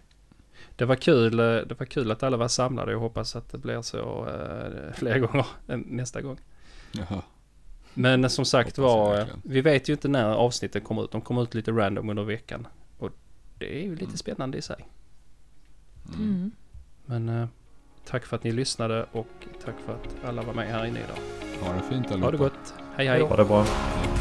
Det 0.76 0.86
var 0.86 0.96
kul, 0.96 1.40
eh, 1.40 1.46
det 1.46 1.80
var 1.80 1.86
kul 1.86 2.12
att 2.12 2.24
alla 2.24 2.38
var 2.38 2.48
samlade. 2.48 2.92
Jag 2.92 3.00
hoppas 3.00 3.36
att 3.36 3.52
det 3.52 3.58
blir 3.58 3.82
så 3.82 4.28
eh, 4.28 4.94
fler 4.94 5.20
gånger 5.28 5.46
nästa 5.86 6.22
gång. 6.22 6.38
Jaha. 6.92 7.22
Men 7.94 8.30
som 8.30 8.46
sagt 8.46 8.78
var, 8.78 9.20
eh, 9.20 9.26
vi 9.44 9.62
vet 9.62 9.90
ju 9.90 9.94
inte 9.94 10.08
när 10.08 10.26
avsnitten 10.26 10.82
kommer 10.82 11.04
ut. 11.04 11.12
De 11.12 11.22
kommer 11.22 11.44
ut 11.44 11.54
lite 11.54 11.72
random 11.72 12.10
under 12.10 12.24
veckan. 12.24 12.68
Och 12.98 13.10
det 13.58 13.80
är 13.80 13.84
ju 13.84 13.96
lite 13.96 14.18
spännande 14.18 14.58
i 14.58 14.62
sig. 14.62 14.86
Mm. 16.16 16.52
Men 17.06 17.30
eh, 17.30 17.48
tack 18.06 18.26
för 18.26 18.36
att 18.36 18.44
ni 18.44 18.52
lyssnade 18.52 19.06
och 19.12 19.48
tack 19.66 19.76
för 19.86 19.94
att 19.94 20.30
alla 20.30 20.42
var 20.42 20.54
med 20.54 20.68
här 20.68 20.86
inne 20.86 21.00
idag. 21.00 21.18
Ha 21.62 21.74
det 21.74 21.82
fint 21.82 22.12
allihopa. 22.12 22.26
Ha 22.26 22.32
det 22.32 22.38
gott. 22.38 22.74
Hej 22.96 23.08
hej. 23.08 23.22
Ha 23.22 23.36
det 23.36 23.46
bra. 23.46 23.64
Hej. 23.64 24.19